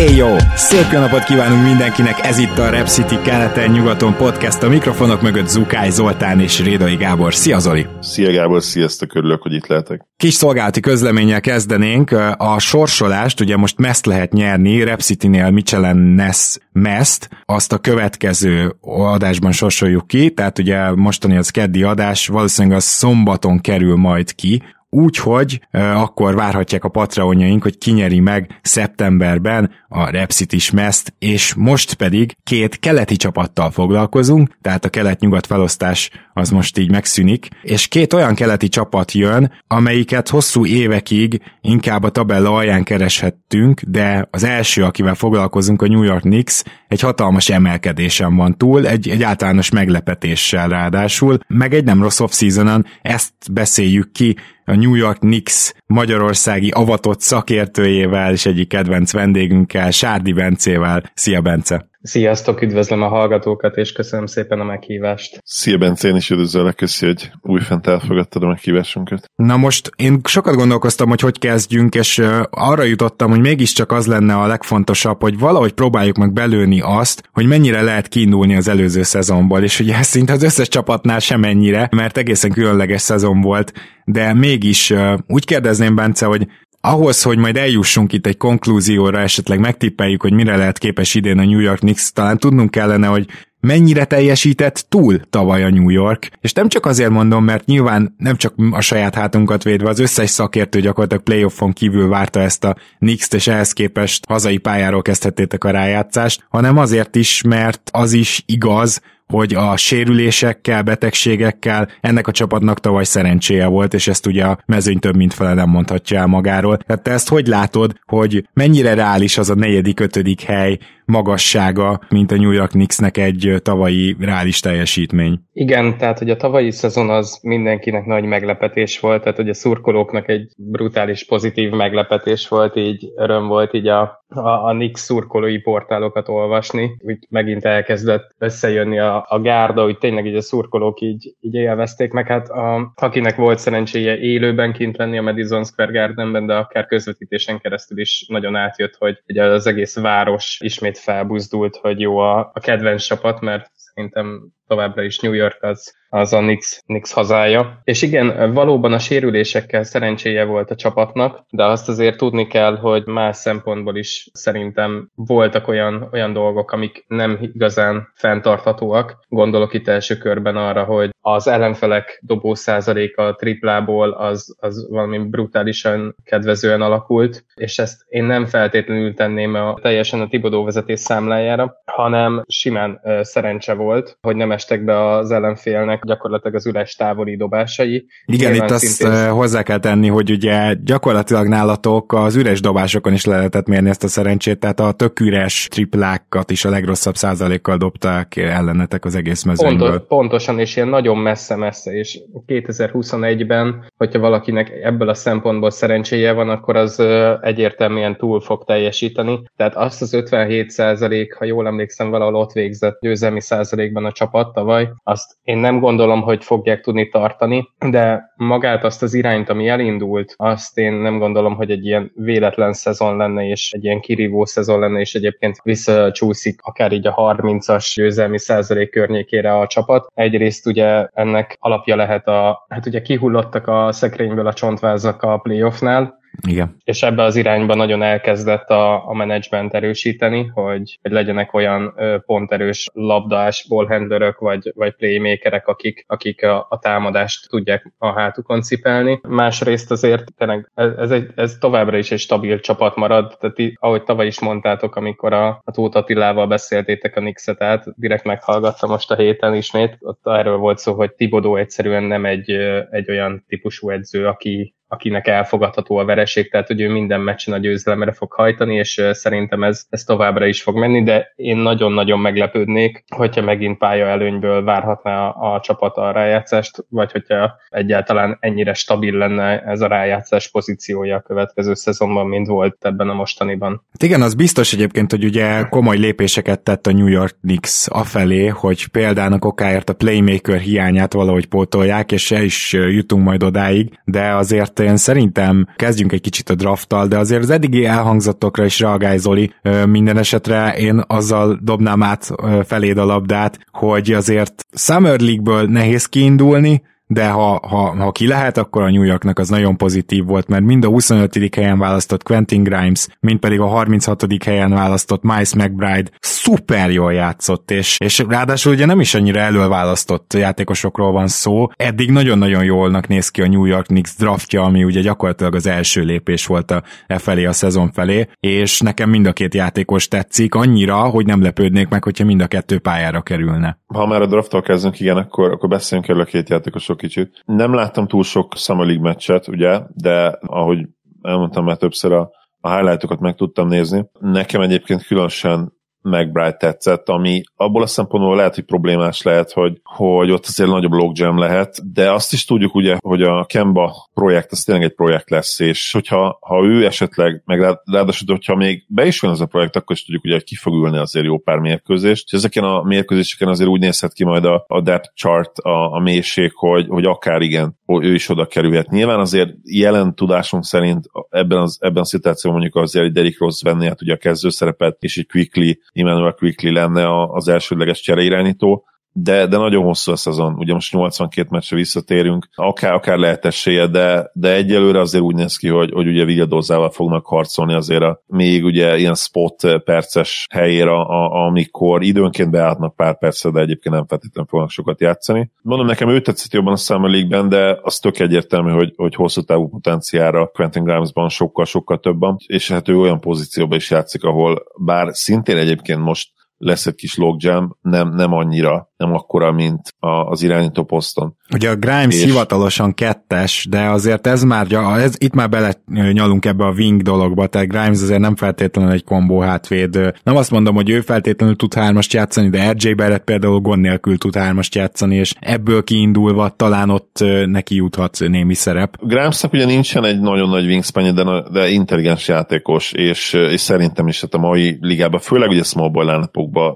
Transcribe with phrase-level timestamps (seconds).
[0.00, 0.36] Éj jó!
[0.54, 5.48] Szép jó napot kívánunk mindenkinek, ez itt a Rep City keleten-nyugaton podcast, a mikrofonok mögött
[5.48, 7.34] Zukály Zoltán és Rédai Gábor.
[7.34, 7.86] Szia Zoli!
[8.00, 10.06] Szia Gábor, sziasztok, örülök, hogy itt lehetek.
[10.16, 12.10] Kis szolgálati közleménnyel kezdenénk.
[12.36, 18.76] A sorsolást ugye most meszt lehet nyerni, Rep City-nél Michelin Ness meszt, azt a következő
[18.80, 24.62] adásban sorsoljuk ki, tehát ugye mostani az keddi adás, valószínűleg az szombaton kerül majd ki,
[24.92, 32.36] Úgyhogy akkor várhatják a patreonjaink, hogy kinyeri meg szeptemberben a Repsitis meszt, és most pedig
[32.44, 38.34] két keleti csapattal foglalkozunk, tehát a kelet-nyugat felosztás az most így megszűnik, és két olyan
[38.34, 45.14] keleti csapat jön, amelyiket hosszú évekig inkább a tabella alján kereshettünk, de az első, akivel
[45.14, 51.38] foglalkozunk, a New York Knicks, egy hatalmas emelkedésen van túl, egy, egy általános meglepetéssel ráadásul,
[51.46, 58.32] meg egy nem rossz off-seasonon, ezt beszéljük ki a New York Knicks magyarországi avatott szakértőjével
[58.32, 61.10] és egyik kedvenc vendégünkkel, Sárdi Bencével.
[61.14, 61.89] Szia Bence!
[62.02, 65.38] Sziasztok, üdvözlöm a hallgatókat, és köszönöm szépen a meghívást.
[65.44, 69.30] Szia Bence, én is üdvözöllek, köszi, hogy újfent elfogadtad a meghívásunkat.
[69.36, 74.34] Na most én sokat gondolkoztam, hogy hogy kezdjünk, és arra jutottam, hogy mégiscsak az lenne
[74.34, 79.62] a legfontosabb, hogy valahogy próbáljuk meg belőni azt, hogy mennyire lehet kiindulni az előző szezonból,
[79.62, 83.72] és ugye szinte az összes csapatnál sem ennyire, mert egészen különleges szezon volt,
[84.04, 84.92] de mégis
[85.26, 86.46] úgy kérdezném Bence, hogy
[86.80, 91.44] ahhoz, hogy majd eljussunk itt egy konklúzióra, esetleg megtippeljük, hogy mire lehet képes idén a
[91.44, 93.26] New York Knicks, talán tudnunk kellene, hogy
[93.60, 96.28] mennyire teljesített túl tavaly a New York.
[96.40, 100.30] És nem csak azért mondom, mert nyilván nem csak a saját hátunkat védve, az összes
[100.30, 105.70] szakértő gyakorlatilag playoffon kívül várta ezt a Knicks-t, és ehhez képest hazai pályáról kezdhettétek a
[105.70, 112.80] rájátszást, hanem azért is, mert az is igaz, hogy a sérülésekkel, betegségekkel ennek a csapatnak
[112.80, 116.76] tavaly szerencséje volt, és ezt ugye a mezőny több mint fele nem mondhatja el magáról.
[116.76, 120.78] Tehát te ezt hogy látod, hogy mennyire reális az a negyedik, ötödik hely
[121.10, 125.40] magassága, mint a New York Knicksnek egy tavalyi reális teljesítmény?
[125.52, 130.28] Igen, tehát hogy a tavalyi szezon az mindenkinek nagy meglepetés volt, tehát hogy a szurkolóknak
[130.28, 136.28] egy brutális pozitív meglepetés volt, így öröm volt így a, a, a Knicks szurkolói portálokat
[136.28, 141.54] olvasni, úgy megint elkezdett összejönni a, a gárda, hogy tényleg így a szurkolók így, így
[141.54, 146.54] élvezték, meg hát a, akinek volt szerencséje élőben kint lenni a Madison Square Gardenben, de
[146.54, 152.18] akár közvetítésen keresztül is nagyon átjött, hogy ugye az egész város ismét felbuzdult, hogy jó
[152.18, 157.12] a, a kedvenc csapat, mert szerintem továbbra is New York az az a Knicks, Knicks
[157.12, 157.80] hazája.
[157.84, 163.06] És igen, valóban a sérülésekkel szerencséje volt a csapatnak, de azt azért tudni kell, hogy
[163.06, 169.24] más szempontból is szerintem voltak olyan, olyan dolgok, amik nem igazán fenntarthatóak.
[169.28, 175.18] Gondolok itt első körben arra, hogy az ellenfelek dobó százaléka a triplából az, az valami
[175.18, 181.82] brutálisan kedvezően alakult, és ezt én nem feltétlenül tenném a, teljesen a Tibodó vezetés számlájára,
[181.84, 187.36] hanem simán uh, szerencse volt, hogy nem estek be az ellenfélnek gyakorlatilag az üres távoli
[187.36, 188.06] dobásai.
[188.24, 189.16] Igen, Nyilván itt szintén...
[189.16, 194.04] azt hozzá kell tenni, hogy ugye gyakorlatilag nálatok az üres dobásokon is lehetett mérni ezt
[194.04, 199.42] a szerencsét, tehát a tök üres triplákat is a legrosszabb százalékkal dobták ellenetek az egész
[199.42, 199.88] mezőnyből.
[199.88, 206.48] Pontos, pontosan, és ilyen nagyon messze-messze, és 2021-ben, hogyha valakinek ebből a szempontból szerencséje van,
[206.48, 207.02] akkor az
[207.40, 209.42] egyértelműen túl fog teljesíteni.
[209.56, 214.49] Tehát azt az 57 százalék, ha jól emlékszem, valahol ott végzett győzelmi százalékban a csapat
[214.52, 219.68] tavaly, azt én nem gondolom, hogy fogják tudni tartani, de magát azt az irányt, ami
[219.68, 224.44] elindult, azt én nem gondolom, hogy egy ilyen véletlen szezon lenne, és egy ilyen kirívó
[224.44, 230.10] szezon lenne, és egyébként visszacsúszik akár így a 30-as győzelmi százalék környékére a csapat.
[230.14, 236.19] Egyrészt ugye ennek alapja lehet a, hát ugye kihullottak a szekrényből a csontvázak a playoffnál,
[236.46, 236.76] igen.
[236.84, 242.18] És ebbe az irányba nagyon elkezdett a, a menedzsment erősíteni, hogy, hogy legyenek olyan ö,
[242.26, 249.20] ponterős labdás ballhandlerök, vagy, vagy playmakerek, akik, akik a, a támadást tudják a hátukon cipelni.
[249.28, 253.72] Másrészt azért tényleg ez, ez, egy, ez továbbra is egy stabil csapat marad, tehát í,
[253.80, 258.90] ahogy tavaly is mondtátok, amikor a, a Tóth Attilával beszéltétek a Nixet át, direkt meghallgattam
[258.90, 262.50] most a héten ismét, ott erről volt szó, hogy Tibodó egyszerűen nem egy,
[262.90, 267.58] egy olyan típusú edző, aki, akinek elfogadható a vereség, tehát hogy ő minden meccsen a
[267.58, 273.04] győzelemre fog hajtani, és szerintem ez, ez továbbra is fog menni, de én nagyon-nagyon meglepődnék,
[273.16, 279.14] hogyha megint pálya előnyből várhatná a, a csapat a rájátszást, vagy hogyha egyáltalán ennyire stabil
[279.14, 283.82] lenne ez a rájátszás pozíciója a következő szezonban, mint volt ebben a mostaniban.
[283.92, 288.46] Hát igen, az biztos egyébként, hogy ugye komoly lépéseket tett a New York Knicks afelé,
[288.46, 294.34] hogy példának okáért a playmaker hiányát valahogy pótolják, és el is jutunk majd odáig, de
[294.34, 299.18] azért én szerintem kezdjünk egy kicsit a drafttal, de azért az eddigi elhangzatokra is reagálj
[299.18, 299.52] Zoli,
[299.86, 302.30] minden esetre én azzal dobnám át
[302.64, 308.58] feléd a labdát, hogy azért Summer League-ből nehéz kiindulni, de ha, ha, ha ki lehet,
[308.58, 311.54] akkor a New Yorknak az nagyon pozitív volt, mert mind a 25.
[311.54, 314.44] helyen választott Quentin Grimes, mind pedig a 36.
[314.44, 320.34] helyen választott Miles McBride szuper jól játszott, és, és ráadásul ugye nem is annyira előválasztott
[320.34, 325.00] játékosokról van szó, eddig nagyon-nagyon jólnak néz ki a New York Knicks draftja, ami ugye
[325.00, 329.32] gyakorlatilag az első lépés volt a e felé a szezon felé, és nekem mind a
[329.32, 333.78] két játékos tetszik, annyira, hogy nem lepődnék meg, hogyha mind a kettő pályára kerülne.
[333.86, 337.42] Ha már a drafttal kezdünk, igen, akkor, akkor beszéljünk erről a két játékosok kicsit.
[337.44, 340.88] Nem láttam túl sok Summer League meccset, ugye, de ahogy
[341.22, 342.30] elmondtam már többször a,
[342.60, 344.06] a highlightokat meg tudtam nézni.
[344.18, 350.30] Nekem egyébként különösen McBride tetszett, ami abból a szempontból lehet, hogy problémás lehet, hogy, hogy
[350.30, 354.62] ott azért nagyobb logjam lehet, de azt is tudjuk ugye, hogy a Kemba projekt, az
[354.62, 359.20] tényleg egy projekt lesz, és hogyha ha ő esetleg, meg ráadásul, hogyha még be is
[359.20, 361.58] van ez a projekt, akkor is tudjuk ugye, hogy ki fog ülni azért jó pár
[361.58, 365.92] mérkőzést, és ezeken a mérkőzéseken azért úgy nézhet ki majd a, a depth chart, a,
[365.92, 368.90] a mélység, hogy, hogy akár igen, ő is oda kerülhet.
[368.90, 373.70] Nyilván azért jelen tudásunk szerint ebben, az, ebben a szituációban mondjuk azért egy Derrick Rose
[373.70, 379.46] venni hát ugye a kezdőszerepet, és egy Quickly Emmanuel Quickly lenne az elsődleges csereirányító, de,
[379.46, 384.30] de nagyon hosszú a szezon, ugye most 82 meccsre visszatérünk, akár, akár lehet esélye, de,
[384.34, 388.64] de egyelőre azért úgy néz ki, hogy, hogy ugye Villadózával fognak harcolni azért a még
[388.64, 394.50] ugye ilyen spot perces helyére, a, amikor időnként beállhatnak pár percre, de egyébként nem feltétlenül
[394.50, 395.50] fognak sokat játszani.
[395.62, 399.40] Mondom, nekem ő tetszett jobban a Summer League-ben, de az tök egyértelmű, hogy, hogy hosszú
[399.40, 405.08] távú potenciára Quentin Grimesban sokkal-sokkal többen, és hát ő olyan pozícióban is játszik, ahol bár
[405.12, 406.28] szintén egyébként most
[406.62, 411.36] lesz egy kis logjam, nem, nem annyira, nem akkora, mint a, az irányító poszton.
[411.52, 412.24] Ugye a Grimes és...
[412.24, 415.74] hivatalosan kettes, de azért ez már, ez, itt már bele
[416.12, 420.12] nyalunk ebbe a wing dologba, tehát Grimes azért nem feltétlenül egy kombó hátvéd.
[420.22, 424.18] Nem azt mondom, hogy ő feltétlenül tud hármast játszani, de RJ Barrett például gond nélkül
[424.18, 428.96] tud hármast játszani, és ebből kiindulva talán ott neki juthat némi szerep.
[429.00, 434.20] Grimesnak ugye nincsen egy nagyon nagy wingspan de, de intelligens játékos, és, és szerintem is
[434.20, 436.10] hát a mai ligában, főleg ugye small ball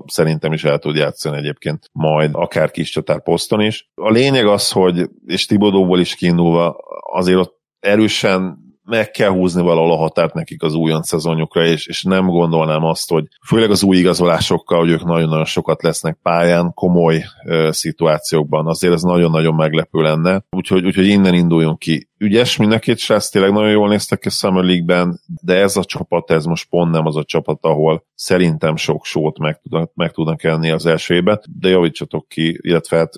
[0.07, 3.91] szerintem is el tud játszani egyébként majd akár kis csatár poszton is.
[3.95, 6.77] A lényeg az, hogy, és Tibodóból is kiindulva,
[7.13, 12.03] azért ott erősen meg kell húzni valahol a határt nekik az újonc szezonjukra, és, és
[12.03, 17.25] nem gondolnám azt, hogy főleg az új igazolásokkal, hogy ők nagyon-nagyon sokat lesznek pályán, komoly
[17.47, 22.79] ö, szituációkban, azért ez nagyon-nagyon meglepő lenne, úgyhogy, úgyhogy innen induljunk ki ügyes, mind a
[22.79, 26.45] két srác tényleg nagyon jól néztek ki a Summer League-ben, de ez a csapat, ez
[26.45, 30.71] most pont nem az a csapat, ahol szerintem sok sót meg, tudnak, meg tudnak elni
[30.71, 33.13] az első évben, de javítsatok ki, illetve hát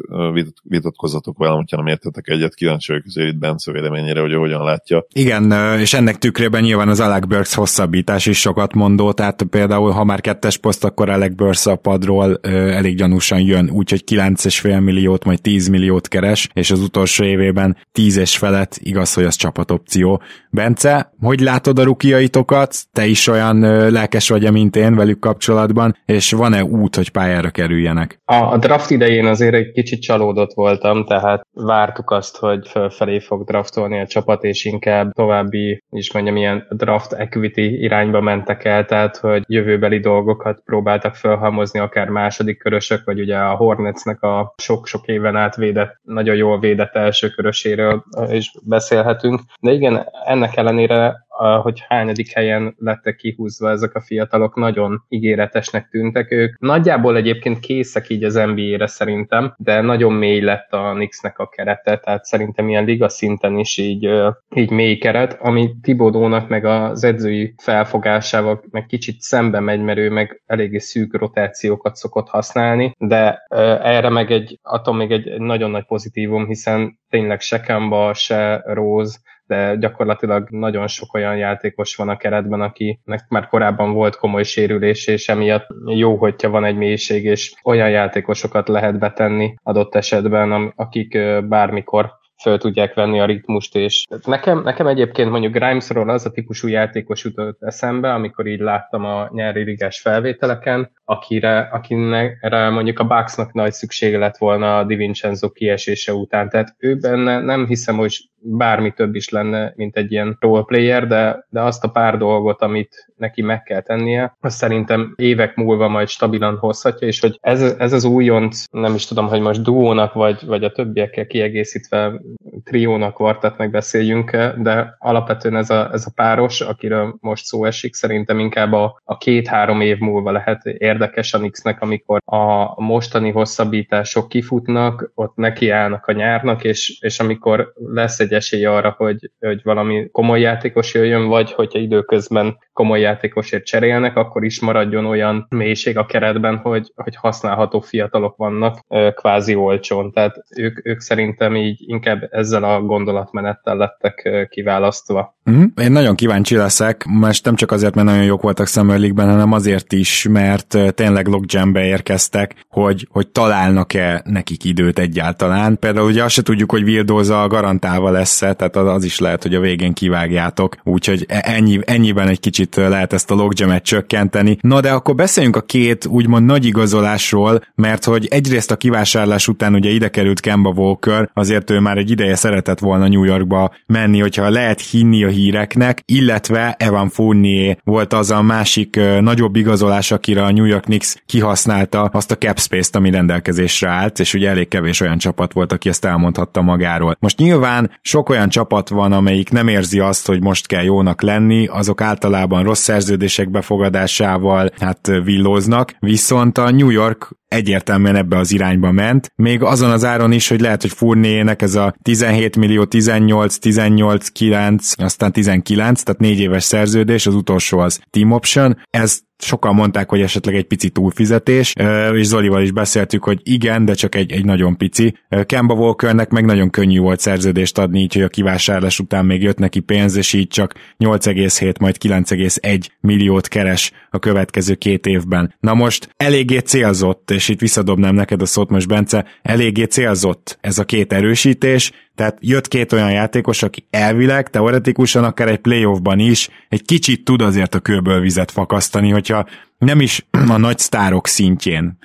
[0.62, 5.06] vitatkozzatok velem, hogyha nem értetek egyet, kíváncsi vagyok azért itt Bence véleményére, hogy hogyan látja.
[5.12, 10.04] Igen, és ennek tükrében nyilván az Alec Burks hosszabbítás is sokat mondó, tehát például ha
[10.04, 15.40] már kettes poszt, akkor Alec Burks a padról elég gyanúsan jön, úgyhogy 9,5 milliót, majd
[15.40, 20.22] 10 milliót keres, és az utolsó évében 10 és felett igaz, hogy az csapatopció.
[20.50, 22.74] Bence, hogy látod a rukiaitokat?
[22.92, 23.58] Te is olyan
[23.90, 28.18] lelkes vagy, mint én velük kapcsolatban, és van-e út, hogy pályára kerüljenek?
[28.24, 34.00] A draft idején azért egy kicsit csalódott voltam, tehát vártuk azt, hogy fölfelé fog draftolni
[34.00, 39.42] a csapat, és inkább további, is mondjam, ilyen draft equity irányba mentek el, tehát hogy
[39.46, 45.56] jövőbeli dolgokat próbáltak felhalmozni, akár második körösök, vagy ugye a Hornetsnek a sok-sok éven át
[45.56, 49.40] védett, nagyon jól védett első köröséről is beszélhetünk.
[49.60, 51.25] De igen, ennek ellenére
[51.62, 56.58] hogy hányadik helyen lettek kihúzva ezek a fiatalok, nagyon ígéretesnek tűntek ők.
[56.58, 61.96] Nagyjából egyébként készek így az NBA-re szerintem, de nagyon mély lett a Knicksnek a kerete,
[61.98, 64.10] tehát szerintem ilyen liga szinten is így,
[64.54, 70.10] így mély keret, ami Tibodónak meg az edzői felfogásával meg kicsit szembe megy, mert ő
[70.10, 73.46] meg eléggé szűk rotációkat szokott használni, de
[73.82, 79.18] erre meg egy, attól még egy nagyon nagy pozitívum, hiszen tényleg se Kemba, se Rose,
[79.46, 85.06] de gyakorlatilag nagyon sok olyan játékos van a keretben, akinek már korábban volt komoly sérülés,
[85.06, 91.18] és emiatt jó, hogyha van egy mélység, és olyan játékosokat lehet betenni adott esetben, akik
[91.48, 96.68] bármikor föl tudják venni a ritmust, és nekem, nekem egyébként mondjuk Grimesról az a típusú
[96.68, 103.52] játékos jutott eszembe, amikor így láttam a nyári ligás felvételeken, akire, akire mondjuk a Bucksnak
[103.52, 105.12] nagy szüksége lett volna a Di
[105.52, 106.48] kiesése után.
[106.48, 108.16] Tehát ő benne nem hiszem, hogy
[108.48, 113.12] bármi több is lenne, mint egy ilyen roleplayer, de, de azt a pár dolgot, amit
[113.16, 117.92] neki meg kell tennie, azt szerintem évek múlva majd stabilan hozhatja, és hogy ez, ez
[117.92, 122.20] az újonc, nem is tudom, hogy most duónak, vagy, vagy a többiekkel kiegészítve
[122.64, 128.38] triónak, kvartetnek beszéljünk de alapvetően ez a, ez a páros, akiről most szó esik, szerintem
[128.38, 135.10] inkább a, a két-három év múlva lehet érdekes a Knicksnek, amikor a mostani hosszabbítások kifutnak,
[135.14, 140.40] ott nekiállnak a nyárnak, és, és amikor lesz egy esély arra, hogy, hogy valami komoly
[140.40, 146.56] játékos jöjjön, vagy hogyha időközben komoly játékosért cserélnek, akkor is maradjon olyan mélység a keretben,
[146.56, 148.78] hogy, hogy használható fiatalok vannak
[149.14, 150.12] kvázi olcsón.
[150.12, 155.35] Tehát ők, ők szerintem így inkább ezzel a gondolatmenettel lettek kiválasztva.
[155.50, 159.30] Mm, én nagyon kíváncsi leszek, most nem csak azért, mert nagyon jók voltak Summer League-ben,
[159.30, 165.78] hanem azért is, mert tényleg logjambe érkeztek, hogy, hogy találnak-e nekik időt egyáltalán.
[165.78, 169.54] Például ugye azt se tudjuk, hogy Vildoza garantálva lesz tehát az, az is lehet, hogy
[169.54, 174.58] a végén kivágjátok, úgyhogy e- ennyi, ennyiben egy kicsit lehet ezt a logjamet csökkenteni.
[174.60, 179.74] Na de akkor beszéljünk a két úgymond nagy igazolásról, mert hogy egyrészt a kivásárlás után
[179.74, 184.20] ugye ide került Kemba Walker, azért ő már egy ideje szeretett volna New Yorkba menni,
[184.20, 190.44] hogyha lehet hinni a híreknek, illetve Evan Fournier volt az a másik nagyobb igazolás, akire
[190.44, 194.68] a New York Knicks kihasználta azt a cap space-t, ami rendelkezésre állt, és ugye elég
[194.68, 197.16] kevés olyan csapat volt, aki ezt elmondhatta magáról.
[197.20, 201.66] Most nyilván sok olyan csapat van, amelyik nem érzi azt, hogy most kell jónak lenni,
[201.66, 208.90] azok általában rossz szerződések befogadásával hát villóznak, viszont a New York egyértelműen ebbe az irányba
[208.92, 213.58] ment, még azon az áron is, hogy lehet, hogy Furnének ez a 17 millió, 18,
[213.58, 219.74] 18, 9, aztán 19, tehát négy éves szerződés, az utolsó az team option, ez sokan
[219.74, 221.72] mondták, hogy esetleg egy pici túlfizetés,
[222.14, 225.16] és Zolival is beszéltük, hogy igen, de csak egy, egy nagyon pici.
[225.46, 229.58] Kemba Walkernek meg nagyon könnyű volt szerződést adni, így, hogy a kivásárlás után még jött
[229.58, 235.54] neki pénz, és így csak 8,7, majd 9,1 milliót keres a következő két évben.
[235.60, 240.78] Na most eléggé célzott, és itt visszadobnám neked a szót most, Bence, eléggé célzott ez
[240.78, 246.48] a két erősítés, tehát jött két olyan játékos, aki elvileg, teoretikusan akár egy playoffban is
[246.68, 249.46] egy kicsit tud azért a kőből vizet fakasztani, hogyha
[249.78, 251.98] nem is a nagy sztárok szintjén,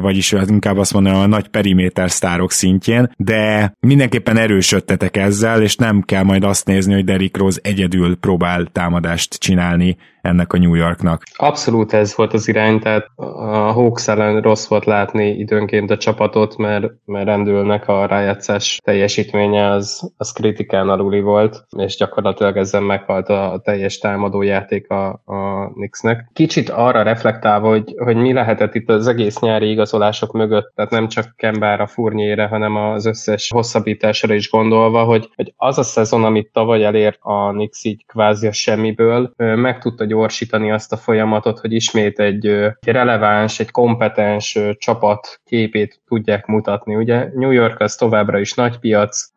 [0.00, 6.02] vagyis inkább azt mondom, a nagy periméter sztárok szintjén, de mindenképpen erősödtetek ezzel, és nem
[6.02, 11.22] kell majd azt nézni, hogy Derrick Rose egyedül próbál támadást csinálni ennek a New Yorknak.
[11.36, 16.56] Abszolút ez volt az irány, tehát a Hawks ellen rossz volt látni időnként a csapatot,
[16.56, 23.28] mert, mert rendülnek a rájátszás teljesítménye az, az kritikán aluli volt, és gyakorlatilag ezzel meghalt
[23.28, 26.30] a teljes támadójáték a, a Knicksnek.
[26.32, 31.08] Kicsit arra reflektálva, hogy, hogy mi lehetett itt az egész nyári igazolások mögött, tehát nem
[31.08, 36.52] csak Kembára, Furnyére, hanem az összes hosszabbításra is gondolva, hogy, hogy az a szezon, amit
[36.52, 41.72] tavaly elért a Knicks így kvázi a semmiből, meg tudta gyorsítani azt a folyamatot, hogy
[41.72, 46.94] ismét egy, egy releváns, egy kompetens csapat képét tudják mutatni.
[46.94, 49.30] Ugye New York az továbbra is nagy piac,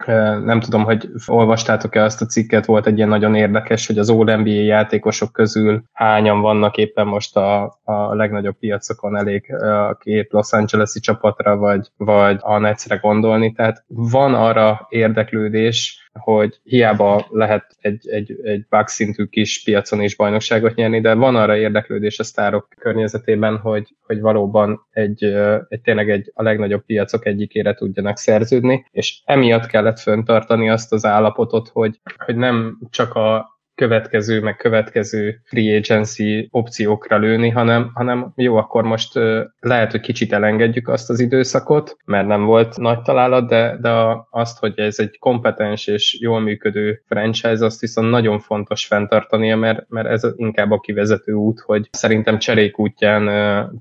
[0.45, 4.49] nem tudom, hogy olvastátok-e azt a cikket, volt egy ilyen nagyon érdekes, hogy az All-NBA
[4.49, 10.99] játékosok közül hányan vannak éppen most a, a legnagyobb piacokon elég a két Los Angeles-i
[10.99, 18.39] csapatra, vagy, vagy a Netsre gondolni, tehát van arra érdeklődés, hogy hiába lehet egy, egy,
[18.43, 23.95] egy szintű kis piacon is bajnokságot nyerni, de van arra érdeklődés a sztárok környezetében, hogy,
[24.01, 25.23] hogy valóban egy,
[25.67, 31.05] egy tényleg egy, a legnagyobb piacok egyikére tudjanak szerződni, és emiatt kellett föntartani azt az
[31.05, 38.31] állapotot, hogy, hogy nem csak a következő, meg következő free agency opciókra lőni, hanem, hanem
[38.35, 39.19] jó, akkor most
[39.59, 43.89] lehet, hogy kicsit elengedjük azt az időszakot, mert nem volt nagy találat, de, de
[44.29, 49.89] azt, hogy ez egy kompetens és jól működő franchise, azt viszont nagyon fontos fenntartania, mert,
[49.89, 53.29] mert ez inkább a kivezető út, hogy szerintem cserék útján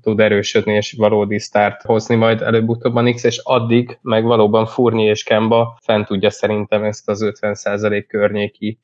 [0.01, 5.03] tud erősödni és valódi start hozni majd előbb-utóbb a Nix, és addig meg valóban Furni
[5.03, 8.79] és Kemba fent tudja szerintem ezt az 50% környéki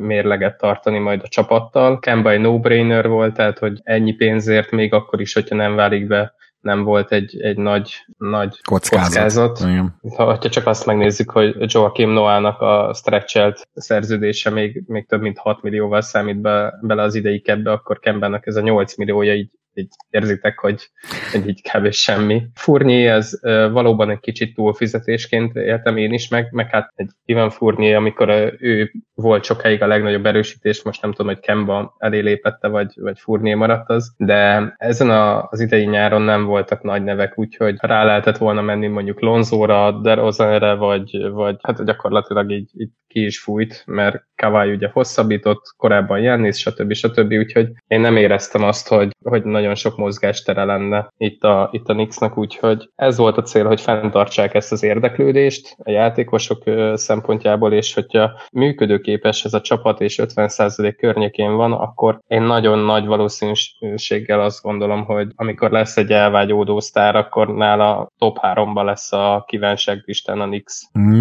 [0.00, 1.98] mérleget tartani majd a csapattal.
[1.98, 6.34] Kemba egy no-brainer volt, tehát hogy ennyi pénzért még akkor is, hogyha nem válik be
[6.62, 9.06] nem volt egy, egy nagy, nagy kockázat.
[9.06, 9.60] kockázat.
[9.60, 9.94] Igen.
[10.16, 15.38] Ha, ha csak azt megnézzük, hogy Joachim Noának a stretchelt szerződése még, még több mint
[15.38, 19.50] 6 millióval számít be, bele az idei kebbe, akkor Kembennek ez a 8 milliója így
[19.74, 20.90] így érzitek, hogy,
[21.32, 21.90] hogy így kb.
[21.90, 22.42] semmi.
[22.54, 23.40] Fournier az
[23.72, 28.92] valóban egy kicsit túlfizetésként éltem én is, meg, meg hát egy Ivan Fournier, amikor ő
[29.14, 33.56] volt sokáig a legnagyobb erősítés, most nem tudom, hogy Kemba elé lépette, vagy, vagy Fournier
[33.56, 38.36] maradt az, de ezen a, az idei nyáron nem voltak nagy nevek, úgyhogy rá lehetett
[38.36, 44.26] volna menni mondjuk Lonzóra, Derozanre, vagy, vagy hát gyakorlatilag így, így ki is fújt, mert
[44.34, 46.92] Kawai ugye hosszabbított, korábban Jannis, stb.
[46.92, 47.32] stb.
[47.32, 51.92] Úgyhogy én nem éreztem azt, hogy, hogy nagyon sok mozgástere lenne itt a, itt a
[51.92, 56.62] Knicksnak, úgyhogy ez volt a cél, hogy fenntartsák ezt az érdeklődést a játékosok
[56.94, 63.06] szempontjából, és hogyha működőképes ez a csapat, és 50% környékén van, akkor én nagyon nagy
[63.06, 69.44] valószínűséggel azt gondolom, hogy amikor lesz egy elvágyódó sztár, akkor nála top 3-ba lesz a
[69.46, 70.80] kívánságlistán a Knicks.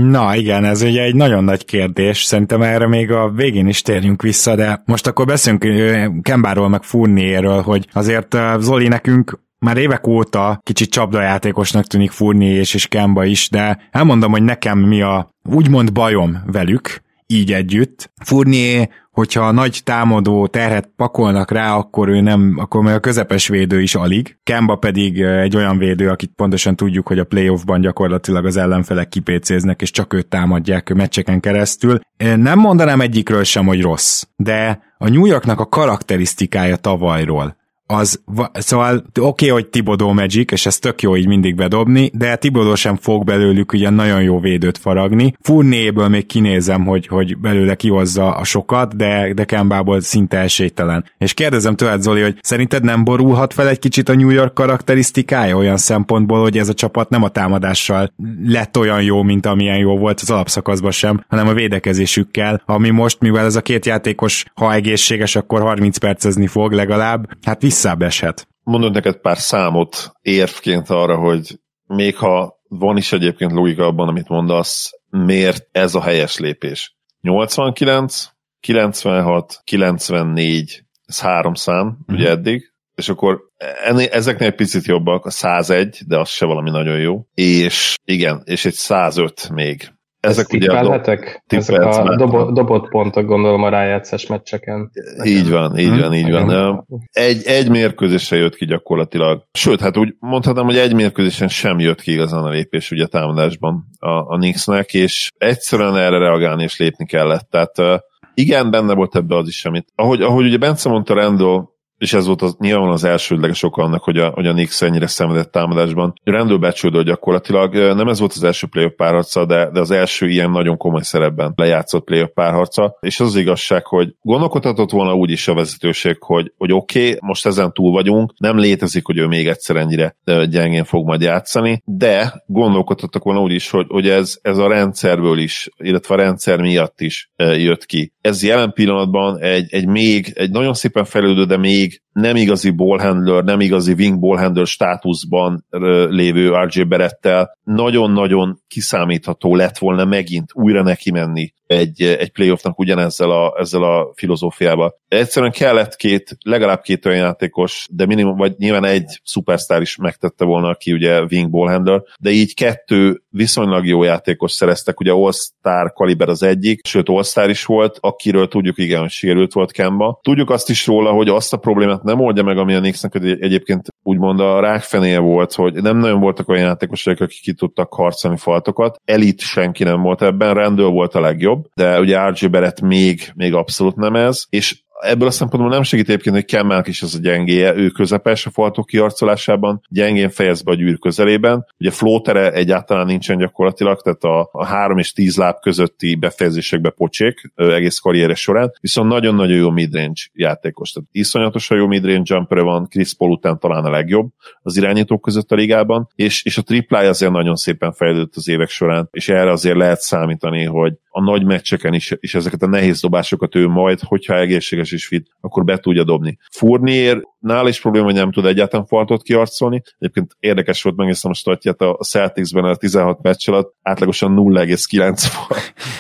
[0.10, 4.22] Na igen, ez ugye egy nagyon nagy kérdés, szerintem erre még a végén is térjünk
[4.22, 10.60] vissza, de most akkor beszélünk Kembáról meg Furnierről, hogy azért Zoli nekünk már évek óta
[10.64, 15.92] kicsit csapdajátékosnak tűnik Furni és, és Kemba is, de elmondom, hogy nekem mi a úgymond
[15.92, 18.12] bajom velük, így együtt.
[18.24, 23.82] Furnier, hogyha nagy támadó terhet pakolnak rá, akkor ő nem, akkor meg a közepes védő
[23.82, 24.38] is alig.
[24.44, 29.82] Kemba pedig egy olyan védő, akit pontosan tudjuk, hogy a playoffban gyakorlatilag az ellenfelek kipécéznek,
[29.82, 32.00] és csak őt támadják meccseken keresztül.
[32.18, 37.60] Nem mondanám egyikről sem, hogy rossz, de a New Yorknak a karakterisztikája tavalyról,
[37.92, 38.22] az,
[38.54, 42.76] szóval oké, okay, hogy Tibodó Magic, és ez tök jó így mindig bedobni, de Tibodó
[42.76, 45.34] sem fog belőlük ugye nagyon jó védőt faragni.
[45.42, 51.06] Furnéből még kinézem, hogy, hogy belőle kihozza a sokat, de, de Kembából szinte esélytelen.
[51.18, 55.56] És kérdezem tőled, Zoli, hogy szerinted nem borulhat fel egy kicsit a New York karakterisztikája
[55.58, 58.14] olyan szempontból, hogy ez a csapat nem a támadással
[58.46, 63.20] lett olyan jó, mint amilyen jó volt az alapszakaszban sem, hanem a védekezésükkel, ami most,
[63.20, 68.02] mivel ez a két játékos, ha egészséges, akkor 30 percezni fog legalább, hát vissza visszább
[68.02, 68.48] eshet.
[68.64, 74.28] Mondod neked pár számot érvként arra, hogy még ha van is egyébként logika abban, amit
[74.28, 76.96] mondasz, miért ez a helyes lépés.
[77.22, 78.28] 89,
[78.60, 82.20] 96, 94, ez három szám, mm-hmm.
[82.20, 83.40] ugye eddig, és akkor
[83.84, 88.42] ennél, ezeknél egy picit jobbak, a 101, de az se valami nagyon jó, és igen,
[88.46, 89.94] és egy 105 még.
[90.22, 91.02] Ezek Ezt ugye a
[91.48, 94.92] Ezek a dobo, dobott pontok gondolom a rájátszás meccseken.
[95.24, 96.86] Így van, így van, így van.
[97.12, 99.44] Egy, egy mérkőzésre jött ki gyakorlatilag.
[99.54, 103.08] Sőt, hát úgy mondhatom, hogy egy mérkőzésen sem jött ki igazán a lépés ugye a
[103.08, 107.50] támadásban a, a Knicksnek, és egyszerűen erre reagálni és lépni kellett.
[107.50, 108.04] Tehát
[108.34, 109.88] igen, benne volt ebbe az is, amit.
[109.96, 111.70] Ahogy, ahogy ugye Bence mondta, Randall
[112.02, 115.08] és ez volt az, nyilván az elsődleges oka annak, hogy a, hogy a Knicks ennyire
[115.08, 116.14] szenvedett támadásban.
[116.24, 120.52] Rendőr becsődő gyakorlatilag, nem ez volt az első playoff párharca, de, de az első ilyen
[120.52, 125.48] nagyon komoly szerepben lejátszott playoff párharca, és az, az igazság, hogy gondolkodhatott volna úgy is
[125.48, 129.48] a vezetőség, hogy, hogy oké, okay, most ezen túl vagyunk, nem létezik, hogy ő még
[129.48, 130.16] egyszer ennyire
[130.50, 135.38] gyengén fog majd játszani, de gondolkodhattak volna úgy is, hogy, hogy ez, ez a rendszerből
[135.38, 138.14] is, illetve a rendszer miatt is jött ki.
[138.22, 142.70] Ez jelen pillanatban egy, egy még, egy nagyon szépen fejlődő, de még league nem igazi
[142.70, 145.66] ballhandler, nem igazi wing ballhandler státuszban
[146.10, 153.32] lévő RJ Berettel nagyon-nagyon kiszámítható lett volna megint újra neki menni egy, egy playoffnak ugyanezzel
[153.32, 154.96] a, ezzel a filozófiával.
[155.08, 160.46] Egyszerűen kellett két, legalább két olyan játékos, de minimum, vagy nyilván egy szupersztár is megtette
[160.46, 166.30] volna, aki ugye wing ballhandler, de így kettő viszonylag jó játékos szereztek, ugye All-Star kaliber
[166.30, 170.20] az egyik, sőt All-Star is volt, akiről tudjuk igen, hogy sérült volt Kemba.
[170.22, 173.88] Tudjuk azt is róla, hogy azt a problémát nem oldja meg, ami a Knicksnek egyébként
[174.04, 179.02] úgymond a rákfenéje volt, hogy nem nagyon voltak olyan játékosok, akik ki tudtak harcolni faltokat.
[179.06, 183.54] Elit senki nem volt ebben, rendőr volt a legjobb, de ugye RJ Barrett még, még
[183.54, 187.20] abszolút nem ez, és ebből a szempontból nem segít egyébként, hogy Kemmelk is az a
[187.20, 191.66] gyengéje, ő közepes a faltok kiarcolásában, gyengén fejez be a gyűr közelében.
[191.80, 197.52] Ugye flótere egyáltalán nincsen gyakorlatilag, tehát a, a 3 és 10 láb közötti befejezésekbe pocsék
[197.56, 200.92] egész karriere során, viszont nagyon-nagyon jó midrange játékos.
[200.92, 204.30] Tehát iszonyatosan jó midrange jumper van, Chris Paul után talán a legjobb
[204.62, 208.70] az irányítók között a ligában, és, és a triplája azért nagyon szépen fejlődött az évek
[208.70, 213.02] során, és erre azért lehet számítani, hogy a nagy meccseken is, és ezeket a nehéz
[213.02, 216.38] dobásokat ő majd, hogyha egészséges és fit, akkor be tudja dobni.
[216.52, 219.82] Fournier nál is probléma, hogy nem tud egyáltalán faltot kiarcolni.
[220.00, 225.24] Egyébként érdekes volt, megnéztem a statját, a Celticsben a 16 meccs alatt átlagosan 0,9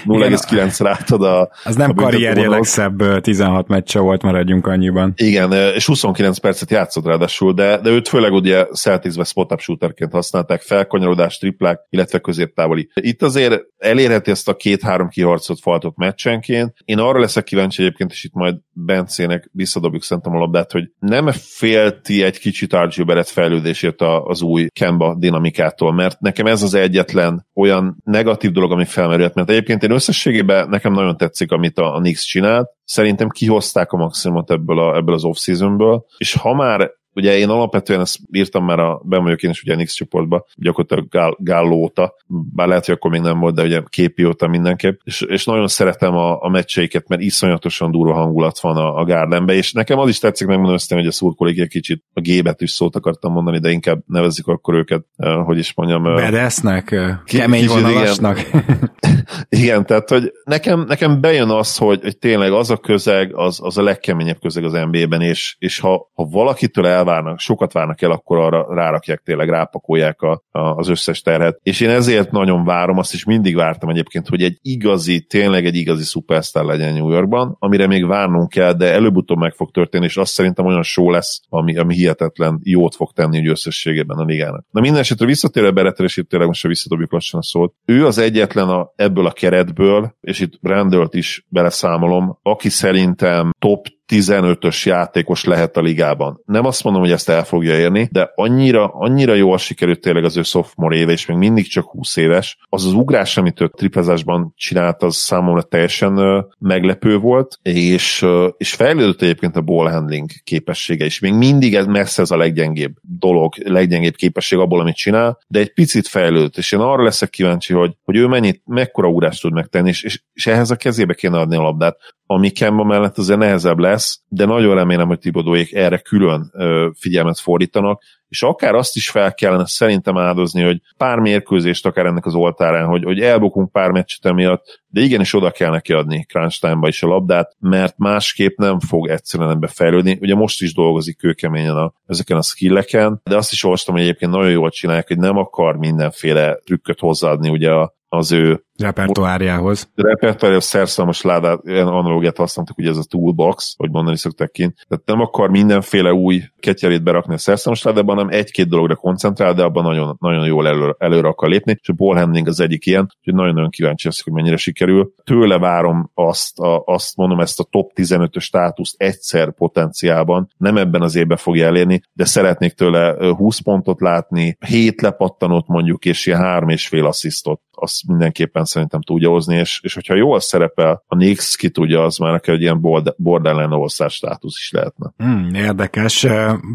[0.06, 5.14] 0,9 rátad a Az nem a karrierje legszebb 16 meccse volt, maradjunk annyiban.
[5.16, 10.62] Igen, és 29 percet játszott ráadásul, de, de őt főleg ugye Celticsben spot-up shooterként használták
[10.62, 12.90] fel, kanyarodás, triplák, illetve középtávoli.
[12.94, 16.74] Itt azért elérheti ezt a két-három kiharcolt faltot meccsenként.
[16.86, 21.32] Én arra leszek kíváncsi egyébként, és itt majd Bencének visszadobjuk szerintem a labdát, hogy nem
[21.32, 27.48] félti egy kicsit RG Barrett fejlődését az új Kemba dinamikától, mert nekem ez az egyetlen
[27.54, 32.00] olyan negatív dolog, ami felmerült, mert egyébként én összességében nekem nagyon tetszik, amit a, a
[32.00, 37.38] Knicks csinált, szerintem kihozták a maximumot ebből, a, ebből az off-seasonből, és ha már Ugye
[37.38, 41.10] én alapvetően ezt írtam már a, ben vagyok én is ugye a Nix csoportba, gyakorlatilag
[41.10, 45.00] Gál, Gálló óta, bár lehet, hogy akkor még nem volt, de ugye képi óta mindenképp,
[45.04, 49.54] és, és nagyon szeretem a, a meccseiket, mert iszonyatosan durva hangulat van a, a Gardenbe,
[49.54, 52.96] és nekem az is tetszik megmondani, hogy a szurkolik egy kicsit a gébet is szót
[52.96, 55.06] akartam mondani, de inkább nevezzük akkor őket,
[55.46, 56.04] hogy is mondjam.
[56.04, 56.96] Bedesznek,
[57.26, 58.40] kemény vonalasnak.
[58.40, 58.92] Igen.
[59.50, 63.78] igen, tehát hogy nekem, nekem bejön az, hogy, hogy tényleg az a közeg, az, az
[63.78, 68.12] a legkeményebb közeg az NBA-ben, és, és ha, ha valakitől el elvárnak, sokat várnak el,
[68.12, 71.60] akkor arra rárakják tényleg, rápakolják a, a, az összes terhet.
[71.64, 75.76] És én ezért nagyon várom, azt is mindig vártam egyébként, hogy egy igazi, tényleg egy
[75.76, 80.18] igazi szupersztár legyen New Yorkban, amire még várnunk kell, de előbb-utóbb meg fog történni, és
[80.18, 84.66] azt szerintem olyan show lesz, ami, ami hihetetlen jót fog tenni hogy összességében a ligának.
[84.72, 87.74] Na minden esetre visszatérve Beretre, és itt tényleg most visszadobjuk lassan a szót.
[87.86, 93.88] Ő az egyetlen a, ebből a keretből, és itt Randall-t is beleszámolom, aki szerintem top
[94.12, 96.42] 15-ös játékos lehet a ligában.
[96.46, 100.38] Nem azt mondom, hogy ezt el fogja érni, de annyira, annyira jól sikerült tényleg az
[100.38, 102.58] ő sophomore éve, és még mindig csak 20 éves.
[102.70, 108.26] Az az ugrás, amit ő triplezásban csinált, az számomra teljesen meglepő volt, és,
[108.58, 111.20] és fejlődött egyébként a ball handling képessége is.
[111.20, 115.74] Még mindig ez messze ez a leggyengébb dolog, leggyengébb képesség abból, amit csinál, de egy
[115.74, 119.90] picit fejlődött, és én arra leszek kíváncsi, hogy, hogy ő mennyit, mekkora ugrást tud megtenni,
[119.90, 121.98] és, és, és ehhez a kezébe kéne adni a labdát
[122.34, 127.40] ami Kemba mellett azért nehezebb lesz, de nagyon remélem, hogy Tibodóék erre külön ö, figyelmet
[127.40, 132.36] fordítanak, és akár azt is fel kellene szerintem áldozni, hogy pár mérkőzést akár ennek az
[132.36, 137.04] oltárán, hogy, hogy elbukunk pár meccset emiatt, de igenis oda kell neki adni crunch is
[137.04, 140.18] a labdát, mert másképp nem fog egyszerűen ebbe fejlődni.
[140.22, 144.32] Ugye most is dolgozik kőkeményen a, ezeken a skilleken, de azt is olvastam, hogy egyébként
[144.32, 147.72] nagyon jól csinálják, hogy nem akar mindenféle trükköt hozzáadni ugye
[148.14, 149.90] az ő repertoárjához.
[149.96, 154.86] Repertoárjához szerszámos ládát, ilyen analógiát használtak, ugye ez a toolbox, hogy mondani szokták kint.
[154.88, 159.64] Tehát nem akar mindenféle új ketyerét berakni a szerszámos ládában, hanem egy-két dologra koncentrál, de
[159.64, 163.10] abban nagyon, nagyon jól elő, előre akar lépni, és a ball handling az egyik ilyen,
[163.18, 165.14] úgyhogy nagyon-nagyon kíváncsi lesz, hogy mennyire sikerül.
[165.24, 171.02] Tőle várom azt, a, azt mondom, ezt a top 15-ös státuszt egyszer potenciálban, nem ebben
[171.02, 176.40] az évben fogja elérni, de szeretnék tőle 20 pontot látni, 7 lepattanót mondjuk, és ilyen
[176.40, 181.16] 3 és fél asszisztot azt mindenképpen szerintem tudja hozni, és, és hogyha jól szerepel, a
[181.16, 182.82] Nix ki tudja, az már neked egy ilyen
[183.18, 185.12] borderline all státusz is lehetne.
[185.18, 186.28] Hmm, érdekes.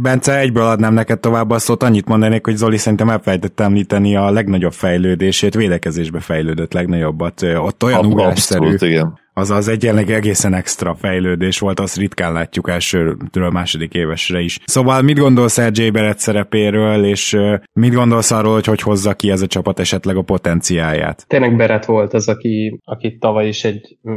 [0.03, 4.31] Bence, egyből adnám neked tovább a szót, annyit mondanék, hogy Zoli szerintem elfelejtett említeni a
[4.31, 7.43] legnagyobb fejlődését, védekezésbe fejlődött legnagyobbat.
[7.43, 13.51] Ott olyan ugrásszerű, igen az az egy egészen extra fejlődés volt, azt ritkán látjuk elsőről
[13.53, 14.59] második évesre is.
[14.65, 17.39] Szóval mit gondolsz RJ Beret szerepéről, és
[17.73, 21.25] mit gondolsz arról, hogy hogy hozza ki ez a csapat esetleg a potenciáját?
[21.29, 24.11] Tényleg Beret volt az, aki, aki tavaly is egy ö,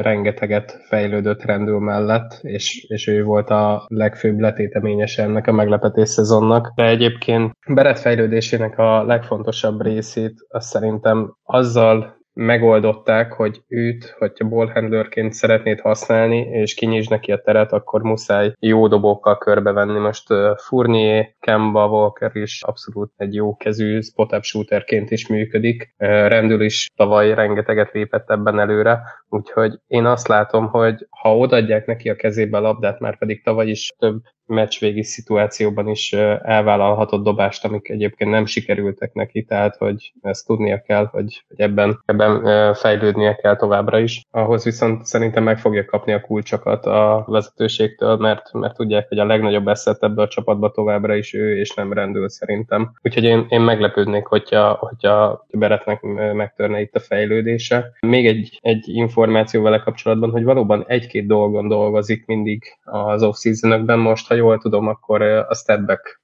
[0.00, 6.72] rengeteget fejlődött rendül mellett, és, és ő volt a legfőbb letéteményes ennek a meglepetés szezonnak.
[6.74, 15.32] De egyébként Beret fejlődésének a legfontosabb részét azt szerintem azzal megoldották, hogy őt, hogyha ballhandlerként
[15.32, 19.98] szeretnéd használni, és kinyisd neki a teret, akkor muszáj jó dobókkal körbevenni.
[19.98, 25.94] Most Fournier, Kemba Walker is abszolút egy jó kezű spot-up shooterként is működik.
[25.96, 32.08] Rendül is tavaly rengeteget lépett ebben előre, úgyhogy én azt látom, hogy ha odaadják neki
[32.08, 37.88] a kezébe a labdát, már pedig tavaly is több meccsvégi szituációban is elvállalhatott dobást, amik
[37.88, 43.98] egyébként nem sikerültek neki, tehát hogy ezt tudnia kell, hogy, ebben, ebben fejlődnie kell továbbra
[43.98, 44.22] is.
[44.30, 49.24] Ahhoz viszont szerintem meg fogja kapni a kulcsokat a vezetőségtől, mert, mert tudják, hogy a
[49.24, 52.92] legnagyobb eszet ebbe a csapatba továbbra is ő, és nem rendül szerintem.
[53.02, 56.00] Úgyhogy én, én meglepődnék, hogyha, hogyha Beretnek
[56.32, 57.92] megtörne itt a fejlődése.
[58.00, 64.28] Még egy, egy információ vele kapcsolatban, hogy valóban egy-két dolgon dolgozik mindig az off-seasonökben most,
[64.36, 66.20] jól tudom, akkor a stepback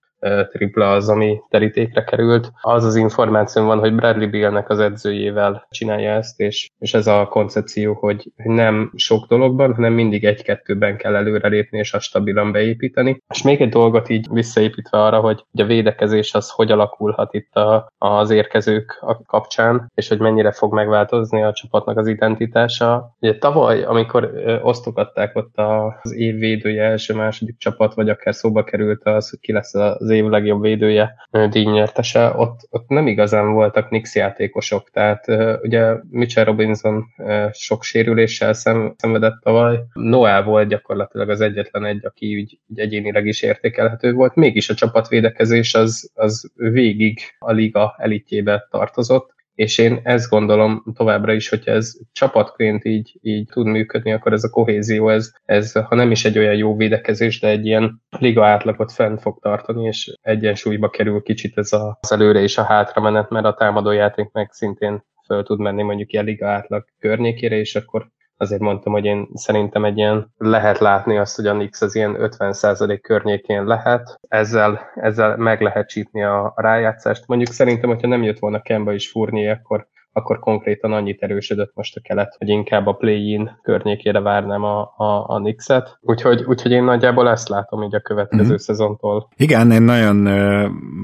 [0.51, 2.51] tripla az, ami terítékre került.
[2.61, 7.27] Az az információ van, hogy Bradley Billnek az edzőjével csinálja ezt, és, és ez a
[7.31, 13.23] koncepció, hogy nem sok dologban, hanem mindig egy-kettőben kell előrelépni, és azt stabilan beépíteni.
[13.29, 17.93] És még egy dolgot így visszaépítve arra, hogy a védekezés az hogy alakulhat itt a,
[17.99, 23.17] az érkezők kapcsán, és hogy mennyire fog megváltozni a csapatnak az identitása.
[23.21, 24.31] Ugye tavaly, amikor
[24.63, 29.75] osztogatták ott az év védője első-második csapat, vagy akár szóba került az, hogy ki lesz
[29.75, 31.15] az év legjobb védője
[31.51, 35.27] díjnyertese, ott, ott nem igazán voltak Nix játékosok, tehát
[35.63, 37.05] ugye Mitchell Robinson
[37.53, 43.27] sok sérüléssel szem, szenvedett tavaly, Noel volt gyakorlatilag az egyetlen egy, aki úgy, úgy egyénileg
[43.27, 50.01] is értékelhető volt, mégis a csapatvédekezés az, az végig a liga elitjébe tartozott, és én
[50.03, 55.09] ezt gondolom továbbra is, hogyha ez csapatként így, így tud működni, akkor ez a kohézió,
[55.09, 59.17] ez, ez ha nem is egy olyan jó védekezés, de egy ilyen liga átlagot fenn
[59.17, 63.55] fog tartani, és egyensúlyba kerül kicsit ez az előre és a hátra menet, mert a
[63.55, 68.11] támadójáték meg szintén föl tud menni mondjuk ilyen liga átlag környékére, és akkor
[68.43, 72.17] azért mondtam, hogy én szerintem egy ilyen lehet látni azt, hogy a Nix az ilyen
[72.19, 77.27] 50% környékén lehet, ezzel, ezzel meg lehet csípni a, a rájátszást.
[77.27, 81.97] Mondjuk szerintem, hogyha nem jött volna Kemba is fúrni, akkor akkor konkrétan annyit erősödött most
[81.97, 85.99] a kelet, hogy inkább a play-in környékére várnám a, a, a Nixet.
[86.01, 88.57] Úgyhogy, úgyhogy én nagyjából ezt látom így a következő mm-hmm.
[88.57, 89.29] szezontól.
[89.37, 90.27] Igen, én nagyon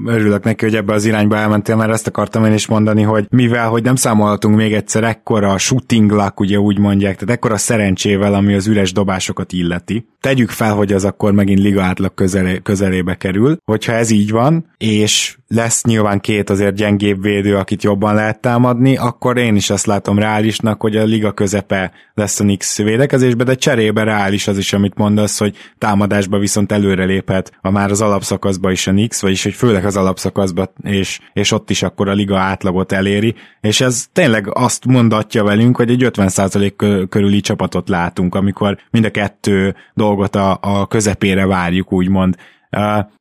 [0.05, 3.69] örülök neki, hogy ebbe az irányba elmentél, mert ezt akartam én is mondani, hogy mivel,
[3.69, 8.53] hogy nem számolhatunk még egyszer ekkora shooting luck, ugye úgy mondják, tehát ekkora szerencsével, ami
[8.53, 10.07] az üres dobásokat illeti.
[10.19, 13.57] Tegyük fel, hogy az akkor megint liga átlag közelé, közelébe kerül.
[13.65, 18.97] Hogyha ez így van, és lesz nyilván két azért gyengébb védő, akit jobban lehet támadni,
[18.97, 23.55] akkor én is azt látom reálisnak, hogy a liga közepe lesz a Nix védekezésbe, de
[23.55, 28.71] cserébe reális az is, amit mondasz, hogy támadásba viszont előre léphet a már az alapszakaszba
[28.71, 32.37] is a Nix, vagyis hogy főleg az alapszakaszba, és, és ott is akkor a liga
[32.37, 38.77] átlagot eléri, és ez tényleg azt mondatja velünk, hogy egy 50% körüli csapatot látunk, amikor
[38.91, 42.35] mind a kettő dolgot a, a közepére várjuk, úgymond.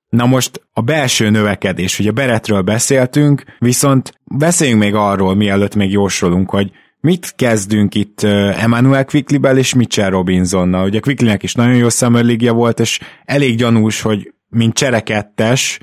[0.09, 6.51] Na most a belső növekedés, ugye Beretről beszéltünk, viszont beszéljünk még arról, mielőtt még jósolunk,
[6.51, 10.87] hogy mit kezdünk itt Emmanuel Quickley-bel és Mitchell Robinsonnal.
[10.87, 15.79] Ugye Quicklynek is nagyon jó Summer volt, és elég gyanús, hogy mint cserekettes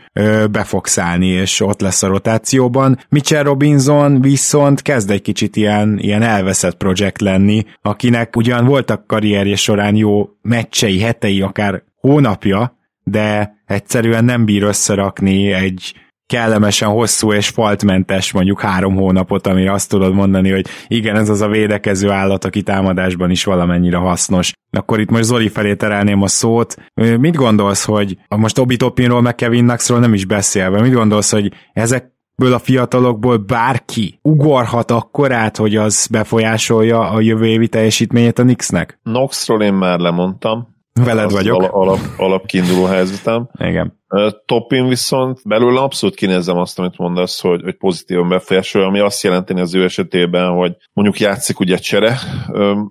[0.51, 2.99] be fog szállni, és ott lesz a rotációban.
[3.09, 9.55] Mitchell Robinson viszont kezd egy kicsit ilyen, ilyen elveszett projekt lenni, akinek ugyan voltak karrierje
[9.55, 15.93] során jó meccsei, hetei, akár hónapja, de egyszerűen nem bír összerakni egy
[16.27, 21.41] kellemesen hosszú és faltmentes mondjuk három hónapot, amire azt tudod mondani, hogy igen, ez az
[21.41, 24.53] a védekező állat, aki támadásban is valamennyire hasznos.
[24.71, 26.75] Akkor itt most Zoli felé terelném a szót.
[27.19, 31.51] Mit gondolsz, hogy most Obi Topinról meg Kevin Knoxról nem is beszélve, mit gondolsz, hogy
[31.73, 38.43] ezek ből a fiatalokból bárki ugorhat akkorát, hogy az befolyásolja a jövő évi teljesítményét a
[38.43, 38.99] Knicksnek?
[39.03, 41.62] Knoxról én már lemondtam, Veled vagyok.
[41.62, 43.49] Alap, alap, alapkiinduló helyzetem.
[43.58, 43.99] Igen.
[44.45, 49.53] Topin viszont belőle abszolút kinézem azt, amit mondasz, hogy, hogy pozitívan befolyásolja, ami azt jelenti
[49.53, 52.19] az ő esetében, hogy mondjuk játszik ugye csere,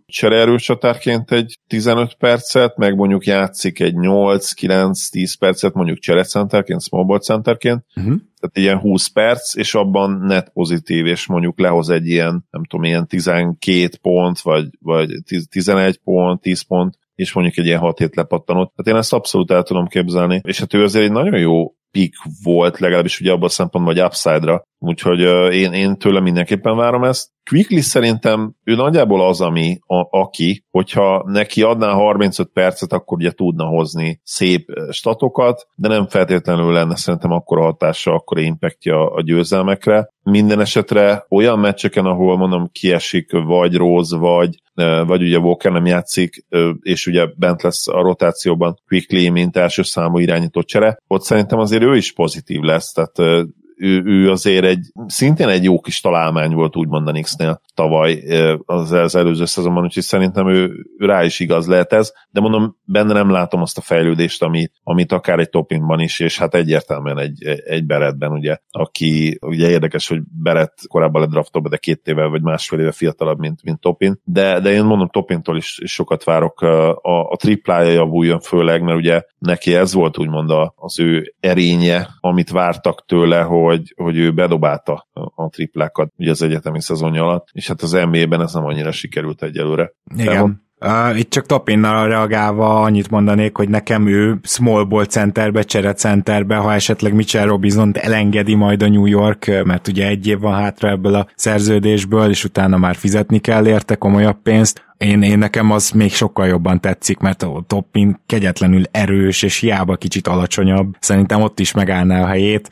[0.07, 7.19] csere erőcsatárként egy 15 percet, meg mondjuk játszik egy 8-9-10 percet mondjuk centerként, small ball
[7.19, 8.15] centerként, uh-huh.
[8.41, 12.85] tehát ilyen 20 perc, és abban net pozitív, és mondjuk lehoz egy ilyen, nem tudom,
[12.85, 15.09] ilyen 12 pont, vagy, vagy
[15.51, 18.73] 11 pont, 10 pont, és mondjuk egy ilyen 6 hét lepattanott.
[18.75, 22.15] Tehát én ezt abszolút el tudom képzelni, és hát ő azért egy nagyon jó pick
[22.43, 24.63] volt, legalábbis ugye abban a szempontból, hogy upside-ra.
[24.87, 25.21] Úgyhogy
[25.55, 27.33] én, én tőle mindenképpen várom ezt.
[27.51, 33.31] Quickly szerintem ő nagyjából az, ami, a, aki, hogyha neki adná 35 percet, akkor ugye
[33.31, 40.09] tudna hozni szép statokat, de nem feltétlenül lenne szerintem akkora hatása, akkora impactja a győzelmekre.
[40.23, 44.63] Minden esetre olyan meccseken, ahol mondom kiesik vagy Rose, vagy,
[45.07, 46.47] vagy ugye Walker nem játszik,
[46.81, 51.83] és ugye bent lesz a rotációban Quickly, mint első számú irányító csere, ott szerintem azért
[51.83, 56.77] ő is pozitív lesz, tehát ő, ő azért egy, szintén egy jó kis találmány volt
[56.77, 58.23] úgymond a Knicksnél tavaly
[58.65, 63.13] az, az előző szezonban, úgyhogy szerintem ő, rá is igaz lehet ez, de mondom, benne
[63.13, 67.45] nem látom azt a fejlődést, ami, amit akár egy topinban is, és hát egyértelműen egy,
[67.65, 72.81] egy Beretben, ugye, aki ugye érdekes, hogy Beret korábban ledraftolva, de két éve vagy másfél
[72.81, 77.31] éve fiatalabb, mint, mint Topin, de, de én mondom, Topintól is, is sokat várok, a,
[77.31, 83.05] a triplája javuljon főleg, mert ugye neki ez volt úgymond az ő erénye, amit vártak
[83.07, 83.64] tőle, hogy,
[83.97, 88.53] hogy ő bedobálta a triplákat ugye az egyetemi szezonja alatt, és hát az NBA-ben ez
[88.53, 89.93] nem annyira sikerült egyelőre.
[90.17, 90.63] Igen.
[90.81, 96.57] Uh, itt csak Topinnal reagálva annyit mondanék, hogy nekem ő small ball centerbe, csere centerbe,
[96.57, 100.89] ha esetleg Mitchell robinson elengedi majd a New York, mert ugye egy év van hátra
[100.89, 105.91] ebből a szerződésből, és utána már fizetni kell érte komolyabb pénzt, Én, én nekem az
[105.91, 110.97] még sokkal jobban tetszik, mert a Toppin kegyetlenül erős, és hiába kicsit alacsonyabb.
[111.01, 112.71] Szerintem ott is megállná a helyét,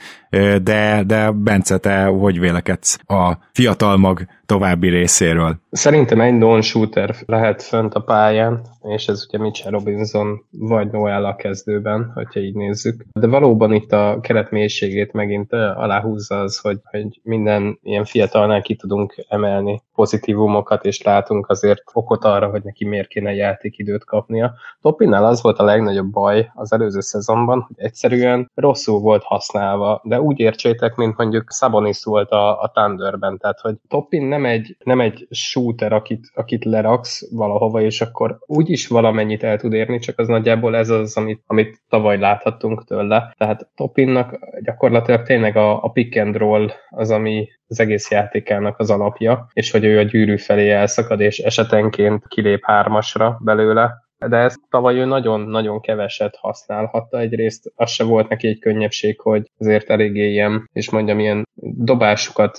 [0.62, 5.60] de, de Bence, te hogy vélekedsz a fiatal mag további részéről?
[5.70, 11.36] Szerintem egy non-shooter lehet fönt a pályán, és ez ugye Mitchell Robinson vagy Noel a
[11.36, 13.04] kezdőben, hogyha így nézzük.
[13.12, 18.76] De valóban itt a keret mélységét megint aláhúzza az, hogy, hogy minden ilyen fiatalnál ki
[18.76, 24.54] tudunk emelni pozitívumokat, és látunk azért okot arra, hogy neki miért kéne játékidőt kapnia.
[24.80, 30.20] Topinnál az volt a legnagyobb baj az előző szezonban, hogy egyszerűen rosszul volt használva, de
[30.20, 35.00] úgy értsétek, mint mondjuk Sabonis volt a, a Thunderben, tehát hogy Toppin nem egy, nem
[35.00, 40.28] egy shooter, akit, akit leraksz valahova, és akkor úgyis valamennyit el tud érni, csak az
[40.28, 43.34] nagyjából ez az, amit, amit tavaly láthattunk tőle.
[43.38, 48.90] Tehát Toppinnak gyakorlatilag tényleg a, a pick and roll az, ami az egész játékának az
[48.90, 54.60] alapja, és hogy ő a gyűrű felé elszakad, és esetenként kilép hármasra belőle, de ezt
[54.70, 57.18] tavaly ő nagyon-nagyon keveset használhatta.
[57.18, 62.58] Egyrészt az se volt neki egy könnyebbség, hogy azért eléggé ilyen, és mondjam, ilyen dobásukat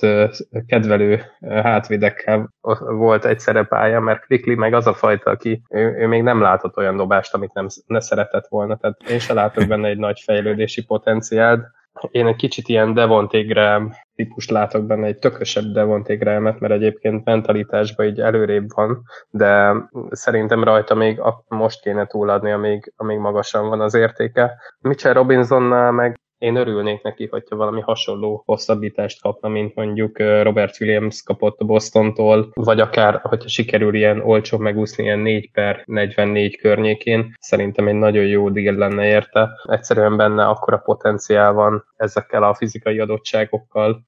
[0.66, 2.48] kedvelő hátvidekkel
[2.80, 6.76] volt egyszerre pálya, mert Quickly meg az a fajta, aki ő, ő még nem látott
[6.76, 8.76] olyan dobást, amit nem ne szeretett volna.
[8.76, 11.66] Tehát én se látok benne egy nagy fejlődési potenciált.
[12.10, 16.16] Én egy kicsit ilyen Devonté Graham típust látok benne, egy tökösebb Devonté
[16.58, 19.74] mert egyébként mentalitásban így előrébb van, de
[20.10, 24.52] szerintem rajta még most kéne túladni, amíg, amíg magasan van az értéke.
[24.80, 31.22] Mitchell Robinsonnál meg én örülnék neki, hogyha valami hasonló hosszabbítást kapna, mint mondjuk Robert Williams
[31.22, 37.34] kapott a Bostontól, vagy akár, hogyha sikerül ilyen olcsó megúszni ilyen 4 per 44 környékén,
[37.40, 39.50] szerintem egy nagyon jó deal lenne érte.
[39.64, 44.06] Egyszerűen benne akkora potenciál van ezekkel a fizikai adottságokkal,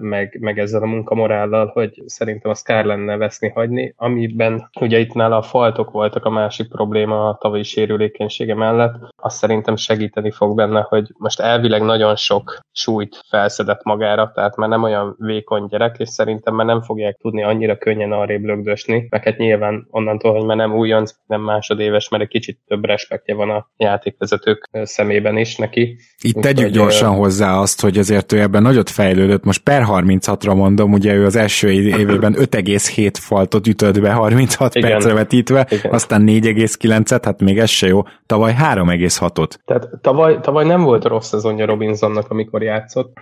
[0.00, 5.12] meg, meg ezzel a munkamorállal, hogy szerintem azt kár lenne veszni hagyni, amiben ugye itt
[5.12, 10.56] nála a faltok voltak a másik probléma a tavalyi sérülékenysége mellett, azt szerintem segíteni fog
[10.56, 15.66] benne, hogy most el elvileg nagyon sok súlyt felszedett magára, tehát már nem olyan vékony
[15.66, 20.32] gyerek, és szerintem már nem fogják tudni annyira könnyen arrébb lögdösni, meg hát nyilván onnantól,
[20.32, 25.36] hogy már nem újonc, nem másodéves, mert egy kicsit több respektje van a játékvezetők szemében
[25.36, 25.96] is neki.
[26.20, 27.16] Itt Úgy, tegyük hogy, gyorsan ö...
[27.16, 31.36] hozzá azt, hogy azért ő ebben nagyot fejlődött, most per 36-ra mondom, ugye ő az
[31.36, 34.90] első évében 5,7 faltot ütött be 36 Igen.
[34.90, 35.92] percre vetítve, Igen.
[35.92, 39.50] aztán 4,9-et, hát még ez se jó, tavaly 3,6-ot.
[39.64, 43.16] Tehát tavaly, tavaly nem volt rossz az szezonja Robinsonnak, amikor játszott.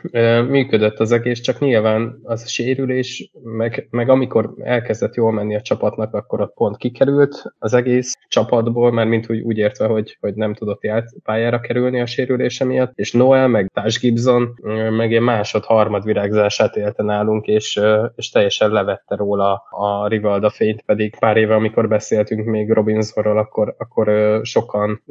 [0.49, 5.61] Működött az egész, csak nyilván az a sérülés, meg, meg amikor elkezdett jól menni a
[5.61, 10.35] csapatnak, akkor a pont kikerült az egész csapatból, mert mint úgy, úgy értve, hogy, hogy
[10.35, 14.55] nem tudott ját, pályára kerülni a sérülése miatt, és Noel, meg Tash Gibson,
[14.97, 17.81] meg egy másod, harmad virágzását élte nálunk, és,
[18.17, 23.75] és teljesen levette róla a Rivalda fényt, pedig pár éve, amikor beszéltünk még Robinsonról, akkor,
[23.79, 25.03] akkor sokan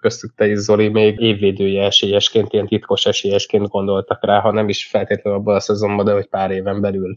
[0.00, 4.68] köztük te is, Zoli, még évvédője esélyesként esélyesként, ilyen titkos esélyesként gondoltak rá, ha nem
[4.68, 7.14] is feltétlenül abban a szezonban, de hogy pár éven belül.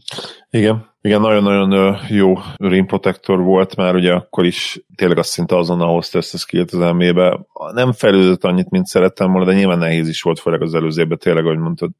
[0.50, 5.92] Igen, igen, nagyon-nagyon jó rim protector volt, már ugye akkor is tényleg azt szinte azonnal
[5.92, 7.40] hozta ezt a skillt az elmébe.
[7.72, 11.18] Nem fejlődött annyit, mint szerettem volna, de nyilván nehéz is volt, főleg az előző évben,
[11.18, 11.90] tényleg, ahogy mondtad,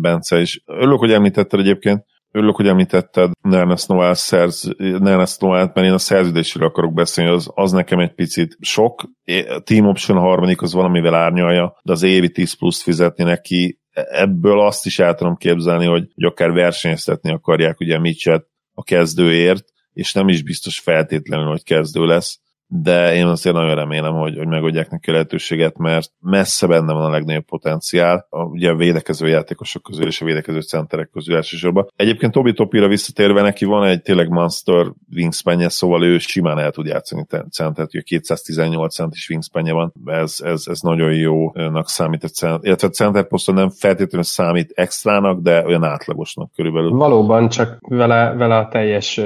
[0.00, 0.62] Bence is.
[0.66, 2.04] Örülök, hogy említetted egyébként,
[2.36, 7.50] Örülök, hogy említetted Nernes Noel szerz, Nernes Noel, mert én a szerződésről akarok beszélni, az,
[7.54, 9.02] az nekem egy picit sok.
[9.48, 13.80] A Team Option a harmadik az valamivel árnyalja, de az évi 10 plusz fizetni neki,
[13.92, 19.64] ebből azt is el tudom képzelni, hogy, hogy akár versenyeztetni akarják ugye Mitchet a kezdőért,
[19.92, 24.46] és nem is biztos feltétlenül, hogy kezdő lesz de én azért nagyon remélem, hogy, hogy
[24.46, 29.28] megadják neki a lehetőséget, mert messze benne van a legnagyobb potenciál, a, ugye a védekező
[29.28, 31.88] játékosok közül és a védekező centerek közül elsősorban.
[31.96, 36.86] Egyébként Tobi Topira visszatérve neki van egy tényleg monster wingspanje, szóval ő simán el tud
[36.86, 42.60] játszani centert, ugye 218 centis wingspanje van, ez, ez, ez nagyon jónak számít a center,
[42.62, 46.90] illetve a center poszton nem feltétlenül számít extrának, de olyan átlagosnak körülbelül.
[46.90, 49.20] Valóban, csak vele, vele a teljes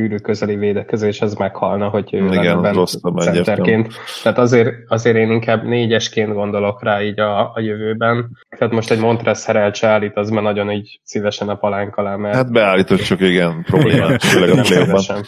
[0.00, 3.94] űrű közeli védekezés ez meghalna, hogy ő Igen, rosszabb centerként.
[4.22, 8.38] Tehát azért, azért én inkább négyesként gondolok rá így a, a jövőben.
[8.58, 12.34] Tehát most egy Montrez Herelcse állít, az már nagyon így szívesen a palánk alá, mert...
[12.34, 15.22] Hát beállított csak igen, problémát, főleg a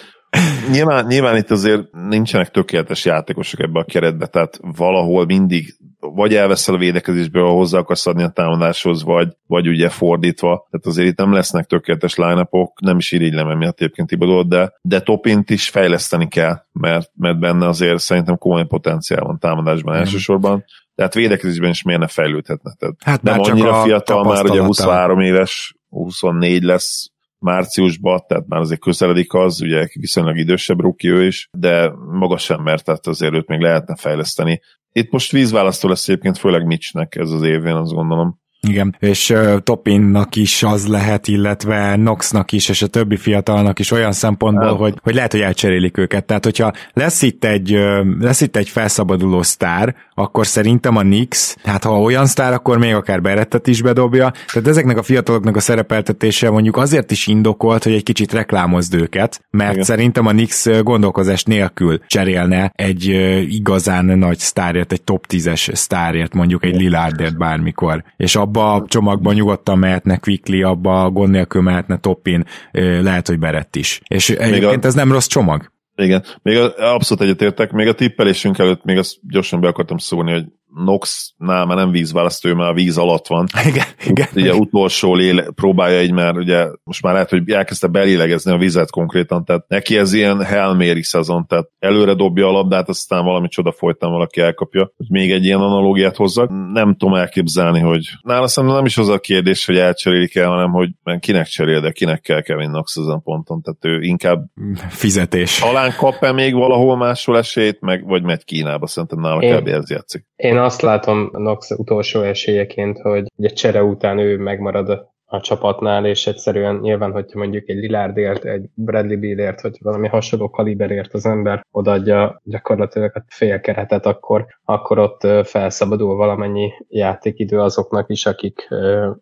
[0.72, 5.74] Nyilván, nyilván itt azért nincsenek tökéletes játékosok ebbe a keretbe, tehát valahol mindig
[6.12, 10.66] vagy elveszel a védekezésből, hozzá akarsz adni a támadáshoz, vagy, vagy ugye fordítva.
[10.70, 12.48] Tehát azért itt nem lesznek tökéletes line
[12.80, 17.68] nem is irigylem emiatt egyébként Tibodót, de, de topint is fejleszteni kell, mert, mert benne
[17.68, 19.98] azért szerintem komoly potenciál van támadásban mm.
[19.98, 20.64] elsősorban.
[20.94, 22.74] Tehát védekezésben is miért ne fejlődhetne?
[22.78, 27.10] Tehát hát nem annyira fiatal, már ugye 23 éves, 24 lesz,
[27.44, 32.80] márciusban, tehát már azért közeledik az, ugye viszonylag idősebb ruki ő is, de magas ember,
[32.80, 34.60] tehát azért őt még lehetne fejleszteni.
[34.92, 38.42] Itt most vízválasztó lesz egyébként főleg Mitchnek ez az év, én azt gondolom.
[38.68, 43.90] Igen, és uh, Topinnak is az lehet, illetve Noxnak is, és a többi fiatalnak is
[43.90, 44.76] olyan szempontból, hát.
[44.76, 46.24] hogy, hogy lehet, hogy elcserélik őket.
[46.24, 51.56] Tehát, hogyha lesz itt egy, uh, lesz itt egy felszabaduló sztár, akkor szerintem a Nix,
[51.64, 54.32] hát ha olyan sztár, akkor még akár Berettet is bedobja.
[54.52, 59.40] Tehát ezeknek a fiataloknak a szerepeltetése mondjuk azért is indokolt, hogy egy kicsit reklámozd őket,
[59.50, 59.84] mert Igen.
[59.84, 66.34] szerintem a Nix gondolkozás nélkül cserélne egy uh, igazán nagy sztárért, egy top 10-es sztárért,
[66.34, 68.04] mondjuk egy Lillardért bármikor.
[68.16, 73.38] És ab abba a csomagban nyugodtan mehetne Quickly, abba gond nélkül mehetne Toppin, lehet, hogy
[73.38, 74.00] Berett is.
[74.08, 74.86] És egyébként a...
[74.86, 75.72] ez nem rossz csomag.
[75.96, 80.44] Igen, még abszolút egyetértek, még a tippelésünk előtt még azt gyorsan be akartam szólni, hogy
[80.74, 83.46] Nox-nál már nem vízválasztó, már a víz alatt van.
[83.70, 84.26] Igen, igen.
[84.34, 88.90] Ugye utolsó léle, próbálja így, mert ugye most már lehet, hogy elkezdte belélegezni a vizet
[88.90, 93.72] konkrétan, tehát neki ez ilyen Hail szezon, tehát előre dobja a labdát, aztán valami csoda
[93.72, 96.50] folytán valaki elkapja, hogy még egy ilyen analógiát hozzak.
[96.72, 100.70] Nem tudom elképzelni, hogy nála szerintem nem is az a kérdés, hogy elcserélik el, hanem
[100.70, 104.44] hogy kinek cserél, de kinek kell Kevin Knox ezen ponton, tehát ő inkább
[104.88, 105.58] fizetés.
[105.58, 109.56] Talán kap-e még valahol máshol esélyt, meg, vagy megy Kínába, szerintem nála Én...
[109.56, 109.68] kb.
[109.68, 110.26] ez játszik.
[110.36, 116.26] Én azt látom Nox utolsó esélyeként, hogy egy csere után ő megmarad a csapatnál, és
[116.26, 121.66] egyszerűen nyilván, hogyha mondjuk egy Lilárdért, egy Bradley Billért, vagy valami hasonló kaliberért az ember
[121.70, 128.68] odaadja gyakorlatilag a fél keretet, akkor, akkor ott felszabadul valamennyi játékidő azoknak is, akik,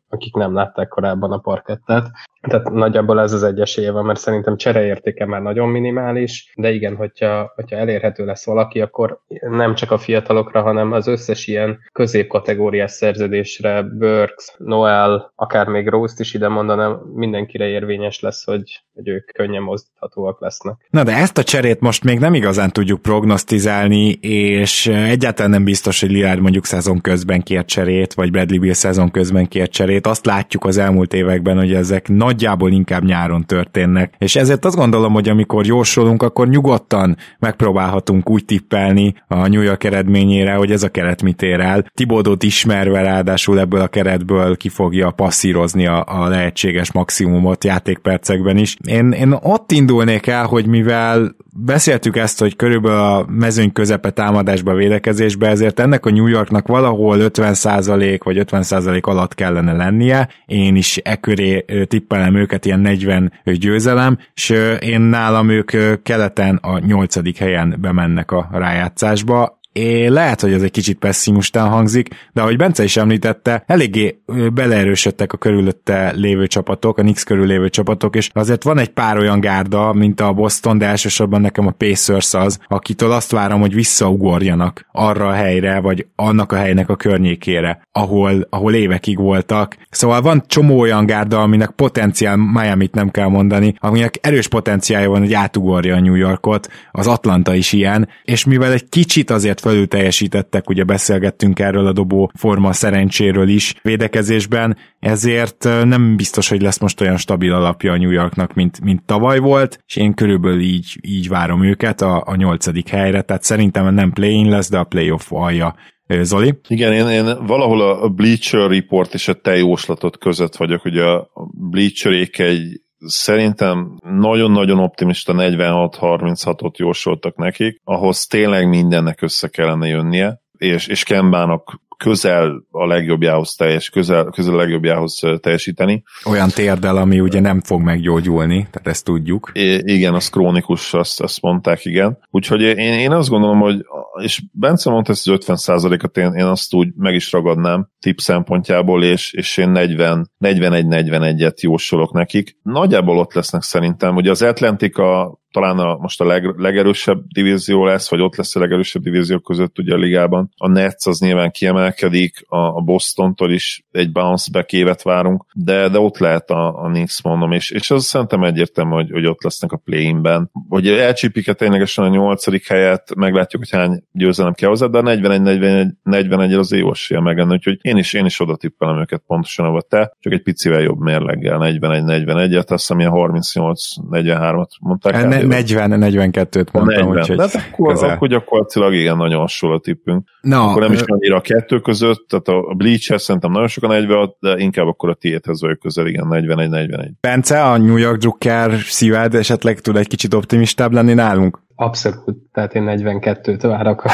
[0.08, 2.06] akik nem látták korábban a parkettet.
[2.48, 7.52] Tehát nagyjából ez az egy van, mert szerintem csereértéke már nagyon minimális, de igen, hogyha,
[7.54, 13.82] hogyha elérhető lesz valaki, akkor nem csak a fiatalokra, hanem az összes ilyen középkategóriás szerződésre,
[13.82, 19.62] Burks, Noel, akár még Rose-t is ide mondanám, mindenkire érvényes lesz, hogy, hogy ők könnyen
[19.62, 20.74] mozdíthatóak lesznek.
[20.90, 26.00] Na de ezt a cserét most még nem igazán tudjuk prognosztizálni, és egyáltalán nem biztos,
[26.00, 30.06] hogy Lillard mondjuk szezon közben kért cserét, vagy Bradley Bill szezon közben kért cserét.
[30.06, 34.14] Azt látjuk az elmúlt években, hogy ezek nagy nagyjából inkább nyáron történnek.
[34.18, 39.84] És ezért azt gondolom, hogy amikor jósolunk, akkor nyugodtan megpróbálhatunk úgy tippelni a New York
[39.84, 41.84] eredményére, hogy ez a keret mit ér el.
[41.94, 48.76] Tibodot ismerve ráadásul ebből a keretből ki fogja passzírozni a, a lehetséges maximumot játékpercekben is.
[48.84, 54.74] Én, én ott indulnék el, hogy mivel beszéltük ezt, hogy körülbelül a mezőny közepe támadásba,
[54.74, 60.28] védekezésbe, ezért ennek a New Yorknak valahol 50% vagy 50% alatt kellene lennie.
[60.46, 64.50] Én is e köré tippelem őket, ilyen 40 győzelem, és
[64.80, 67.38] én nálam ők keleten a 8.
[67.38, 69.60] helyen bemennek a rájátszásba.
[69.72, 74.18] É, lehet, hogy ez egy kicsit pessimistán hangzik, de ahogy Bence is említette, eléggé
[74.54, 79.18] beleerősödtek a körülötte lévő csapatok, a Knicks körül lévő csapatok, és azért van egy pár
[79.18, 83.74] olyan gárda, mint a Boston, de elsősorban nekem a Pacers az, akitől azt várom, hogy
[83.74, 89.76] visszaugorjanak arra a helyre, vagy annak a helynek a környékére, ahol, ahol évekig voltak.
[89.90, 95.20] Szóval van csomó olyan gárda, aminek potenciál, Miami-t nem kell mondani, aminek erős potenciálja van,
[95.20, 99.88] hogy átugorja a New Yorkot, az Atlanta is ilyen, és mivel egy kicsit azért felül
[99.88, 106.78] teljesítettek, ugye beszélgettünk erről a dobó forma szerencséről is védekezésben, ezért nem biztos, hogy lesz
[106.78, 110.98] most olyan stabil alapja a New Yorknak, mint, mint tavaly volt, és én körülbelül így,
[111.00, 115.32] így várom őket a, a nyolcadik helyre, tehát szerintem nem play-in lesz, de a playoff
[115.32, 115.74] alja.
[116.20, 116.54] Zoli?
[116.68, 121.30] Igen, én, én valahol a Bleacher Report és a te jóslatot között vagyok, hogy a
[121.70, 130.86] Bleacherék egy szerintem nagyon-nagyon optimista 46-36-ot jósoltak nekik, ahhoz tényleg mindennek össze kellene jönnie, és,
[130.86, 136.02] és Kembának közel a legjobbjához teljes, közel, közel a legjobbjához teljesíteni.
[136.24, 139.50] Olyan térdel, ami ugye nem fog meggyógyulni, tehát ezt tudjuk.
[139.54, 142.18] I- igen, az krónikus, azt, azt mondták, igen.
[142.30, 143.84] Úgyhogy én, én azt gondolom, hogy,
[144.22, 149.04] és Bence mondta ezt az 50%-at, én, én azt úgy meg is ragadnám tip szempontjából,
[149.04, 152.56] és, és én 40, 41-41-et jósolok nekik.
[152.62, 154.16] Nagyjából ott lesznek szerintem.
[154.16, 158.60] Ugye az Atlantika talán a, most a leg, legerősebb divízió lesz, vagy ott lesz a
[158.60, 160.52] legerősebb divíziók között ugye a ligában.
[160.56, 161.50] A Nets az nyilván
[161.92, 166.84] kiemelkedik, a, a Bostontól is egy bounce back évet várunk, de, de ott lehet a,
[166.84, 170.50] a Knicks mondom, és, és az szerintem egyértelmű, hogy, hogy ott lesznek a play-inben.
[170.68, 175.86] Hogy elcsípik-e ténylegesen a nyolcadik helyet, meglátjuk, hogy hány győzelem kell hozzá, de a 41-41
[176.02, 179.66] 41 az jó esélye meg lenne, úgyhogy én is, én is oda tippelem őket pontosan,
[179.66, 185.28] ahol te, csak egy picivel jobb mérleggel, 41-41-et, azt hiszem ilyen 38-43-at mondták.
[185.28, 187.06] Ne, 40-42-t mondtam, 40.
[187.06, 190.28] úgyhogy De hát akkor, akkor gyakorlatilag igen, nagyon hasonló tippünk.
[190.40, 194.34] No, akkor nem is annyira a kettő között, tehát a Bleachhez szerintem nagyon sokan egybe
[194.40, 197.10] de inkább akkor a tiédhez vagyok közel, igen, 41-41.
[197.20, 201.58] Bence, a New York Drucker szíved esetleg tud egy kicsit optimistább lenni nálunk?
[201.74, 204.04] Abszolút, tehát én 42-t várok.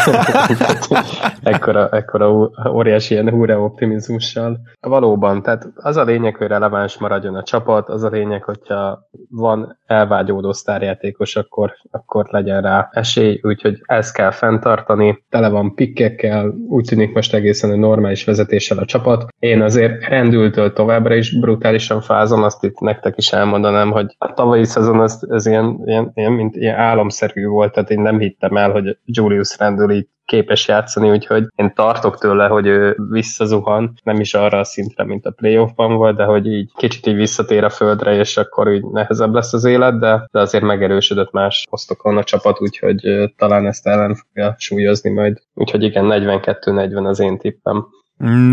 [1.52, 4.60] ekkora, ekkora óriási ilyen húra optimizmussal.
[4.80, 9.78] Valóban, tehát az a lényeg, hogy releváns maradjon a csapat, az a lényeg, hogyha van
[9.86, 15.24] elvágyódó sztárjátékos, akkor, akkor legyen rá esély, úgyhogy ezt kell fenntartani.
[15.28, 19.26] Tele van pikkekkel, úgy tűnik most egészen egy normális vezetéssel a csapat.
[19.38, 24.64] Én azért rendültől továbbra is brutálisan fázom, azt itt nektek is elmondanám, hogy a tavalyi
[24.64, 28.70] szezon az, az ilyen, ilyen, ilyen, mint ilyen álomszerű volt, tehát én nem hittem el,
[28.70, 34.34] hogy Julius Randle így képes játszani, úgyhogy én tartok tőle, hogy ő visszazuhan, nem is
[34.34, 38.14] arra a szintre, mint a playoffban volt, de hogy így kicsit így visszatér a földre,
[38.14, 42.60] és akkor így nehezebb lesz az élet, de, de azért megerősödött más posztokon a csapat,
[42.60, 45.38] úgyhogy talán ezt ellen fogja súlyozni majd.
[45.54, 47.86] Úgyhogy igen, 42-40 az én tippem.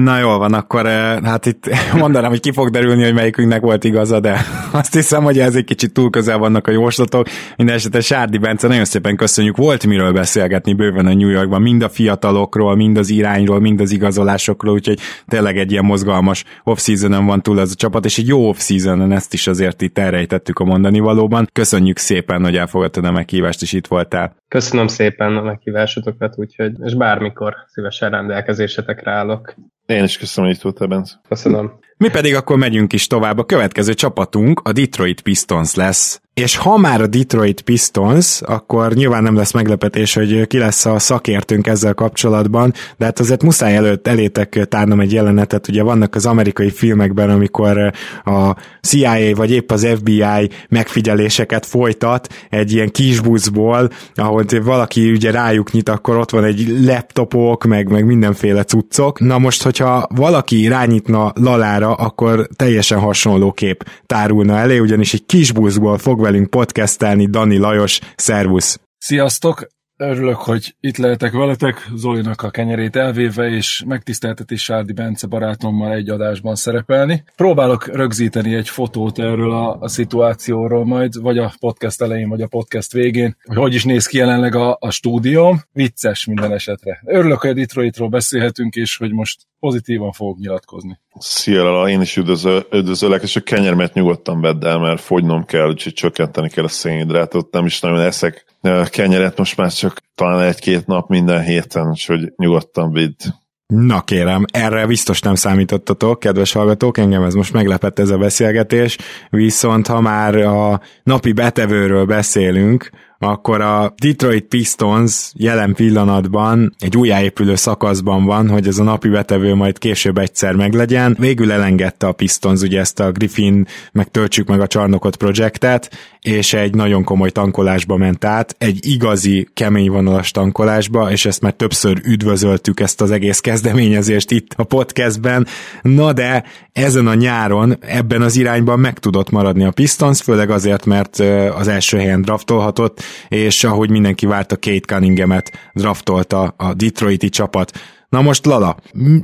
[0.04, 1.70] Na jól van, akkor eh, hát itt
[2.04, 4.40] mondanám, hogy ki fog derülni, hogy melyikünknek volt igaza, de
[4.72, 7.28] azt hiszem, hogy ez egy kicsit túl közel vannak a jóslatok.
[7.58, 9.58] Minden esetre Sárdi Bence, nagyon szépen köszönjük.
[9.58, 13.92] Volt miről beszélgetni bőven a New Yorkban, mind a fiatalokról, mind az irányról, mind az
[13.92, 18.48] igazolásokról, úgyhogy tényleg egy ilyen mozgalmas off van túl ez a csapat, és egy jó
[18.48, 18.70] off
[19.10, 21.48] ezt is azért itt elrejtettük a mondani valóban.
[21.54, 24.36] Köszönjük szépen, hogy elfogadtad a meghívást, és itt voltál.
[24.48, 29.55] Köszönöm szépen a meghívásotokat, úgyhogy, és bármikor szívesen rendelkezésetekre állok.
[29.86, 31.22] Én is köszönöm, hogy itt voltál, Bence.
[31.28, 31.80] Köszönöm.
[31.98, 33.38] Mi pedig akkor megyünk is tovább.
[33.38, 36.22] A következő csapatunk a Detroit Pistons lesz.
[36.42, 41.00] És ha már a Detroit Pistons, akkor nyilván nem lesz meglepetés, hogy ki lesz a
[41.00, 46.26] szakértőnk ezzel kapcsolatban, de hát azért muszáj előtt elétek tárnom egy jelenetet, ugye vannak az
[46.26, 47.92] amerikai filmekben, amikor
[48.24, 55.72] a CIA vagy épp az FBI megfigyeléseket folytat egy ilyen kisbuszból, ahol valaki ugye rájuk
[55.72, 59.20] nyit, akkor ott van egy laptopok, meg, meg mindenféle cuccok.
[59.20, 65.98] Na most, hogyha valaki rányitna lalára, akkor teljesen hasonló kép tárulna elé, ugyanis egy kisbuszból
[65.98, 68.80] fog velünk podcastelni Dani Lajos, szervusz!
[68.98, 69.75] Sziasztok!
[69.98, 76.10] Örülök, hogy itt lehetek veletek, Zolinak a kenyerét elvéve, és megtiszteltetés Sárdi Bence barátommal egy
[76.10, 77.24] adásban szerepelni.
[77.36, 82.48] Próbálok rögzíteni egy fotót erről a, a szituációról majd, vagy a podcast elején, vagy a
[82.48, 85.62] podcast végén, hogy hogy is néz ki jelenleg a, a stúdióm.
[85.74, 87.02] Vicces minden esetre.
[87.06, 91.00] Örülök, hogy a Detroitról beszélhetünk, és hogy most pozitívan fogok nyilatkozni.
[91.20, 95.68] Szia, Lala, én is üdvözöl, üdvözöllek, és a kenyermet nyugodtan vedd el, mert fogynom kell,
[95.68, 98.46] úgyhogy csökkenteni kell a szénhidrátot, nem is nagyon eszek
[98.90, 103.22] kenyeret most már csak talán egy-két nap minden héten, úgyhogy nyugodtan vidd.
[103.68, 108.98] Na kérem, erre biztos nem számítottatok, kedves hallgatók, engem ez most meglepett ez a beszélgetés,
[109.30, 112.90] viszont ha már a napi betevőről beszélünk,
[113.20, 119.54] akkor a Detroit Pistons jelen pillanatban egy újjáépülő szakaszban van, hogy ez a napi betevő
[119.54, 121.16] majd később egyszer meglegyen.
[121.20, 126.54] Végül elengedte a Pistons ugye ezt a Griffin, meg töltsük meg a csarnokot projektet, és
[126.54, 132.02] egy nagyon komoly tankolásba ment át, egy igazi kemény vonalas tankolásba, és ezt már többször
[132.04, 135.48] üdvözöltük ezt az egész kezdeményezést itt a podcastben.
[135.82, 136.44] Na de
[136.74, 141.20] ezen a nyáron ebben az irányban meg tudott maradni a Pistons, főleg azért, mert
[141.56, 147.72] az első helyen draftolhatott, és ahogy mindenki várta, Kate Cunningham-et draftolta a Detroiti csapat.
[148.10, 148.78] Na most Lala,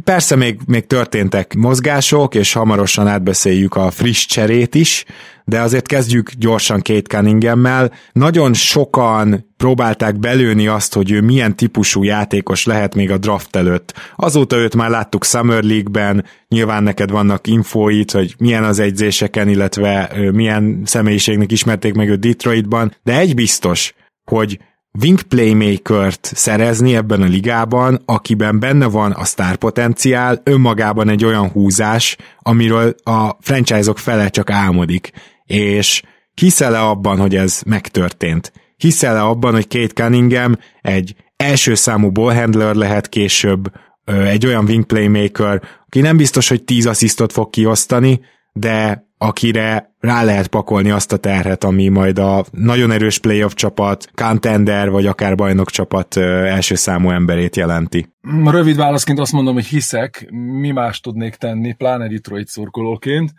[0.04, 5.06] persze még, még történtek mozgások, és hamarosan átbeszéljük a friss cserét is,
[5.46, 7.92] de azért kezdjük gyorsan Kate Cunningham-mel.
[8.12, 13.94] Nagyon sokan próbálták belőni azt, hogy ő milyen típusú játékos lehet még a draft előtt.
[14.16, 20.12] Azóta őt már láttuk Summer League-ben, nyilván neked vannak infóit, hogy milyen az egyzéseken, illetve
[20.32, 23.94] milyen személyiségnek ismerték meg őt Detroitban, de egy biztos,
[24.26, 24.60] hogy
[25.00, 31.50] wing playmaker-t szerezni ebben a ligában, akiben benne van a sztár potenciál, önmagában egy olyan
[31.50, 35.12] húzás, amiről a franchise-ok fele csak álmodik.
[35.46, 36.02] És
[36.34, 38.52] hiszel-e abban, hogy ez megtörtént?
[38.76, 43.72] Hiszel-e abban, hogy Kate Cunningham egy első számú ballhandler lehet később,
[44.06, 48.22] egy olyan wing playmaker, aki nem biztos, hogy 10 asszisztot fog kiosztani,
[48.54, 54.10] de akire rá lehet pakolni azt a terhet, ami majd a nagyon erős playoff csapat,
[54.16, 58.14] contender vagy akár bajnok csapat első számú emberét jelenti.
[58.46, 63.34] Rövid válaszként azt mondom, hogy hiszek, mi más tudnék tenni, pláne Detroit szurkolóként.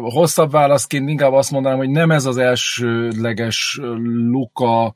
[0.00, 3.80] Hosszabb válaszként inkább azt mondanám, hogy nem ez az elsőleges
[4.30, 4.94] Luka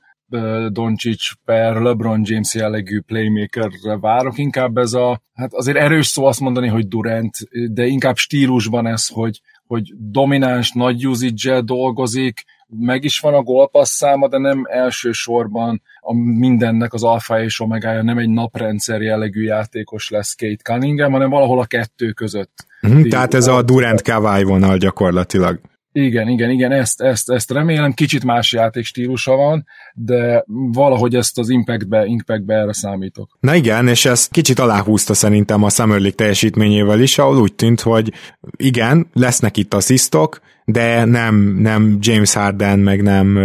[0.68, 6.40] Doncic per LeBron James jellegű playmakerre várok, inkább ez a, hát azért erős szó azt
[6.40, 7.36] mondani, hogy Durant,
[7.72, 9.40] de inkább stílusban ez, hogy
[9.70, 16.14] hogy domináns, nagy usage dolgozik, meg is van a gólpassz száma, de nem elsősorban a
[16.14, 21.60] mindennek az alfa és omegája, nem egy naprendszer jellegű játékos lesz Kate Cunningham, hanem valahol
[21.60, 22.66] a kettő között.
[22.88, 25.60] Mm, tehát ez a Durant Kawai vonal gyakorlatilag.
[25.92, 31.48] Igen, igen, igen, ezt, ezt, ezt remélem, kicsit más játékstílusa van, de valahogy ezt az
[31.48, 33.38] impactbe, impactbe erre számítok.
[33.40, 37.80] Na igen, és ez kicsit aláhúzta szerintem a Summer League teljesítményével is, ahol úgy tűnt,
[37.80, 38.12] hogy
[38.56, 43.38] igen, lesznek itt asszisztok, de nem, nem James Harden, meg nem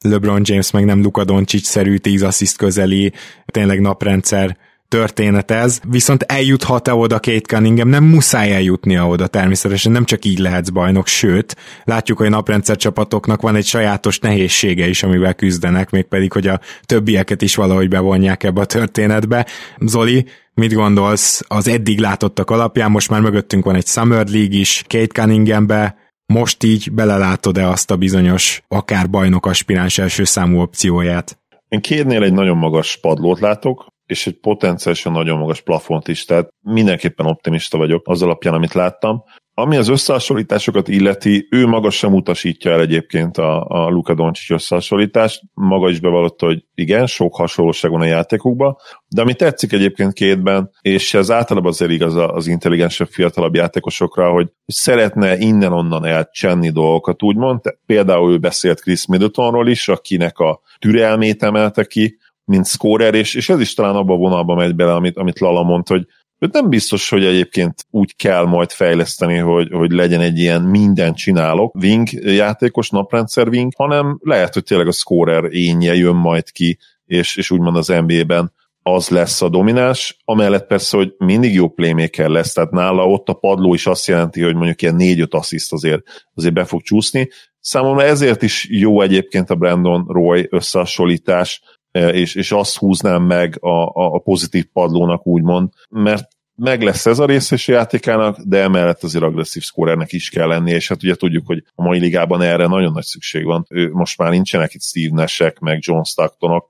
[0.00, 3.12] LeBron James, meg nem Luka Doncic-szerű 10 assziszt közeli,
[3.46, 4.56] tényleg naprendszer
[4.92, 7.88] történet ez, viszont eljuthat-e oda Kate Cunningham?
[7.88, 12.76] Nem muszáj eljutnia oda természetesen, nem csak így lehetsz bajnok, sőt, látjuk, hogy a naprendszer
[12.76, 18.42] csapatoknak van egy sajátos nehézsége is, amivel küzdenek, mégpedig, hogy a többieket is valahogy bevonják
[18.42, 19.46] ebbe a történetbe.
[19.78, 22.90] Zoli, mit gondolsz az eddig látottak alapján?
[22.90, 27.96] Most már mögöttünk van egy Summer League is, Kate Cunninghambe, most így belelátod-e azt a
[27.96, 31.38] bizonyos akár bajnok aspiráns első számú opcióját?
[31.68, 36.48] Én kérnél egy nagyon magas padlót látok, és egy potenciálisan nagyon magas plafont is, tehát
[36.60, 39.22] mindenképpen optimista vagyok az alapján, amit láttam.
[39.54, 45.42] Ami az összehasonlításokat illeti, ő maga sem utasítja el egyébként a, a Luka Doncic összehasonlítást,
[45.54, 48.76] maga is bevallotta, hogy igen, sok hasonlóság van a játékokban,
[49.08, 54.48] de ami tetszik egyébként kétben, és ez általában azért igaz az intelligensebb, fiatalabb játékosokra, hogy
[54.66, 57.60] szeretne innen-onnan elcsenni dolgokat, úgymond.
[57.86, 62.18] Például ő beszélt Chris Middletonról is, akinek a türelmét emelte ki,
[62.52, 65.62] mint scorer, és, és ez is talán abba a vonalba megy bele, amit, amit Lala
[65.62, 66.06] mondta, hogy
[66.38, 71.14] őt nem biztos, hogy egyébként úgy kell majd fejleszteni, hogy, hogy legyen egy ilyen minden
[71.14, 76.78] csinálok wing játékos, naprendszer wing, hanem lehet, hogy tényleg a scorer énje jön majd ki,
[77.06, 82.28] és, és úgymond az NBA-ben az lesz a domináns, amellett persze, hogy mindig jó playmaker
[82.28, 86.02] lesz, tehát nála ott a padló is azt jelenti, hogy mondjuk ilyen 4-5 assziszt azért,
[86.34, 87.28] azért be fog csúszni.
[87.60, 91.62] Számomra ezért is jó egyébként a Brandon Roy összehasonlítás,
[91.92, 97.26] és, és azt húznám meg a, a, pozitív padlónak úgymond, mert meg lesz ez a
[97.26, 101.14] rész is a játékának, de emellett azért agresszív szkórernek is kell lennie, és hát ugye
[101.14, 103.66] tudjuk, hogy a mai ligában erre nagyon nagy szükség van.
[103.68, 106.68] Ő, most már nincsenek itt Steve Nashek, meg John Stocktonok,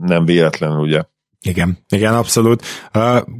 [0.00, 1.02] nem véletlenül ugye
[1.42, 2.64] igen, igen, abszolút.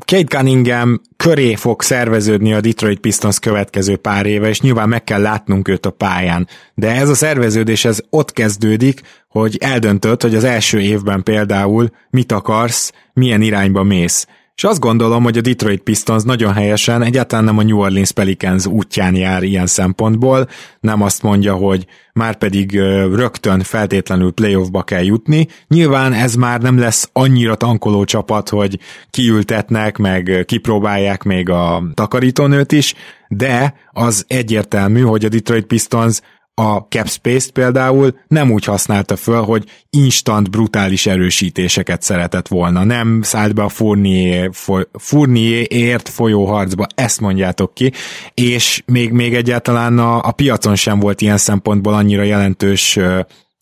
[0.04, 5.20] Kate Cunningham köré fog szerveződni a Detroit Pistons következő pár éve, és nyilván meg kell
[5.20, 6.48] látnunk őt a pályán.
[6.74, 12.32] De ez a szerveződés ez ott kezdődik, hogy eldöntött, hogy az első évben például mit
[12.32, 14.26] akarsz, milyen irányba mész.
[14.56, 18.66] És azt gondolom, hogy a Detroit Pistons nagyon helyesen egyáltalán nem a New Orleans Pelicans
[18.66, 20.48] útján jár ilyen szempontból,
[20.80, 22.78] nem azt mondja, hogy már pedig
[23.14, 25.46] rögtön feltétlenül playoffba kell jutni.
[25.68, 28.78] Nyilván ez már nem lesz annyira tankoló csapat, hogy
[29.10, 32.94] kiültetnek, meg kipróbálják még a takarítónőt is,
[33.28, 36.20] de az egyértelmű, hogy a Detroit Pistons
[36.62, 42.84] a cap space-t például nem úgy használta föl, hogy instant brutális erősítéseket szeretett volna.
[42.84, 44.50] Nem szállt be a Fournier,
[44.92, 47.92] Fournierért folyó harcba, ezt mondjátok ki,
[48.34, 52.98] és még, még egyáltalán a, a piacon sem volt ilyen szempontból annyira jelentős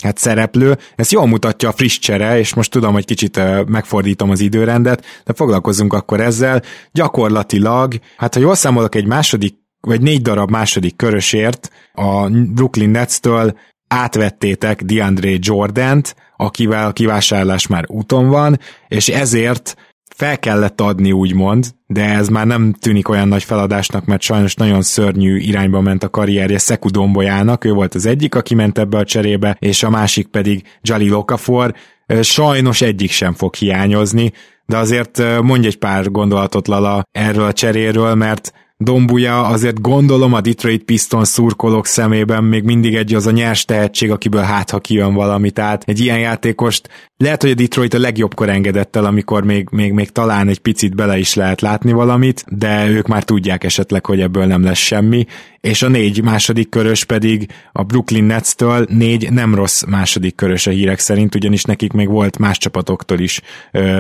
[0.03, 0.79] hát szereplő.
[0.97, 5.33] Ez jól mutatja a friss csere, és most tudom, hogy kicsit megfordítom az időrendet, de
[5.33, 6.63] foglalkozunk akkor ezzel.
[6.93, 13.59] Gyakorlatilag, hát ha jól számolok, egy második vagy négy darab második körösért a Brooklyn Nets-től
[13.89, 18.59] átvettétek DeAndre Jordant, akivel a kivásárlás már úton van,
[18.89, 19.77] és ezért
[20.17, 24.83] fel kellett adni, úgymond, de ez már nem tűnik olyan nagy feladásnak, mert sajnos nagyon
[24.83, 29.05] szörnyű irányba ment a karrierje Szeku Dombolyának, ő volt az egyik, aki ment ebbe a
[29.05, 31.75] cserébe, és a másik pedig Jali Lokafor,
[32.21, 34.33] sajnos egyik sem fog hiányozni,
[34.67, 38.53] de azért mondj egy pár gondolatot Lala erről a cseréről, mert
[38.83, 44.11] Dombuja azért gondolom a Detroit Pistons szurkolók szemében még mindig egy az a nyers tehetség,
[44.11, 45.51] akiből hát ha kijön valami.
[45.51, 49.93] Tehát egy ilyen játékost lehet, hogy a Detroit a legjobbkor engedett el, amikor még, még,
[49.93, 54.21] még talán egy picit bele is lehet látni valamit, de ők már tudják esetleg, hogy
[54.21, 55.27] ebből nem lesz semmi,
[55.61, 60.71] és a négy második körös pedig a Brooklyn Nets-től négy nem rossz második körös a
[60.71, 63.41] hírek szerint, ugyanis nekik még volt más csapatoktól is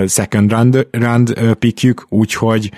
[0.06, 2.70] second round, round pickjük, úgyhogy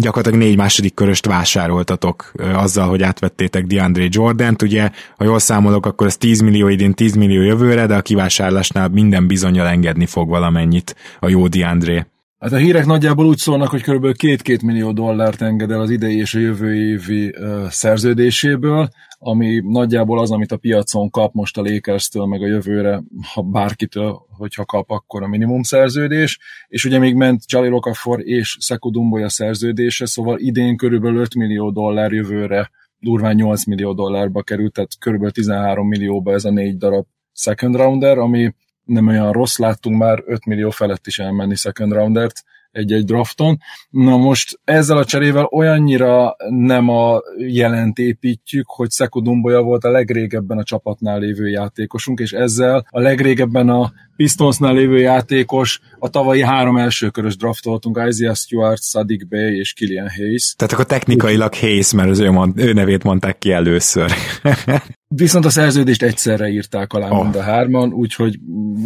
[0.00, 5.86] gyakorlatilag négy második köröst vásároltatok uh, azzal, hogy átvettétek DeAndre Jordan-t, ugye, ha jól számolok,
[5.86, 10.28] akkor ez 10 millió idén, 10 millió jövőre, de a kivásárlásnál minden bizonyal engedni fog
[10.28, 12.12] valamennyit a jó DeAndre.
[12.44, 14.04] Hát a hírek nagyjából úgy szólnak, hogy kb.
[14.04, 17.34] 2-2 millió dollárt enged el az idei és a jövő évi
[17.68, 18.88] szerződéséből,
[19.18, 23.02] ami nagyjából az, amit a piacon kap most a Lakers-től, meg a jövőre,
[23.34, 26.38] ha bárkitől, hogyha kap, akkor a minimum szerződés,
[26.68, 31.70] és ugye még ment Jali Lokafor és Sekou Dumboya szerződése, szóval idén körülbelül 5 millió
[31.70, 35.30] dollár jövőre durván 8 millió dollárba került, tehát kb.
[35.30, 38.54] 13 millióba ez a négy darab second rounder, ami
[38.84, 42.42] nem olyan rossz, láttunk már 5 millió felett is elmenni second roundert
[42.74, 43.58] egy-egy drafton.
[43.90, 49.90] Na most ezzel a cserével olyannyira nem a jelent építjük, hogy Szeko Dumboya volt a
[49.90, 56.42] legrégebben a csapatnál lévő játékosunk, és ezzel a legrégebben a Pistonsnál lévő játékos, a tavalyi
[56.42, 60.54] három elsőkörös draftoltunk, Isaiah Stewart, Sadik Bey és Killian Hayes.
[60.56, 64.12] Tehát akkor technikailag Hayes, mert az ő, mond, ő nevét mondták ki először.
[65.16, 67.22] Viszont a szerződést egyszerre írták alá oh.
[67.22, 68.38] mind a hárman, úgyhogy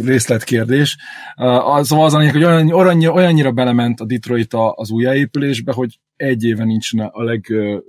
[0.03, 0.97] részletkérdés.
[1.37, 6.63] Uh, szóval az, hogy olyan, olyan, olyannyira belement a Detroit az újjáépülésbe, hogy egy éve
[6.63, 7.23] nincs a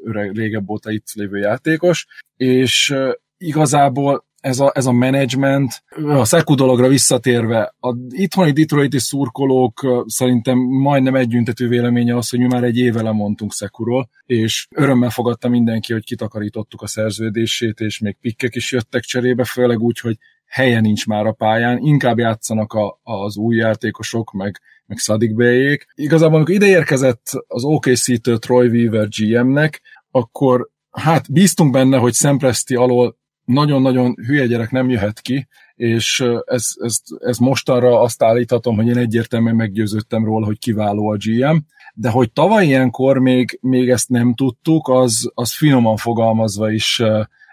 [0.05, 2.95] legrégebb óta itt lévő játékos, és
[3.39, 10.59] igazából ez a, ez a management, a Szeku dologra visszatérve, a itthoni Detroiti szurkolók szerintem
[10.59, 15.93] majdnem együntető véleménye az, hogy mi már egy éve lemondtunk Szekuról, és örömmel fogadta mindenki,
[15.93, 20.17] hogy kitakarítottuk a szerződését, és még pikkek is jöttek cserébe, főleg úgy, hogy
[20.47, 25.87] helye nincs már a pályán, inkább játszanak a, az új játékosok, meg, meg Sadik Bejék.
[25.95, 29.81] Igazából, amikor ide érkezett az OKC-től Troy Weaver GM-nek,
[30.11, 36.69] akkor hát bíztunk benne, hogy Szempreszti alól nagyon-nagyon hülye gyerek nem jöhet ki, és ez,
[36.81, 41.57] ez, ez mostanra azt állíthatom, hogy én egyértelműen meggyőződtem róla, hogy kiváló a GM,
[41.95, 47.03] de hogy tavaly ilyenkor még, még ezt nem tudtuk, az, az finoman fogalmazva is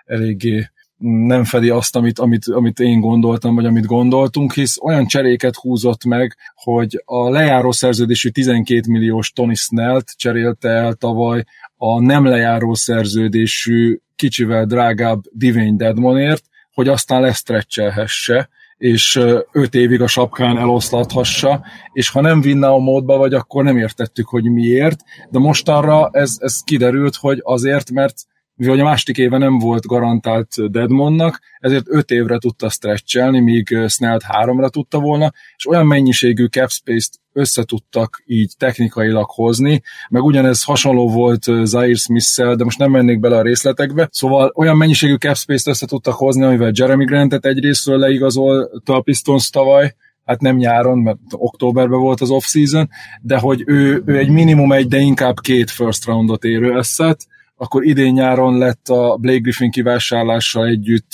[0.05, 5.55] eléggé nem fedi azt, amit, amit, amit én gondoltam, vagy amit gondoltunk, hisz olyan cseréket
[5.55, 11.43] húzott meg, hogy a lejáró szerződésű 12 milliós Tony Snellt cserélte el tavaly
[11.75, 16.43] a nem lejáró szerződésű kicsivel drágább Divine Deadmonért,
[16.73, 19.19] hogy aztán lesztrecselhesse, és
[19.51, 24.27] öt évig a sapkán eloszlathassa, és ha nem vinne a módba vagy, akkor nem értettük,
[24.27, 24.99] hogy miért,
[25.29, 28.15] de mostanra ez, ez kiderült, hogy azért, mert
[28.57, 34.23] mivel a másik éve nem volt garantált Deadmonnak, ezért öt évre tudta stretchelni, míg Snellt
[34.23, 41.09] háromra tudta volna, és olyan mennyiségű cap space-t összetudtak így technikailag hozni, meg ugyanez hasonló
[41.09, 45.67] volt Zaire smith de most nem mennék bele a részletekbe, szóval olyan mennyiségű cap space-t
[45.67, 49.95] össze tudtak hozni, amivel Jeremy Grantet egyrésztről leigazolta a Pistons tavaly,
[50.25, 52.89] hát nem nyáron, mert októberben volt az off-season,
[53.21, 57.27] de hogy ő, ő egy minimum egy, de inkább két first roundot érő eszet,
[57.57, 61.11] akkor idén nyáron lett a Blake Griffin kivásárlással együtt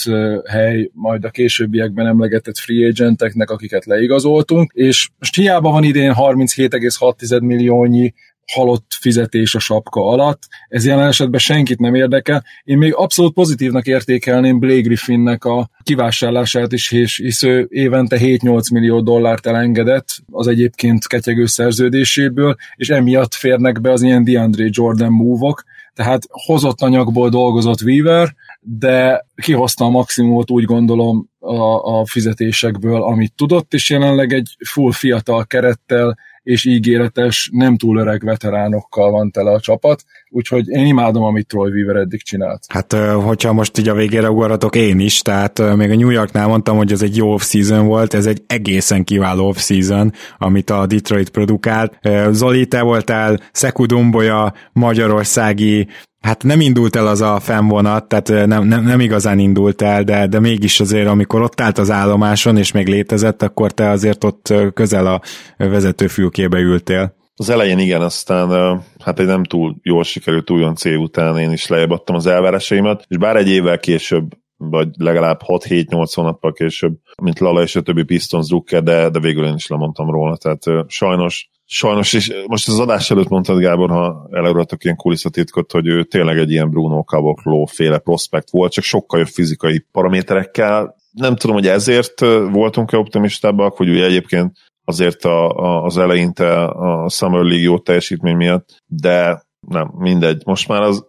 [0.49, 7.41] hely majd a későbbiekben emlegetett free agenteknek, akiket leigazoltunk, és most hiába van idén 37,6
[7.41, 8.13] milliónyi
[8.51, 10.47] halott fizetés a sapka alatt.
[10.67, 12.43] Ez jelen esetben senkit nem érdekel.
[12.63, 18.71] Én még abszolút pozitívnak értékelném Blake Griffinnek a kivásárlását is, és hisz ő évente 7-8
[18.73, 25.11] millió dollárt elengedett az egyébként ketyegő szerződéséből, és emiatt férnek be az ilyen DeAndre Jordan
[25.11, 25.63] move-ok,
[25.93, 33.33] tehát hozott anyagból dolgozott Weaver, de kihozta a maximumot úgy gondolom a, a fizetésekből, amit
[33.35, 39.51] tudott, és jelenleg egy full fiatal kerettel és ígéretes, nem túl öreg veteránokkal van tele
[39.51, 40.03] a csapat,
[40.33, 42.65] úgyhogy én imádom, amit Troy Weaver eddig csinált.
[42.67, 46.77] Hát, hogyha most így a végére ugorhatok én is, tehát még a New Yorknál mondtam,
[46.77, 51.99] hogy ez egy jó off-season volt, ez egy egészen kiváló off-season, amit a Detroit produkált.
[52.31, 55.87] Zoli, te voltál Szeku Dumboya, magyarországi
[56.23, 60.27] Hát nem indult el az a fennvonat, tehát nem, nem, nem igazán indult el, de,
[60.27, 64.53] de mégis azért, amikor ott állt az állomáson, és még létezett, akkor te azért ott
[64.73, 65.21] közel a
[65.57, 67.15] vezetőfülkébe ültél.
[67.35, 71.67] Az elején igen, aztán hát egy nem túl jól sikerült újon cél után én is
[71.67, 77.39] lejjebb adtam az elvárásaimat, és bár egy évvel később vagy legalább 6-7-8 hónappal később, mint
[77.39, 81.51] Lala és a többi Pistons drukker, de, de végül én is lemondtam róla, tehát sajnos
[81.65, 86.37] Sajnos, és most az adás előtt mondtad, Gábor, ha eleugratok ilyen kulisszatitkot, hogy ő tényleg
[86.37, 90.95] egy ilyen Bruno Caboclo féle prospekt volt, csak sokkal jobb fizikai paraméterekkel.
[91.11, 92.19] Nem tudom, hogy ezért
[92.51, 94.51] voltunk-e optimistábbak, hogy ugye egyébként
[94.85, 100.41] azért a, a, az eleinte a Summer League jó teljesítmény miatt, de nem, mindegy.
[100.45, 101.05] Most már az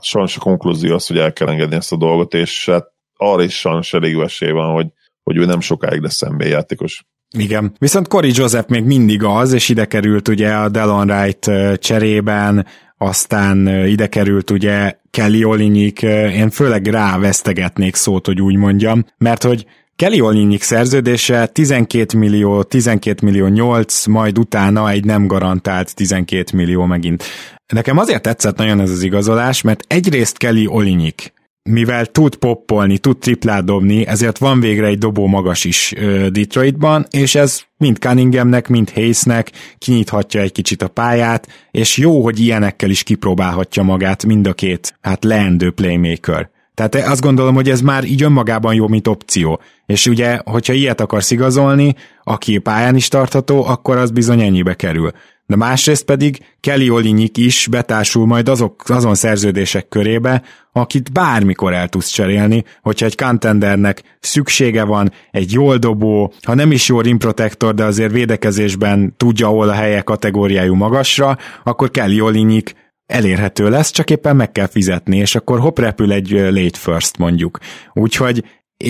[0.00, 2.86] sajnos a konklúzió az, hogy el kell engedni ezt a dolgot, és hát
[3.16, 4.86] arra is sajnos elég esély van, hogy,
[5.22, 7.04] hogy ő nem sokáig lesz NBA játékos.
[7.38, 7.74] Igen.
[7.78, 12.66] Viszont Cory Joseph még mindig az, és ide került ugye a Delon Wright cserében,
[12.98, 19.42] aztán ide került ugye Kelly Olinyik, én főleg rá vesztegetnék szót, hogy úgy mondjam, mert
[19.42, 19.66] hogy
[19.96, 26.84] Kelly Olinyik szerződése 12 millió, 12 millió 8, majd utána egy nem garantált 12 millió
[26.84, 27.24] megint.
[27.72, 31.32] Nekem azért tetszett nagyon ez az igazolás, mert egyrészt Kelly Olinyik
[31.62, 35.92] mivel tud poppolni, tud triplát dobni, ezért van végre egy dobó magas is
[36.30, 42.40] Detroitban, és ez mind Cunninghamnek, mind Hayesnek kinyithatja egy kicsit a pályát, és jó, hogy
[42.40, 46.50] ilyenekkel is kipróbálhatja magát mind a két, hát leendő playmaker.
[46.74, 49.60] Tehát azt gondolom, hogy ez már így önmagában jó, mint opció.
[49.86, 55.10] És ugye, hogyha ilyet akarsz igazolni, aki pályán is tartható, akkor az bizony ennyibe kerül
[55.52, 60.42] de másrészt pedig Kelly Olinyik is betársul majd azok, azon szerződések körébe,
[60.72, 66.72] akit bármikor el tudsz cserélni, hogyha egy contendernek szüksége van, egy jól dobó, ha nem
[66.72, 72.20] is jó rim protector, de azért védekezésben tudja, ahol a helye kategóriájú magasra, akkor Kelly
[72.20, 72.74] Olinyik
[73.12, 77.58] elérhető lesz, csak éppen meg kell fizetni, és akkor hopp repül egy late first mondjuk.
[77.92, 78.44] Úgyhogy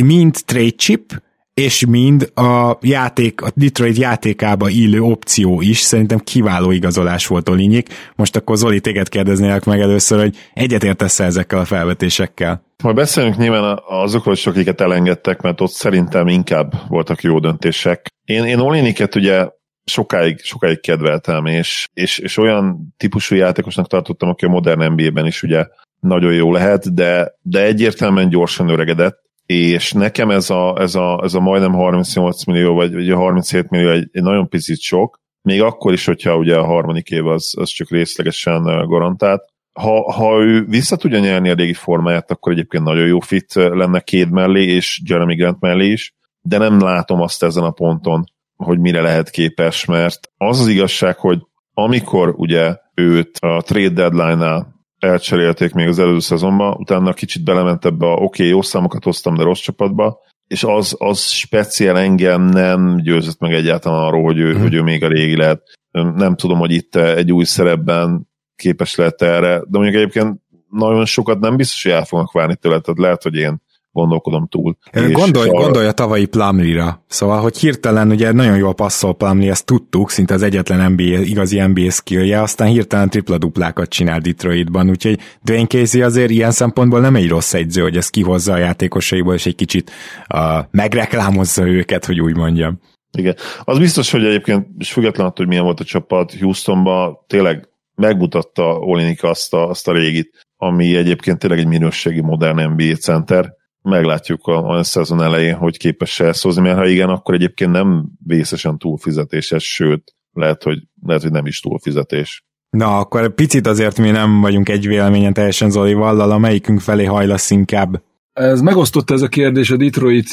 [0.05, 1.23] mind trade chip,
[1.55, 7.89] és mind a játék, a Detroit játékába illő opció is szerintem kiváló igazolás volt Olinyik.
[8.16, 12.62] Most akkor Zoli, téged kérdeznélek meg először, hogy egyetértesz ezekkel a felvetésekkel?
[12.83, 18.07] Majd beszélünk nyilván azokról is, akiket elengedtek, mert ott szerintem inkább voltak jó döntések.
[18.25, 19.49] Én, én Oliniket ugye
[19.85, 25.43] sokáig, sokáig kedveltem, és, és, és olyan típusú játékosnak tartottam, aki a modern NBA-ben is
[25.43, 25.66] ugye
[26.01, 31.35] nagyon jó lehet, de, de egyértelműen gyorsan öregedett, és nekem ez a, ez a, ez
[31.35, 35.62] a majdnem 38 millió, vagy, vagy a 37 millió egy, egy nagyon picit sok, még
[35.62, 39.45] akkor is, hogyha ugye a harmadik év az, az csak részlegesen garantált.
[39.72, 44.01] Ha, ha ő vissza tudja nyerni a régi formáját, akkor egyébként nagyon jó fit lenne
[44.01, 48.24] két mellé, és Jeremy Grant mellé is, de nem látom azt ezen a ponton,
[48.63, 51.39] hogy mire lehet képes, mert az az igazság, hogy
[51.75, 58.07] amikor ugye őt a trade deadline-nál elcserélték még az előző szezonban, utána kicsit belement ebbe
[58.07, 62.97] a oké, okay, jó számokat hoztam, de rossz csapatba, és az, az speciál engem nem
[63.03, 64.61] győzött meg egyáltalán arról, hogy ő, hmm.
[64.61, 65.63] hogy ő még a régi lehet.
[65.91, 70.41] Nem tudom, hogy itt egy új szerepben képes lehet erre, de mondjuk egyébként
[70.71, 73.62] nagyon sokat nem biztos, hogy el fognak várni tőle, tehát lehet, hogy én
[73.93, 74.76] gondolkodom túl.
[74.93, 77.05] Gondolj, és gondolj a tavalyi Plumlee-ra.
[77.07, 81.61] Szóval, hogy hirtelen ugye nagyon jól passzol Plumlee, ezt tudtuk, szinte az egyetlen NBA, igazi
[81.61, 87.28] NBA skillje, aztán hirtelen tripla-duplákat csinál Detroitban, úgyhogy Dwayne Casey azért ilyen szempontból nem egy
[87.28, 89.90] rossz egyző, hogy ezt kihozza a játékosaiból, és egy kicsit
[90.34, 90.40] uh,
[90.70, 92.80] megreklámozza őket, hogy úgy mondjam.
[93.18, 93.36] Igen.
[93.64, 98.78] Az biztos, hogy egyébként, és független attól, hogy milyen volt a csapat Houstonban, tényleg megmutatta
[98.78, 104.47] Olinik azt a, azt a régit, ami egyébként tényleg egy minőségi modern NBA center, meglátjuk
[104.47, 108.78] a, a szezon elején, hogy képes-e ezt hozni, mert ha igen, akkor egyébként nem vészesen
[108.78, 112.45] túlfizetéses, sőt, lehet, hogy, lehet, hogy nem is túlfizetés.
[112.70, 117.51] Na, akkor picit azért mi nem vagyunk egy véleményen teljesen Zolival, a melyikünk felé hajlasz
[117.51, 118.03] inkább?
[118.33, 120.28] Ez megosztotta ez a kérdés a Detroit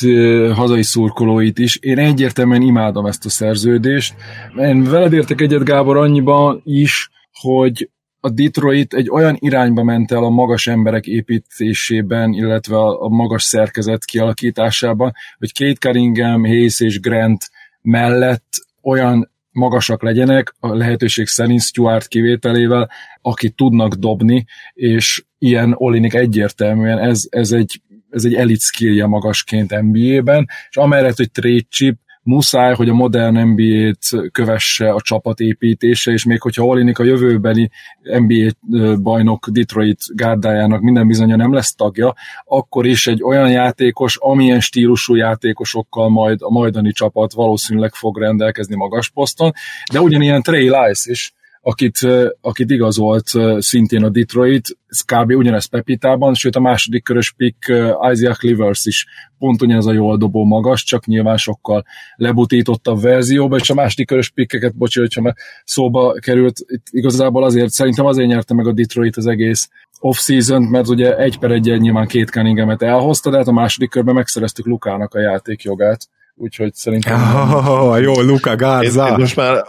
[0.53, 1.77] hazai szurkolóit is.
[1.77, 4.15] Én egyértelműen imádom ezt a szerződést.
[4.57, 7.09] Én veled értek egyet, Gábor, annyiban is,
[7.41, 7.89] hogy
[8.19, 14.05] a Detroit egy olyan irányba ment el a magas emberek építésében, illetve a, magas szerkezet
[14.05, 17.49] kialakításában, hogy Kate Cunningham, Hayes és Grant
[17.81, 18.47] mellett
[18.81, 22.89] olyan magasak legyenek, a lehetőség szerint Stuart kivételével,
[23.21, 29.81] akik tudnak dobni, és ilyen Olinik egyértelműen ez, ez egy ez egy elit skillje magasként
[29.81, 31.97] NBA-ben, és amellett, hogy trade chip,
[32.29, 37.71] muszáj, hogy a modern NBA-t kövesse a csapatépítése, és még hogyha Olinik a jövőbeli
[38.01, 38.51] NBA
[39.01, 42.15] bajnok Detroit gárdájának minden bizonyja nem lesz tagja,
[42.45, 48.75] akkor is egy olyan játékos, amilyen stílusú játékosokkal majd a majdani csapat valószínűleg fog rendelkezni
[48.75, 49.51] magas poszton,
[49.91, 51.33] de ugyanilyen Trey Lice is
[51.69, 51.99] akit,
[52.41, 55.31] akit igazolt szintén a Detroit, ez kb.
[55.31, 57.73] ugyanez Pepitában, sőt a második körös pick
[58.11, 59.05] Isaac Livers is
[59.37, 64.29] pont ugyanez a jól dobó magas, csak nyilván sokkal lebutítottabb verzióba, és a második körös
[64.29, 69.17] pikkeket, bocsi, hogyha már szóba került, itt igazából azért, szerintem azért nyerte meg a Detroit
[69.17, 73.51] az egész off-season, mert ugye egy per egy nyilván két Cunninghamet elhozta, de hát a
[73.51, 76.09] második körben megszereztük Lukának a játékjogát
[76.39, 77.21] úgyhogy szerintem...
[77.67, 79.05] Oh, jó, Luka Garza!
[79.05, 79.63] Én, én most már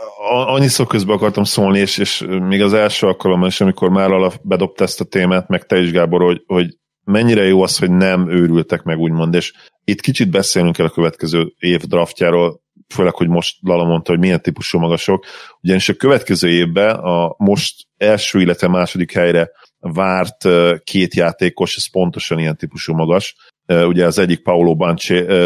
[0.46, 4.84] annyiszor közben akartam szólni, és, és még az első alkalommal is, amikor már alap bedobta
[4.84, 8.82] ezt a témát, meg te is, Gábor, hogy, hogy mennyire jó az, hogy nem őrültek
[8.82, 9.52] meg, úgymond, és
[9.84, 12.60] itt kicsit beszélünk el a következő év draftjáról,
[12.94, 15.24] főleg, hogy most Lala mondta, hogy milyen típusú magasok,
[15.60, 20.48] ugyanis a következő évben a most első, illetve második helyre várt
[20.84, 23.34] két játékos, ez pontosan ilyen típusú magas,
[23.86, 24.74] ugye az egyik Paolo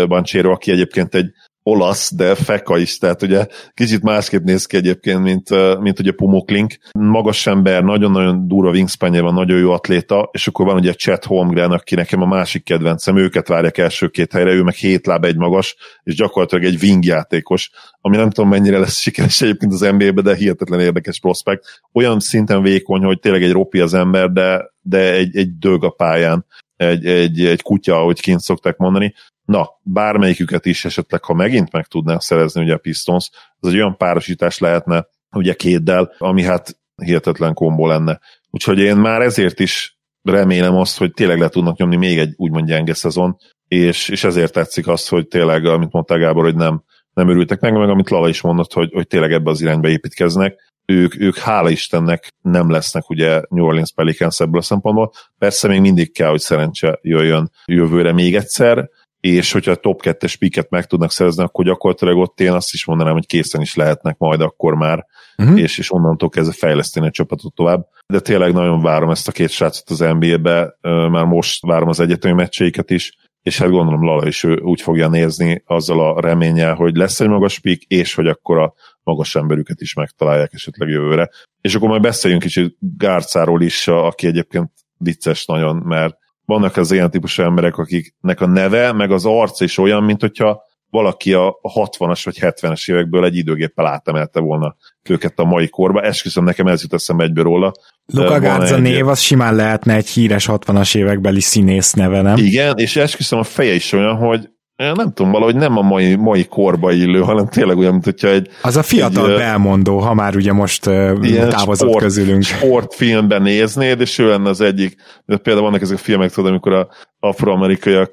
[0.07, 1.27] Banchero, aki egyébként egy
[1.66, 6.77] olasz, de feka is, tehát ugye kicsit másképp néz ki egyébként, mint, mint ugye Pumuklink.
[6.93, 11.70] Magas ember, nagyon-nagyon durva wingspanje van, nagyon jó atléta, és akkor van ugye Chet Holmgren,
[11.70, 15.37] aki nekem a másik kedvencem, őket várják első két helyre, ő meg hét láb egy
[15.37, 17.70] magas, és gyakorlatilag egy wing játékos,
[18.01, 21.83] ami nem tudom mennyire lesz sikeres egyébként az NBA-be, de hihetetlen érdekes prospekt.
[21.93, 25.91] Olyan szinten vékony, hogy tényleg egy ropi az ember, de, de egy, egy dög a
[25.91, 26.47] pályán
[26.77, 29.14] egy, egy, egy kutya, ahogy kint szokták mondani.
[29.45, 33.97] Na, bármelyiküket is esetleg, ha megint meg tudná szerezni ugye a Pistons, az egy olyan
[33.97, 35.07] párosítás lehetne
[35.37, 38.20] ugye kéddel, ami hát hihetetlen kombó lenne.
[38.51, 42.66] Úgyhogy én már ezért is remélem azt, hogy tényleg le tudnak nyomni még egy úgymond
[42.66, 43.37] gyenge szezon,
[43.68, 47.72] és, és ezért tetszik az, hogy tényleg, amit mondta Gábor, hogy nem, nem örültek meg,
[47.72, 50.72] meg amit Lala is mondott, hogy, hogy tényleg ebbe az irányba építkeznek.
[50.87, 55.12] Ők, ők hála Istennek nem lesznek ugye New Orleans Pelicans ebből a szempontból.
[55.39, 58.89] Persze még mindig kell, hogy szerencse jöjjön jövőre még egyszer,
[59.20, 62.87] és hogyha a top 2-es piket meg tudnak szerezni, akkor gyakorlatilag ott én azt is
[62.87, 65.07] mondanám, hogy készen is lehetnek majd akkor már,
[65.37, 65.61] uh-huh.
[65.61, 67.87] és, és onnantól kezdve fejleszteni a csapatot tovább.
[68.07, 70.78] De tényleg nagyon várom ezt a két srácot az NBA-be,
[71.11, 75.09] már most várom az egyetemi meccseiket is, és hát gondolom Lala is ő úgy fogja
[75.09, 78.74] nézni azzal a reménnyel, hogy lesz egy magas pik, és hogy akkor a
[79.05, 81.31] magas emberüket is megtalálják esetleg jövőre.
[81.61, 87.11] És akkor majd beszéljünk kicsit Gárcáról is, aki egyébként vicces nagyon, mert vannak az ilyen
[87.11, 92.21] típusú emberek, akiknek a neve, meg az arc is olyan, mint hogyha valaki a 60-as
[92.25, 96.03] vagy 70-es évekből egy időgéppel átemelte volna őket a mai korba.
[96.03, 97.73] Esküszöm, nekem ez jut eszembe egyből róla.
[98.07, 102.37] Luka Garza név, az simán lehetne egy híres 60-as évekbeli színész neve, nem?
[102.37, 106.45] Igen, és esküszöm, a feje is olyan, hogy nem tudom, valahogy nem a mai, mai
[106.45, 108.49] korba illő, hanem tényleg olyan, mint hogyha egy...
[108.62, 112.43] Az a fiatal egy, belmondó, ha már ugye most távozott sport, közülünk.
[112.43, 116.72] Sportfilmben néznéd, és ő lenne az egyik, de például vannak ezek a filmek, tudod, amikor
[116.72, 116.89] a
[117.20, 118.12] afroamerikaiak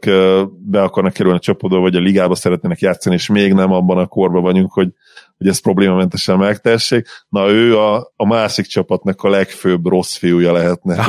[0.65, 4.07] be akarnak kerülni a csapodba, vagy a ligába szeretnének játszani, és még nem abban a
[4.07, 4.89] korban vagyunk, hogy,
[5.41, 7.07] hogy ezt problémamentesen megtessék.
[7.29, 11.05] Na ő a, a másik csapatnak a legfőbb rossz fiúja lehetne.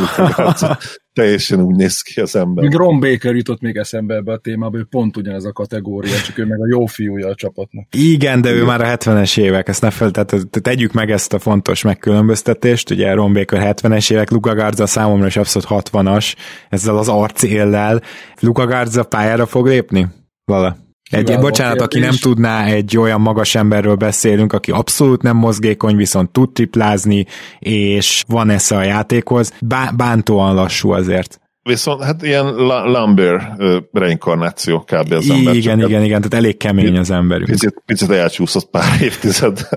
[1.12, 2.64] teljesen úgy néz ki az ember.
[2.64, 6.38] Még Ron Baker jutott még eszembe ebbe a témába, ő pont ugyanez a kategória, csak
[6.38, 7.86] ő meg a jó fiúja a csapatnak.
[7.96, 11.38] Igen, de ő már a 70-es évek, ezt ne fel, tehát tegyük meg ezt a
[11.38, 16.34] fontos megkülönböztetést, ugye Ron Baker 70-es évek, Luka Garza számomra is abszolút 60-as,
[16.68, 18.02] ezzel az arcéllel.
[18.40, 20.06] Luka Garza pályára fog lépni?
[20.44, 20.76] Vala.
[21.12, 26.30] Egy, bocsánat, aki nem tudná, egy olyan magas emberről beszélünk, aki abszolút nem mozgékony, viszont
[26.30, 27.26] tud triplázni,
[27.58, 29.52] és van esze a játékhoz.
[29.60, 31.40] Bá- bántóan lassú azért.
[31.62, 32.46] Viszont hát ilyen
[32.84, 33.56] Lumber
[33.92, 35.12] reinkarnáció kb.
[35.12, 35.54] az ember.
[35.54, 37.44] Igen, igen, igen, tehát elég kemény az ember.
[37.44, 39.68] Picit, picit elcsúszott pár évtized.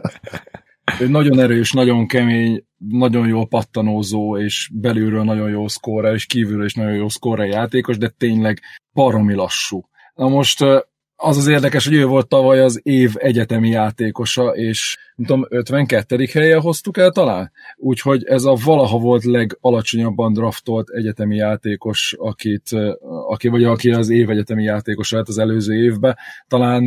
[0.99, 6.65] Ő nagyon erős, nagyon kemény, nagyon jó pattanózó, és belülről nagyon jó szkóra, és kívülről
[6.65, 8.59] is nagyon jó szkóra játékos, de tényleg
[8.93, 9.89] baromi lassú.
[10.15, 10.63] Na most
[11.15, 16.27] az az érdekes, hogy ő volt tavaly az év egyetemi játékosa, és nem tudom, 52.
[16.33, 17.51] helyen hoztuk el talán?
[17.75, 22.69] Úgyhogy ez a valaha volt legalacsonyabban draftolt egyetemi játékos, akit,
[23.27, 26.17] aki, vagy aki az év egyetemi játékos lett az előző évben.
[26.47, 26.85] Talán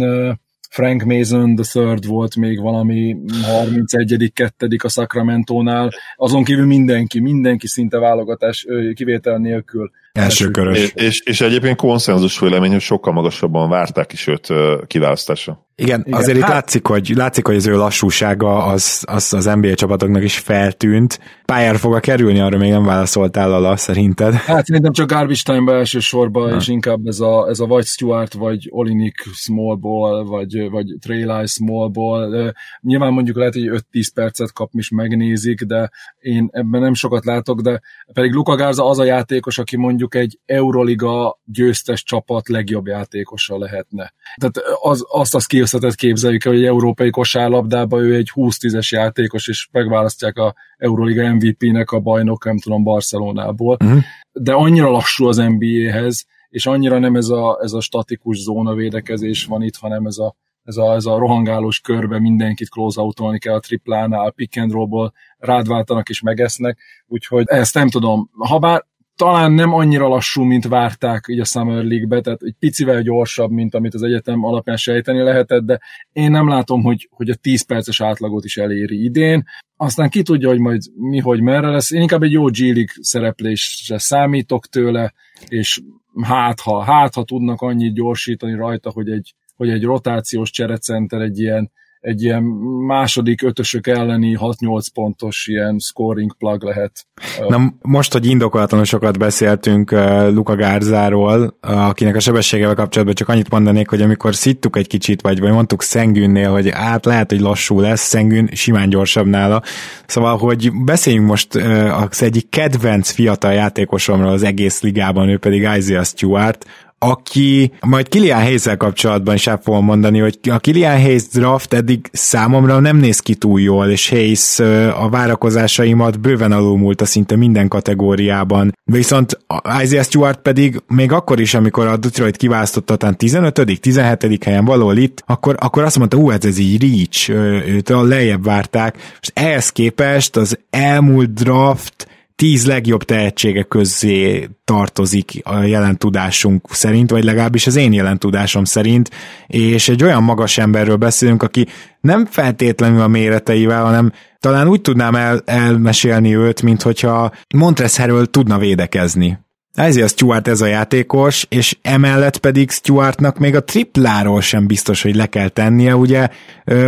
[0.71, 7.67] Frank Mason the third volt még valami 31 kettedik a Sacramento-nál, azon kívül mindenki, mindenki
[7.67, 9.91] szinte válogatás kivétel nélkül.
[10.13, 10.79] Első körös.
[10.79, 14.49] És, és, és egyébként konszenzus vélemény, hogy sokkal magasabban várták is őt
[14.87, 15.67] kiválasztásra.
[15.81, 16.49] Igen, Igen, azért hát...
[16.49, 21.21] itt látszik hogy, látszik, hogy az ő lassúsága az, az, az NBA csapatoknak is feltűnt.
[21.45, 24.35] Pályára fog a kerülni, arra még nem válaszoltál ala, szerinted?
[24.35, 28.67] Hát szerintem csak garbage time elsősorban, és inkább ez a, ez a vagy Stuart, vagy
[28.71, 32.53] Olinik small ball, vagy, vagy Trail small ball.
[32.81, 35.91] Nyilván mondjuk lehet, hogy 5-10 percet kap, és megnézik, de
[36.21, 37.81] én ebben nem sokat látok, de
[38.13, 44.13] pedig Luka Garza az a játékos, aki mondjuk egy Euroliga győztes csapat legjobb játékosa lehetne.
[44.37, 49.49] Tehát az, azt az összetett képzeljük el, hogy egy európai kosárlabdában ő egy 20-10-es játékos,
[49.49, 53.77] és megválasztják a Euroliga MVP-nek a bajnok, nem tudom, Barcelonából.
[53.85, 54.03] Uh-huh.
[54.33, 59.45] De annyira lassú az NBA-hez, és annyira nem ez a, ez a statikus zóna védekezés
[59.45, 60.37] van itt, hanem ez a,
[60.69, 65.13] ez a, ez a rohangálós körbe mindenkit close outolni kell a triplánál, pick and rollból
[65.39, 68.31] rádváltanak és megesznek, úgyhogy ezt nem tudom.
[68.39, 68.85] Habár
[69.19, 73.75] talán nem annyira lassú, mint várták így a Summer League-be, tehát egy picivel gyorsabb, mint
[73.75, 75.81] amit az egyetem alapján sejteni lehetett, de
[76.13, 79.45] én nem látom, hogy, hogy a 10 perces átlagot is eléri idén.
[79.77, 81.91] Aztán ki tudja, hogy majd mi, hogy merre lesz.
[81.91, 85.13] Én inkább egy jó G szereplésre számítok tőle,
[85.49, 85.81] és
[86.23, 91.39] hát ha, hát ha tudnak annyit gyorsítani rajta, hogy egy, hogy egy rotációs cserecenter, egy
[91.39, 92.43] ilyen egy ilyen
[92.87, 97.07] második ötösök elleni 6-8 pontos ilyen scoring plug lehet.
[97.49, 103.51] Na most, hogy indokolatlanul sokat beszéltünk uh, Luka Gárzáról, akinek a sebességevel kapcsolatban csak annyit
[103.51, 107.81] mondanék, hogy amikor szittuk egy kicsit, vagy, vagy mondtuk Szengűnnél, hogy hát lehet, hogy lassú
[107.81, 109.63] lesz, Szengűn simán gyorsabb nála.
[110.07, 115.61] Szóval, hogy beszéljünk most uh, az egyik kedvenc fiatal játékosomról az egész ligában, ő pedig
[115.61, 116.67] Isaiah Stewart,
[116.99, 122.09] aki majd Kilian hayes kapcsolatban is el fogom mondani, hogy a Kilian Hayes draft eddig
[122.13, 124.59] számomra nem néz ki túl jól, és Hayes
[124.99, 128.73] a várakozásaimat bőven alulmúlt a szinte minden kategóriában.
[128.85, 129.39] Viszont
[129.83, 134.97] Isaiah Stewart pedig még akkor is, amikor a Detroit kiválasztotta talán 15 17 helyen valahol
[134.97, 137.31] itt, akkor, akkor azt mondta, ú, ez, ez így reach,
[137.69, 142.07] őt a lejjebb várták, és ehhez képest az elmúlt draft
[142.39, 148.65] tíz legjobb tehetsége közé tartozik a jelen tudásunk szerint, vagy legalábbis az én jelen tudásom
[148.65, 149.11] szerint,
[149.47, 151.67] és egy olyan magas emberről beszélünk, aki
[152.01, 158.59] nem feltétlenül a méreteivel, hanem talán úgy tudnám el, elmesélni őt, mint hogyha Montrezl tudna
[158.59, 159.39] védekezni.
[159.75, 165.15] Ezért Stuart ez a játékos, és emellett pedig Stuartnak még a tripláról sem biztos, hogy
[165.15, 166.29] le kell tennie, ugye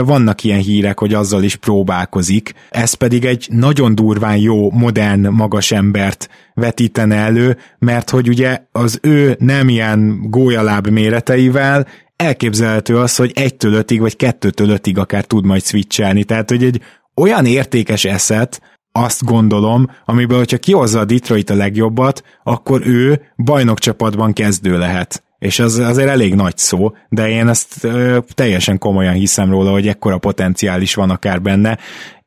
[0.05, 5.73] vannak ilyen hírek, hogy azzal is próbálkozik, ez pedig egy nagyon durván jó, modern, magas
[5.73, 13.33] embert vetítene elő, mert hogy ugye az ő nem ilyen gólyaláb méreteivel elképzelhető az, hogy
[13.35, 16.83] egytől ötig, vagy kettőtől ötig akár tud majd switchelni, tehát hogy egy
[17.17, 18.61] olyan értékes eszet,
[18.93, 25.23] azt gondolom, amiből, hogyha kihozza a Detroit a legjobbat, akkor ő bajnokcsapatban kezdő lehet.
[25.39, 29.89] És az azért elég nagy szó, de én ezt ö, teljesen komolyan hiszem róla, hogy
[29.89, 31.79] ekkora potenciális van akár benne.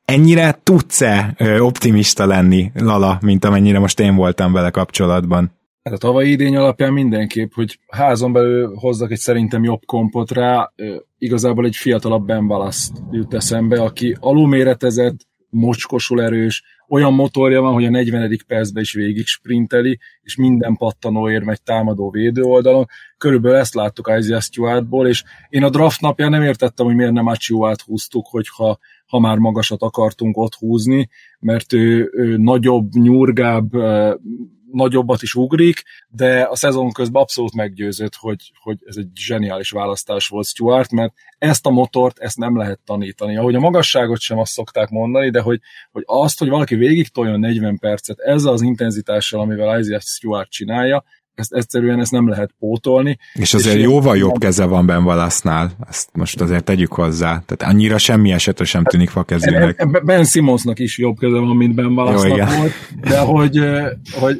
[0.05, 5.51] Ennyire tudsz-e ö, optimista lenni, Lala, mint amennyire most én voltam vele kapcsolatban?
[5.83, 10.71] Hát a tavalyi idény alapján mindenképp, hogy házon belül hozzak egy szerintem jobb kompot rá,
[11.17, 15.15] igazából egy fiatalabb Ben Wallace jut eszembe, aki alulméretezett,
[15.53, 18.39] mocskosul erős, olyan motorja van, hogy a 40.
[18.47, 22.85] percben is végig sprinteli, és minden pattanóért megy támadó védő oldalon.
[23.17, 27.27] Körülbelül ezt láttuk Isaiah Stewartból, és én a draft napján nem értettem, hogy miért nem
[27.27, 33.75] Achiuát húztuk, hogyha ha már magasat akartunk ott húzni, mert ő, ő nagyobb, nyurgább,
[34.73, 40.27] nagyobbat is ugrik, de a szezon közben abszolút meggyőzött, hogy, hogy ez egy zseniális választás
[40.27, 43.37] volt Stuart, mert ezt a motort, ezt nem lehet tanítani.
[43.37, 45.59] Ahogy a magasságot sem azt szokták mondani, de hogy,
[45.91, 51.03] hogy azt, hogy valaki végig toljon 40 percet ezzel az intenzitással, amivel Isaiah Stuart csinálja,
[51.35, 53.17] ezt egyszerűen ezt nem lehet pótolni.
[53.33, 57.43] És azért és jóval jobb keze van Ben Wallace-nál, ezt most azért tegyük hozzá.
[57.45, 60.03] Tehát annyira semmi esetre sem tűnik kezűnek.
[60.03, 62.71] Ben Simonsnak is jobb keze van, mint Ben Wallace-nak volt,
[63.01, 63.59] de hogy,
[64.11, 64.37] hogy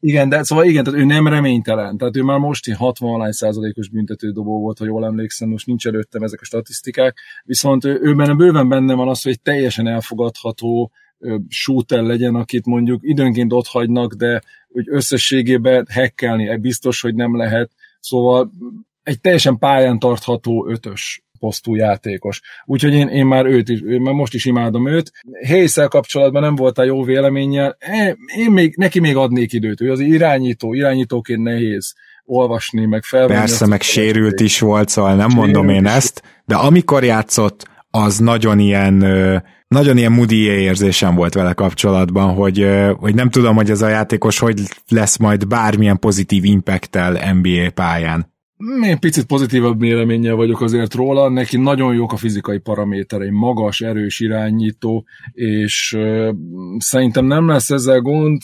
[0.00, 1.96] igen, de szóval igen, tehát ő nem reménytelen.
[1.96, 6.40] Tehát ő már most 60 százalékos büntetődobó volt, ha jól emlékszem, most nincs előttem ezek
[6.40, 10.90] a statisztikák, viszont ő, őben bőven benne van az, hogy egy teljesen elfogadható
[11.48, 17.70] shooter legyen, akit mondjuk időnként ott hagynak, de hogy összességében hekkelni biztos, hogy nem lehet.
[18.00, 18.50] Szóval
[19.02, 22.40] egy teljesen pályán tartható ötös posztú játékos.
[22.64, 25.12] Úgyhogy én, én már őt is, én már most is imádom őt.
[25.46, 27.76] hayes kapcsolatban nem voltál jó véleménnyel,
[28.36, 29.80] én még, neki még adnék időt.
[29.80, 31.94] Ő az irányító, irányítóként nehéz
[32.24, 33.38] olvasni, meg felvenni.
[33.38, 37.66] Persze, meg sérült is volt, szóval nem sérült mondom én ezt, de amikor játszott,
[37.96, 38.94] az nagyon ilyen
[39.68, 42.66] nagyon ilyen moody érzésem volt vele kapcsolatban, hogy,
[42.98, 48.32] hogy nem tudom, hogy ez a játékos hogy lesz majd bármilyen pozitív impacttel NBA pályán.
[48.82, 54.20] Én picit pozitívabb véleménnyel vagyok azért róla, neki nagyon jók a fizikai paraméterei, magas, erős
[54.20, 55.98] irányító, és
[56.78, 58.42] szerintem nem lesz ezzel gond,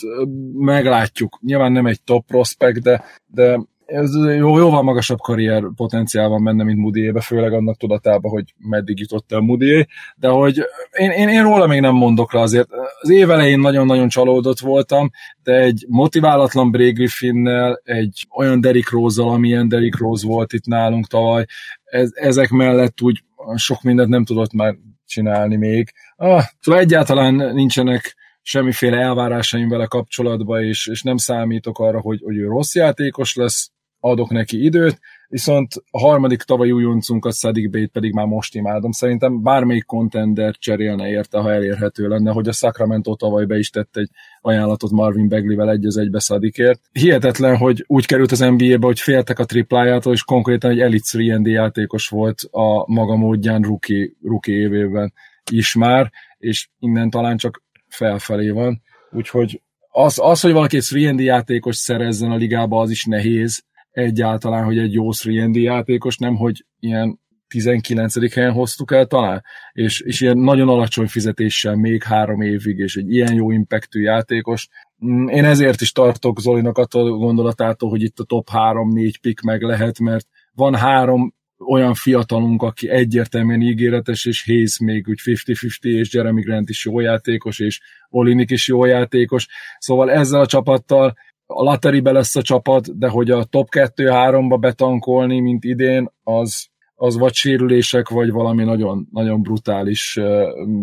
[0.54, 1.38] meglátjuk.
[1.42, 3.60] Nyilván nem egy top prospect, de, de
[3.90, 8.98] ez jó, jóval magasabb karrier potenciál van benne, mint Moody-ébe, főleg annak tudatában, hogy meddig
[8.98, 9.86] jutott el Moody,
[10.16, 10.62] de hogy
[10.92, 12.68] én, én, én róla még nem mondok rá azért.
[13.00, 15.10] Az év elején nagyon-nagyon csalódott voltam,
[15.42, 21.06] de egy motiválatlan Bray Griffinnel, egy olyan Derrick rose amilyen Derrick Rose volt itt nálunk
[21.06, 21.44] tavaly,
[21.84, 23.22] ez, ezek mellett úgy
[23.54, 24.74] sok mindent nem tudott már
[25.06, 25.92] csinálni még.
[26.16, 32.36] Ah, szóval egyáltalán nincsenek semmiféle elvárásaim vele kapcsolatban, és, és nem számítok arra, hogy, hogy
[32.36, 33.70] ő rossz játékos lesz,
[34.00, 34.98] adok neki időt,
[35.28, 38.90] viszont a harmadik tavalyi újoncunkat, Sadik Bate pedig már most imádom.
[38.90, 43.96] Szerintem bármelyik contender cserélne érte, ha elérhető lenne, hogy a Sacramento tavaly be is tett
[43.96, 46.80] egy ajánlatot Marvin Begley-vel egy az egybe Sadikért.
[46.92, 51.46] Hihetetlen, hogy úgy került az NBA-be, hogy féltek a triplájától, és konkrétan egy Elite 3
[51.46, 55.12] játékos volt a maga módján rookie, rookie évében
[55.50, 58.82] is már, és innen talán csak felfelé van.
[59.10, 64.64] Úgyhogy az, az hogy valaki egy 3 játékos szerezzen a ligába, az is nehéz, egyáltalán,
[64.64, 67.20] hogy egy jó 3 játékos, nem hogy ilyen
[67.50, 68.34] 19.
[68.34, 73.12] helyen hoztuk el talán, és, és ilyen nagyon alacsony fizetéssel még három évig, és egy
[73.12, 74.68] ilyen jó impactű játékos.
[75.06, 79.62] Mm, én ezért is tartok Zolinak attól gondolatától, hogy itt a top 3-4 pick meg
[79.62, 81.34] lehet, mert van három
[81.66, 87.00] olyan fiatalunk, aki egyértelműen ígéretes, és Hayes még úgy 50-50, és Jeremy Grant is jó
[87.00, 89.46] játékos, és Olinik is jó játékos.
[89.78, 91.14] Szóval ezzel a csapattal
[91.52, 97.18] a lateribe lesz a csapat, de hogy a top 2-3-ba betankolni, mint idén, az, az
[97.18, 100.18] vagy sérülések, vagy valami nagyon, nagyon brutális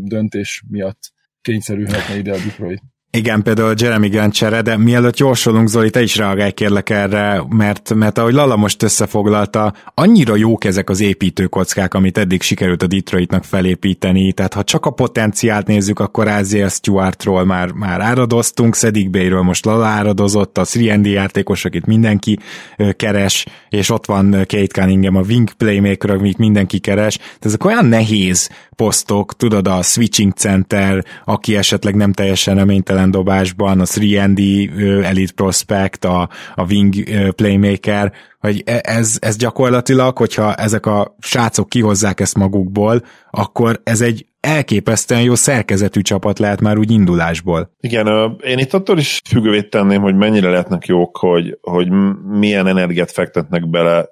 [0.04, 1.00] döntés miatt
[1.42, 2.82] kényszerülhetne ide a Detroit.
[3.18, 7.94] Igen, például Jeremy Grant csere, de mielőtt jósolunk, Zoli, te is reagálj kérlek erre, mert,
[7.94, 13.44] mert ahogy Lala most összefoglalta, annyira jók ezek az építőkockák, amit eddig sikerült a Detroitnak
[13.44, 19.42] felépíteni, tehát ha csak a potenciált nézzük, akkor Ázia Stewartról már, már áradoztunk, Szedik Bayről
[19.42, 22.40] most Lala áradozott, a 3 játékos, akit mindenki
[22.96, 27.86] keres, és ott van Kate Cunningham, a wing playmaker, amit mindenki keres, de ezek olyan
[27.86, 33.86] nehéz posztok, tudod, a switching center, aki esetleg nem teljesen reménytelen dobásban, a
[34.16, 34.36] 3
[35.04, 36.94] elite prospect, a, a wing
[37.36, 43.02] playmaker, hogy e, ez, ez gyakorlatilag, hogyha ezek a srácok kihozzák ezt magukból,
[43.32, 47.76] akkor ez egy elképesztően jó szerkezetű csapat lehet már úgy indulásból.
[47.80, 51.88] Igen, én itt attól is függővé tenném, hogy mennyire lehetnek jók, hogy, hogy
[52.40, 54.06] milyen energiát fektetnek bele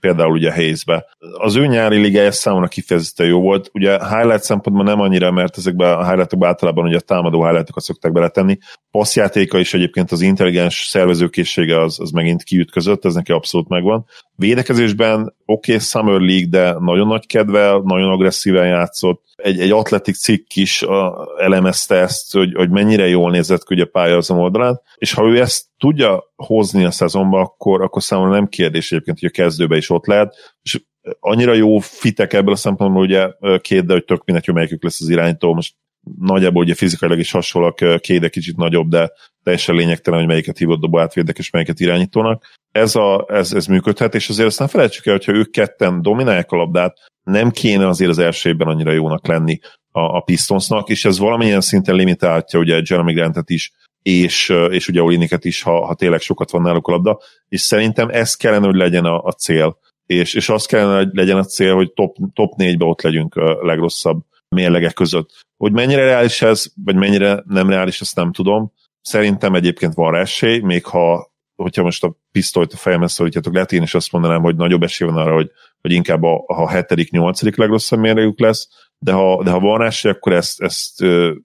[0.00, 1.04] például ugye Hayesbe.
[1.38, 3.70] Az ő nyári ligája számomra kifejezetten jó volt.
[3.72, 8.12] Ugye highlight szempontból nem annyira, mert ezekben a highlightokban általában ugye a támadó highlightokat szokták
[8.12, 8.58] beletenni.
[8.90, 14.06] Passzjátéka is egyébként az intelligens szervezőkészsége az, az megint kiütközött, ez neki abszolút megvan.
[14.36, 19.22] Védekezésben oké, okay, Summer League, de nagyon nagy kedvel, nagyon agresszíven játszott.
[19.36, 23.86] Egy, egy atletik cikk is a, elemezte ezt, hogy, hogy mennyire jól nézett ki a
[23.86, 28.48] pálya az oldalán, és ha ő ezt tudja hozni a szezonba, akkor, akkor számomra nem
[28.48, 30.80] kérdés egyébként, hogy a kezdőbe is ott lehet, és
[31.20, 33.28] annyira jó fitek ebből a szempontból, ugye
[33.60, 35.74] két, de hogy tök mindegy, hogy melyikük lesz az irányító, most
[36.18, 39.10] nagyjából ugye fizikailag is hasonlóak, két kicsit nagyobb, de
[39.42, 42.44] teljesen lényegtelen, hogy melyiket hívott dobó átvédek és melyiket irányítónak.
[42.72, 46.50] Ez, a, ez, ez működhet, és azért azt nem felejtsük el, hogyha ők ketten dominálják
[46.50, 49.58] a labdát, nem kéne azért az első évben annyira jónak lenni
[49.90, 53.72] a, a Pistonsnak, és ez valamilyen szinten limitálhatja ugye Jeremy Grantet is,
[54.02, 57.18] és, és ugye Oliniket is, ha, ha tényleg sokat van náluk a labda,
[57.48, 59.78] és szerintem ez kellene, hogy legyen a, a cél.
[60.06, 63.64] És, és az kellene, hogy legyen a cél, hogy top, top négybe ott legyünk a
[63.64, 65.30] legrosszabb mérlegek között.
[65.58, 68.72] Hogy mennyire reális ez, vagy mennyire nem reális, ezt nem tudom.
[69.00, 73.72] Szerintem egyébként van rá esély, még ha hogyha most a pisztolyt a fejemhez szorítjátok, lehet
[73.72, 77.10] én is azt mondanám, hogy nagyobb esély van arra, hogy, hogy inkább a, a hetedik,
[77.10, 78.68] nyolcadik legrosszabb mérlegük lesz,
[78.98, 81.04] de ha, de ha van esély, akkor ezt, ezt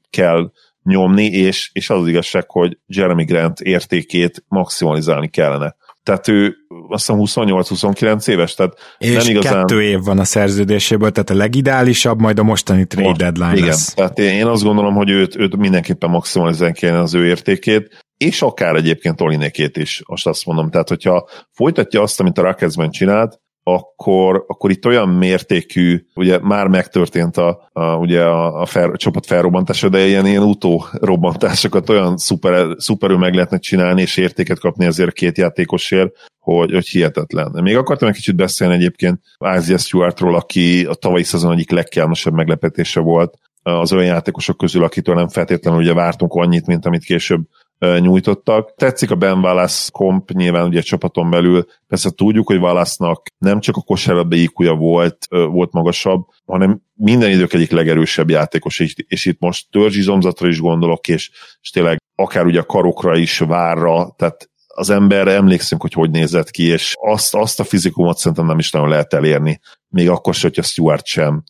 [0.09, 0.51] kell
[0.83, 5.75] nyomni, és, és az, az igazság, hogy Jeremy Grant értékét maximalizálni kellene.
[6.03, 6.55] Tehát ő
[6.87, 9.53] azt hiszem 28-29 éves, tehát és nem igazán...
[9.53, 13.67] kettő év van a szerződéséből, tehát a legideálisabb, majd a mostani trade Most, deadline igen,
[13.67, 13.93] lesz.
[13.93, 18.75] tehát én azt gondolom, hogy őt, őt mindenképpen maximalizálni kellene az ő értékét, és akár
[18.75, 20.69] egyébként Olinékét is, most azt mondom.
[20.69, 26.67] Tehát, hogyha folytatja azt, amit a Rocketsben csinált, akkor, akkor itt olyan mértékű, ugye már
[26.67, 31.89] megtörtént a, a, ugye a, a, fel, a csapat felrobbantása, de ilyen, ilyen utó robbantásokat
[31.89, 37.59] olyan szuper, szuperül meg lehetne csinálni, és értéket kapni azért két játékosért, hogy, hogy hihetetlen.
[37.61, 42.99] Még akartam egy kicsit beszélni egyébként Ázia Stewartról, aki a tavalyi szezon egyik legkelmesebb meglepetése
[42.99, 47.41] volt az olyan játékosok közül, akitől nem feltétlenül ugye vártunk annyit, mint amit később
[47.99, 48.73] nyújtottak.
[48.75, 53.75] Tetszik a Ben Wallace komp, nyilván ugye csapaton belül, persze tudjuk, hogy Wallace-nak nem csak
[53.75, 59.67] a kosárlabda iq volt, volt magasabb, hanem minden idők egyik legerősebb játékos, és, itt most
[59.71, 61.31] törzsizomzatra is gondolok, és,
[61.61, 66.49] és tényleg akár ugye a karokra is, várra, tehát az emberre emlékszünk, hogy hogy nézett
[66.49, 70.47] ki, és azt, azt a fizikumot szerintem nem is nagyon lehet elérni, még akkor se,
[70.47, 71.43] hogyha Stuart sem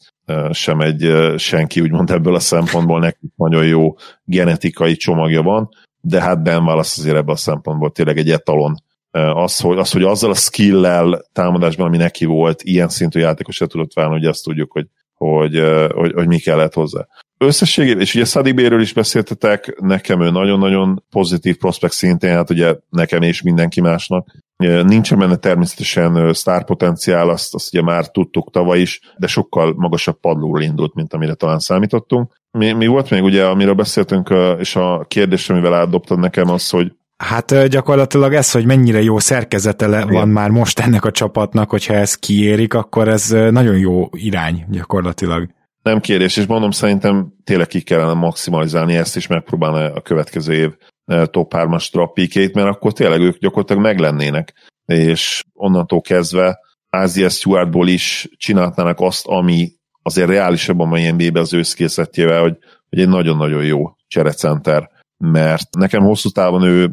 [0.51, 3.93] sem egy senki, úgymond ebből a szempontból neki nagyon jó
[4.23, 5.69] genetikai csomagja van
[6.05, 8.75] de hát Ben Wallace azért ebből a szempontból tényleg egy etalon.
[9.11, 13.93] Az hogy, az, hogy azzal a skill-lel támadásban, ami neki volt, ilyen szintű játékosra tudott
[13.93, 15.63] válni, hogy azt tudjuk, hogy, hogy,
[15.93, 17.07] hogy, hogy mi kellett hozzá.
[17.37, 22.75] Összességében, és ugye Sadi Béről is beszéltetek, nekem ő nagyon-nagyon pozitív prospekt szintén, hát ugye
[22.89, 24.31] nekem és mindenki másnak.
[24.57, 30.61] Nincsen benne természetesen sztárpotenciál, azt, azt ugye már tudtuk tavaly is, de sokkal magasabb padlóról
[30.61, 32.33] indult, mint amire talán számítottunk.
[32.51, 36.91] Mi, mi volt még ugye, amiről beszéltünk, és a kérdés, amivel átdobtad nekem az, hogy
[37.17, 41.93] Hát gyakorlatilag ez, hogy mennyire jó szerkezete le van már most ennek a csapatnak, hogyha
[41.93, 45.49] ez kiérik, akkor ez nagyon jó irány gyakorlatilag.
[45.81, 50.71] Nem kérdés, és mondom, szerintem tényleg ki kellene maximalizálni ezt, és megpróbálni a következő év
[51.05, 54.53] top 3-as trappikét, mert akkor tényleg ők gyakorlatilag meglennének,
[54.85, 56.59] és onnantól kezdve
[56.89, 59.71] Ázia Stewartból is csinálhatnának azt, ami
[60.01, 62.57] azért reálisabb a mai NBA-be az őszkészletjével, hogy,
[62.89, 66.91] hogy egy nagyon-nagyon jó cserecenter, mert nekem hosszú távon ő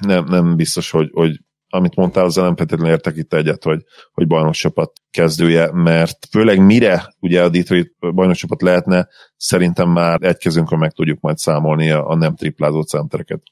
[0.00, 4.26] nem, nem biztos, hogy, hogy amit mondtál, azzal nem feltétlenül értek itt egyet, hogy, hogy
[4.26, 10.92] bajnokcsapat kezdője, mert főleg mire ugye a Detroit bajnokcsapat lehetne, szerintem már egy kezünkön meg
[10.92, 13.42] tudjuk majd számolni a, a nem triplázó centereket.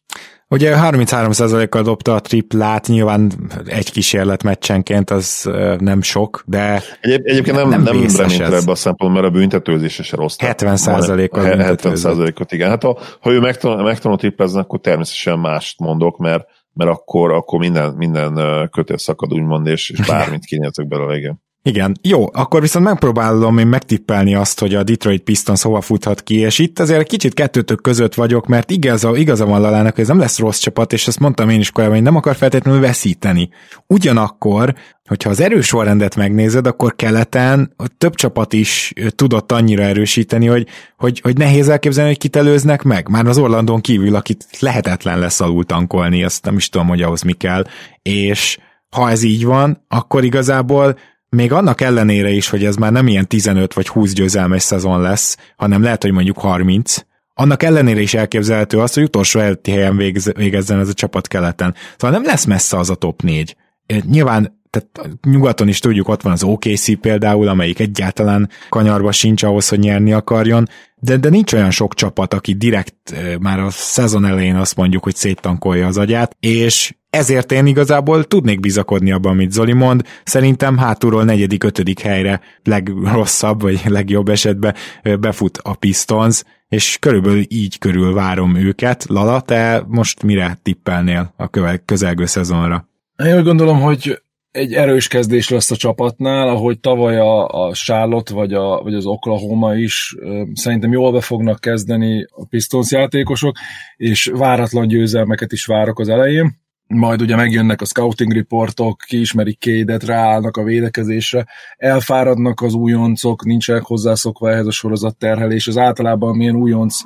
[0.50, 3.32] Ugye 33%-kal dobta a triplát, nyilván
[3.64, 8.74] egy kísérlet meccsenként az nem sok, de Egyéb, Egyébként nem, nem, nem reménytel ebbe a
[8.74, 10.36] szempontból, mert a büntetőzése se rossz.
[10.38, 12.68] 70%-kal 70%-ot, igen.
[12.68, 16.46] Hát ha, ha ő megtanul, megtanul triplázni, akkor természetesen mást mondok, mert
[16.78, 18.34] mert akkor, akkor minden, minden
[18.70, 21.42] kötél szakad, úgymond, és, és bármit kínáltok belőle, igen.
[21.68, 26.36] Igen, jó, akkor viszont megpróbálom én megtippelni azt, hogy a Detroit Pistons hova futhat ki,
[26.36, 30.18] és itt azért kicsit kettőtök között vagyok, mert igaza, igaza van Lalának, hogy ez nem
[30.18, 33.48] lesz rossz csapat, és ezt mondtam én is korábban, hogy nem akar feltétlenül veszíteni.
[33.86, 34.74] Ugyanakkor,
[35.08, 40.66] hogyha az erős sorrendet megnézed, akkor keleten több csapat is tudott annyira erősíteni, hogy,
[40.96, 43.08] hogy, hogy nehéz elképzelni, hogy kit meg.
[43.08, 47.22] Már az Orlandon kívül, akit lehetetlen lesz alul tankolni, azt nem is tudom, hogy ahhoz
[47.22, 47.64] mi kell.
[48.02, 48.58] És
[48.90, 50.96] ha ez így van, akkor igazából
[51.30, 55.36] még annak ellenére is, hogy ez már nem ilyen 15 vagy 20 győzelmes szezon lesz,
[55.56, 56.96] hanem lehet, hogy mondjuk 30,
[57.34, 59.96] annak ellenére is elképzelhető az, hogy utolsó előtti helyen
[60.34, 61.74] végezzen ez a csapat keleten.
[61.96, 63.56] Szóval nem lesz messze az a top 4.
[64.04, 69.68] Nyilván tehát nyugaton is tudjuk, ott van az OKC például, amelyik egyáltalán kanyarba sincs ahhoz,
[69.68, 70.68] hogy nyerni akarjon,
[71.00, 75.14] de, de nincs olyan sok csapat, aki direkt már a szezon elején azt mondjuk, hogy
[75.14, 80.02] széttankolja az agyát, és ezért én igazából tudnék bizakodni abban, amit Zoli mond.
[80.24, 84.74] Szerintem hátulról negyedik, ötödik helyre legrosszabb, vagy legjobb esetben
[85.20, 89.04] befut a Pistons, és körülbelül így körül várom őket.
[89.08, 91.50] Lala, te most mire tippelnél a
[91.84, 92.88] közelgő szezonra?
[93.24, 94.22] Én úgy gondolom, hogy
[94.58, 99.06] egy erős kezdés lesz a csapatnál, ahogy tavaly a, a Charlotte vagy, a, vagy az
[99.06, 100.16] Oklahoma is
[100.52, 103.56] szerintem jól be fognak kezdeni a Pistons játékosok,
[103.96, 110.04] és váratlan győzelmeket is várok az elején majd ugye megjönnek a scouting riportok, kiismerik Kédet,
[110.04, 111.46] ráállnak a védekezésre,
[111.76, 117.00] elfáradnak az újoncok, nincsenek hozzászokva ehhez a sorozat terhelés, az általában milyen újonc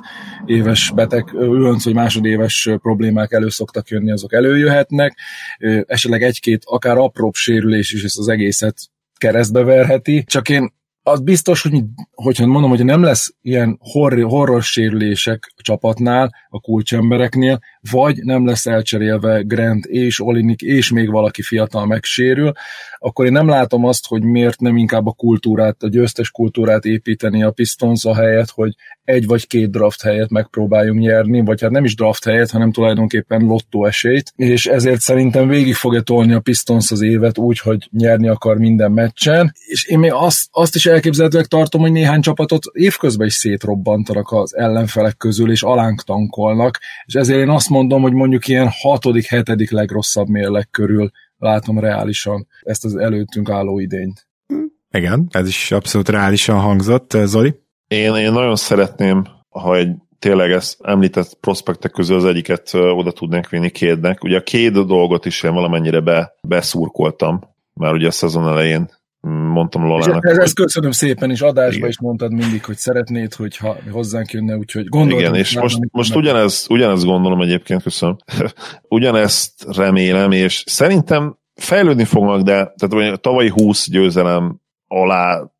[0.45, 5.17] éves beteg, újonc vagy másodéves problémák elő szoktak jönni, azok előjöhetnek,
[5.85, 8.77] esetleg egy-két akár apróbb sérülés is ezt az egészet
[9.17, 10.73] keresztbe verheti, csak én
[11.03, 16.59] az biztos, hogy hogyha mondom, hogy nem lesz ilyen horror, horror sérülések a csapatnál, a
[16.59, 17.59] kulcsembereknél,
[17.91, 22.51] vagy nem lesz elcserélve Grant és Olinik, és még valaki fiatal megsérül,
[23.05, 27.43] akkor én nem látom azt, hogy miért nem inkább a kultúrát, a győztes kultúrát építeni
[27.43, 31.83] a Pistons a helyet, hogy egy vagy két draft helyet megpróbáljunk nyerni, vagy hát nem
[31.83, 36.91] is draft helyet, hanem tulajdonképpen lottó esélyt, és ezért szerintem végig fogja tolni a Pistons
[36.91, 41.47] az évet úgy, hogy nyerni akar minden meccsen, és én még azt, azt is elképzelhetőleg
[41.47, 47.39] tartom, hogy néhány csapatot évközben is szétrobbantanak az ellenfelek közül, és alánk tankolnak, és ezért
[47.39, 52.95] én azt mondom, hogy mondjuk ilyen hatodik, hetedik legrosszabb mérleg körül látom reálisan ezt az
[52.95, 54.27] előttünk álló idényt.
[54.91, 57.17] Igen, ez is abszolút reálisan hangzott.
[57.23, 57.55] Zoli?
[57.87, 63.49] Én, én nagyon szeretném, ha egy tényleg ezt említett prospektek közül az egyiket oda tudnánk
[63.49, 64.23] vinni kédnek.
[64.23, 67.41] Ugye a két dolgot is én valamennyire be, beszurkoltam,
[67.73, 68.89] már ugye a szezon elején
[69.27, 70.25] mondtam Lolának.
[70.25, 71.89] Ez, ezt köszönöm szépen, és adásban igen.
[71.89, 75.19] is mondtad mindig, hogy szeretnéd, hogyha hozzánk jönne, úgyhogy gondolom.
[75.19, 78.17] Igen, és most, most ugyanez, ugyanez gondolom egyébként, köszönöm.
[78.87, 85.51] Ugyanezt remélem, és szerintem fejlődni fognak, de tehát a tavalyi 20 győzelem alá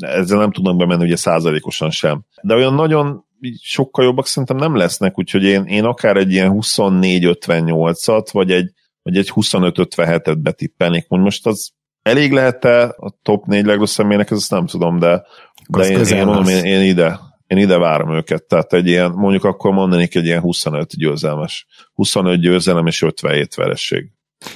[0.00, 2.24] ezzel nem tudnak bemenni ugye százalékosan sem.
[2.42, 3.24] De olyan nagyon
[3.62, 9.16] sokkal jobbak szerintem nem lesznek, úgyhogy én, én akár egy ilyen 24-58-at, vagy egy, vagy
[9.16, 11.08] egy 25-57-et betippelnék.
[11.08, 11.72] Most az
[12.06, 15.26] elég lehet-e a top 4 legrosszabb mérnek, ezt nem tudom, de,
[15.68, 19.44] de én, én, mondom, én, én, ide, én ide várom őket, tehát egy ilyen, mondjuk
[19.44, 24.10] akkor mondanék egy ilyen 25 győzelmes, 25 győzelem és 57 veresség.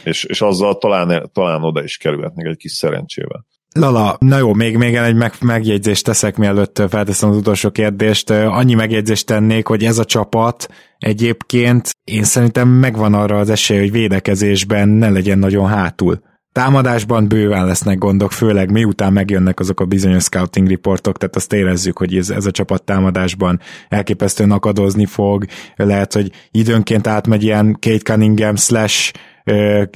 [0.04, 3.46] És, és azzal talán, talán oda is kerülhetnek egy kis szerencsével.
[3.74, 8.30] Lala, na jó, még, még egy meg, megjegyzést teszek, mielőtt felteszem az utolsó kérdést.
[8.30, 10.68] Annyi megjegyzést tennék, hogy ez a csapat
[10.98, 16.28] egyébként én szerintem megvan arra az esély, hogy védekezésben ne legyen nagyon hátul.
[16.52, 21.98] Támadásban bőven lesznek gondok, főleg miután megjönnek azok a bizonyos scouting riportok, tehát azt érezzük,
[21.98, 25.44] hogy ez, ez a csapat támadásban elképesztően akadozni fog,
[25.76, 29.12] lehet, hogy időnként átmegy ilyen Kate Cunningham slash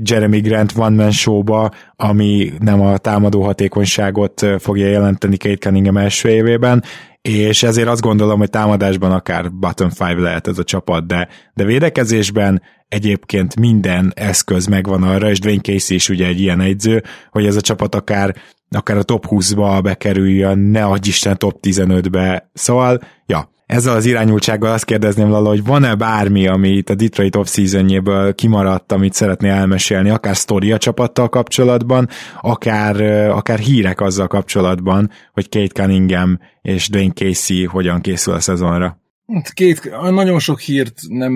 [0.04, 6.28] Jeremy Grant one man showba, ami nem a támadó hatékonyságot fogja jelenteni Kate Cunningham első
[6.28, 6.82] évében,
[7.22, 11.64] és ezért azt gondolom, hogy támadásban akár bottom five lehet ez a csapat, de, de
[11.64, 12.62] védekezésben
[12.94, 17.56] egyébként minden eszköz megvan arra, és Dwayne Casey is ugye egy ilyen egyző, hogy ez
[17.56, 18.36] a csapat akár
[18.70, 22.50] akár a top 20-ba bekerüljön, ne adj Isten top 15-be.
[22.52, 27.36] Szóval, ja, ezzel az irányultsággal azt kérdezném Lala, hogy van-e bármi, ami itt a Detroit
[27.36, 32.08] off-seasonjéből kimaradt, amit szeretné elmesélni, akár sztori a csapattal kapcsolatban,
[32.40, 33.00] akár,
[33.30, 39.03] akár hírek azzal kapcsolatban, hogy Kate Cunningham és Dwayne Casey hogyan készül a szezonra?
[39.26, 41.34] Hát két, nagyon sok hírt nem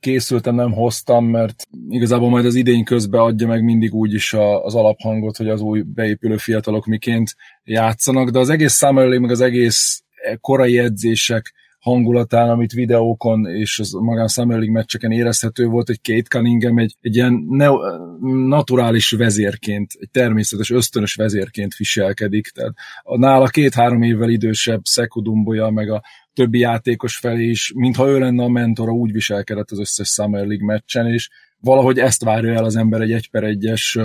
[0.00, 4.64] készültem, nem hoztam, mert igazából majd az idény közben adja meg mindig úgy is a,
[4.64, 7.34] az alaphangot, hogy az új beépülő fiatalok miként
[7.64, 10.02] játszanak, de az egész League, meg az egész
[10.40, 11.52] korai edzések
[11.84, 16.96] hangulatán, amit videókon és az magán Summer League meccseken érezhető volt, hogy Kate Cunningham egy,
[17.00, 17.68] egy ilyen ne,
[18.46, 22.48] naturális vezérként, egy természetes, ösztönös vezérként viselkedik.
[22.48, 26.02] Tehát a nála két-három évvel idősebb Szekudumboja, meg a
[26.34, 30.66] többi játékos felé is, mintha ő lenne a mentora, úgy viselkedett az összes Summer League
[30.66, 31.30] meccsen, és
[31.60, 33.98] valahogy ezt várja el az ember egy egy per egyes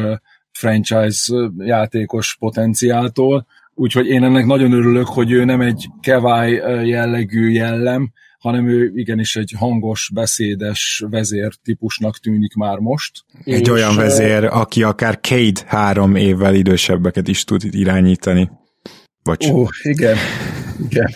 [0.51, 6.51] franchise játékos potenciáltól, úgyhogy én ennek nagyon örülök, hogy ő nem egy kevály
[6.87, 13.25] jellegű jellem, hanem ő igenis egy hangos, beszédes vezér típusnak tűnik már most.
[13.43, 18.49] Egy és olyan vezér, aki akár Cade három évvel idősebbeket is tud irányítani.
[19.23, 19.47] Bocs.
[19.47, 20.17] Ó, igen,
[20.89, 21.09] igen.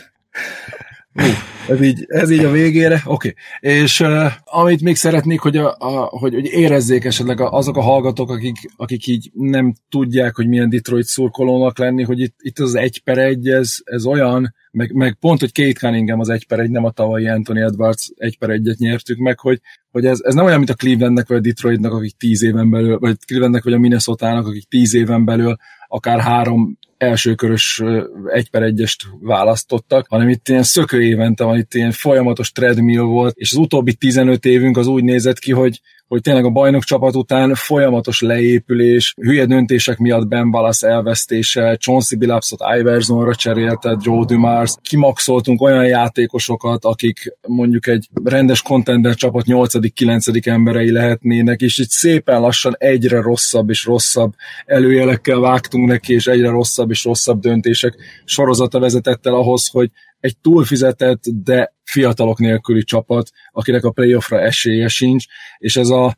[1.15, 1.26] Uh,
[1.68, 3.34] ez, így, ez így a végére, oké.
[3.61, 3.73] Okay.
[3.81, 8.30] És uh, amit még szeretnék, hogy, a, a, hogy, hogy érezzék esetleg azok a hallgatók,
[8.30, 13.02] akik, akik így nem tudják, hogy milyen Detroit szurkolónak lenni, hogy itt, itt az egy
[13.03, 16.69] per egy, ez, ez olyan, meg, meg pont, hogy Kate Cunningham az egy per egy,
[16.69, 19.60] nem a tavalyi Anthony Edwards egy per egyet nyertük meg, hogy,
[19.91, 22.99] hogy ez, ez nem olyan, mint a Clevelandnek vagy a Detroitnak, akik tíz éven belül,
[22.99, 25.56] vagy Clevelandnek vagy a Minnesota-nak, akik tíz éven belül
[25.88, 27.81] akár három elsőkörös
[28.25, 33.35] egy per egyest választottak, hanem itt ilyen szökő évente van, itt ilyen folyamatos treadmill volt,
[33.38, 35.81] és az utóbbi 15 évünk az úgy nézett ki, hogy
[36.13, 42.17] hogy tényleg a bajnok csapat után folyamatos leépülés, hülye döntések miatt Ben Wallace elvesztése, Chauncey
[42.17, 50.47] Billupsot Iversonra cserélte, Joe Dumars, kimaxoltunk olyan játékosokat, akik mondjuk egy rendes contender csapat 8.-9.
[50.47, 54.34] emberei lehetnének, és itt szépen lassan egyre rosszabb és rosszabb
[54.65, 57.95] előjelekkel vágtunk neki, és egyre rosszabb és rosszabb döntések
[58.26, 59.90] sorozata vezetett el ahhoz, hogy
[60.20, 65.26] egy túlfizetett, de fiatalok nélküli csapat, akinek a playoffra esélye sincs,
[65.57, 66.15] és ez a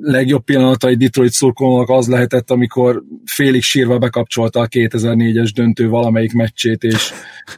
[0.00, 6.32] legjobb pillanata egy Detroit szurkolónak az lehetett, amikor félig sírva bekapcsolta a 2004-es döntő valamelyik
[6.32, 7.12] meccsét, és,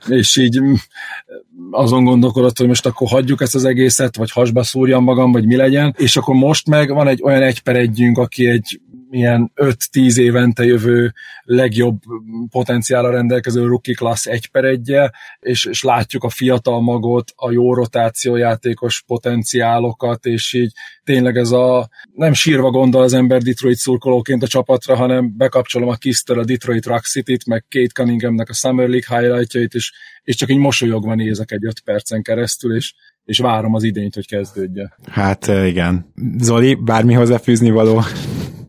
[0.09, 0.61] és így
[1.71, 5.57] azon gondolkodott, hogy most akkor hagyjuk ezt az egészet, vagy hasba szúrjam magam, vagy mi
[5.57, 8.81] legyen, és akkor most meg van egy olyan egy per együnk, aki egy
[9.15, 11.13] ilyen 5-10 évente jövő
[11.43, 12.01] legjobb
[12.51, 17.75] potenciára rendelkező rookie class egy per egyje, és, és látjuk a fiatal magot, a jó
[17.75, 20.73] rotációjátékos potenciálokat, és így
[21.05, 25.95] tényleg ez a nem sírva gondol az ember Detroit szurkolóként a csapatra, hanem bekapcsolom a
[25.95, 29.93] Kisztől a Detroit Rock City-t, meg Kate Cunninghamnek a Summer League highlightjait, és,
[30.23, 34.27] és csak így mosolyogva nézek egy 5 percen keresztül, és, és várom az idényt, hogy
[34.27, 34.95] kezdődjön.
[35.11, 36.13] Hát igen.
[36.39, 38.03] Zoli, bármi hozzáfűzni való?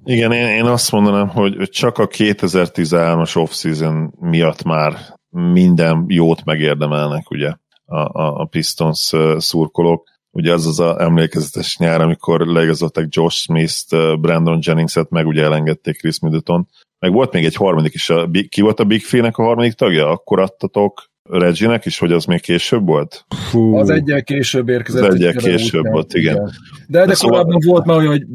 [0.08, 4.98] Igen, én, én azt mondanám, hogy csak a 2013-as off-season miatt már
[5.30, 7.54] minden jót megérdemelnek, ugye,
[7.86, 10.08] a, a, a Pistons szurkolók.
[10.32, 15.98] Ugye az az a emlékezetes nyár, amikor leigazolták Josh Smith-t, Brandon Jennings-et, meg ugye elengedték
[15.98, 16.68] Chris Middleton.
[17.00, 20.10] Meg volt még egy harmadik is, a, ki volt a Big Fee-nek a harmadik tagja?
[20.10, 23.26] Akkor adtatok Reginek is, hogy az még később volt?
[23.50, 23.76] Fú.
[23.76, 25.08] Az egyel később érkezett.
[25.08, 26.36] Az egyel később volt, igen.
[26.36, 26.52] igen.
[26.88, 27.44] De, de, de szóval...
[27.44, 28.26] korábban volt már olyan, hogy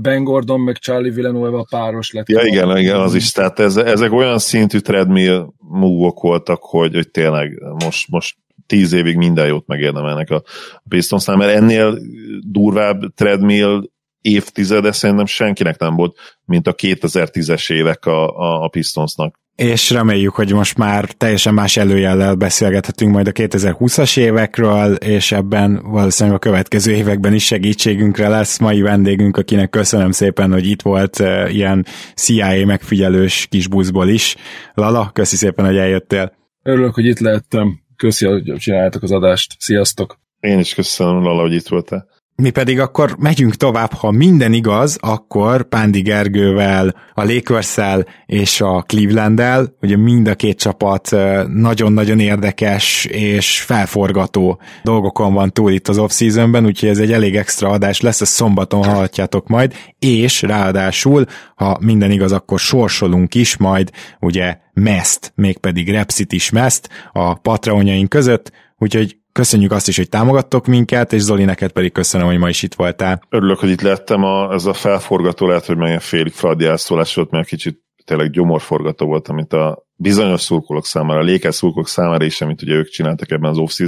[0.00, 2.28] Ben Gordon meg Charlie Villanueva páros lett.
[2.28, 3.32] Ja, igen, igen, az is.
[3.32, 8.36] Tehát ez, ezek olyan szintű treadmill move voltak, hogy, hogy tényleg most, most
[8.66, 10.42] tíz évig minden jót megérdemelnek a
[10.88, 11.98] Pistonsnál, mert ennél
[12.40, 13.90] durvább treadmill
[14.20, 20.34] évtizede szerintem senkinek nem volt, mint a 2010-es évek a, a, a Pistonsnak és reméljük,
[20.34, 26.40] hogy most már teljesen más előjellel beszélgethetünk majd a 2020-as évekről, és ebben valószínűleg a
[26.40, 31.86] következő években is segítségünkre lesz mai vendégünk, akinek köszönöm szépen, hogy itt volt uh, ilyen
[32.14, 34.36] CIA megfigyelős kis buszból is.
[34.74, 36.32] Lala, köszi szépen, hogy eljöttél.
[36.62, 37.80] Örülök, hogy itt lehettem.
[37.96, 39.54] Köszi, hogy csináljátok az adást.
[39.58, 40.20] Sziasztok!
[40.40, 42.08] Én is köszönöm, Lala, hogy itt voltál.
[42.36, 47.78] Mi pedig akkor megyünk tovább, ha minden igaz, akkor Pándi Gergővel, a lakers
[48.26, 51.10] és a Cleveland-el, ugye mind a két csapat
[51.48, 57.68] nagyon-nagyon érdekes és felforgató dolgokon van túl itt az off-seasonben, úgyhogy ez egy elég extra
[57.68, 63.90] adás lesz, ezt szombaton hallhatjátok majd, és ráadásul, ha minden igaz, akkor sorsolunk is majd,
[64.20, 70.66] ugye Meszt, mégpedig Repsit is Meszt a Patreonjaink között, úgyhogy Köszönjük azt is, hogy támogattok
[70.66, 73.22] minket, és Zoli, neked pedig köszönöm, hogy ma is itt voltál.
[73.28, 74.24] Örülök, hogy itt lettem.
[74.24, 79.06] A, ez a felforgató lehet, hogy meg félig fradi elszólás volt, mert kicsit tényleg gyomorforgató
[79.06, 83.30] volt, amit a bizonyos szurkolók számára, a Lakers szurkolók számára is, amit ugye ők csináltak
[83.30, 83.78] ebben az off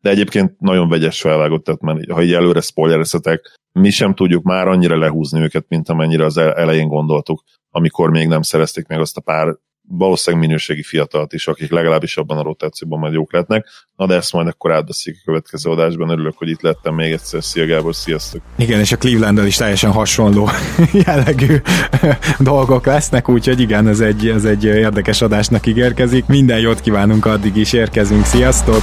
[0.00, 4.68] de egyébként nagyon vegyes felvágott, tehát mert ha így előre spoilerezhetek, mi sem tudjuk már
[4.68, 9.20] annyira lehúzni őket, mint amennyire az elején gondoltuk, amikor még nem szerezték meg azt a
[9.20, 9.56] pár
[9.88, 13.66] valószínűleg minőségi fiatalt is, akik legalábbis abban a rotációban majd jók lehetnek.
[13.96, 16.08] Na de ezt majd akkor átbeszéljük a következő adásban.
[16.08, 17.44] Örülök, hogy itt lettem még egyszer.
[17.44, 18.42] Szia Gábor, sziasztok!
[18.56, 20.48] Igen, és a cleveland is teljesen hasonló
[21.06, 21.56] jellegű
[22.38, 26.26] dolgok lesznek, úgyhogy igen, ez egy, ez egy érdekes adásnak ígérkezik.
[26.26, 28.24] Minden jót kívánunk, addig is érkezünk.
[28.24, 28.82] Sziasztok!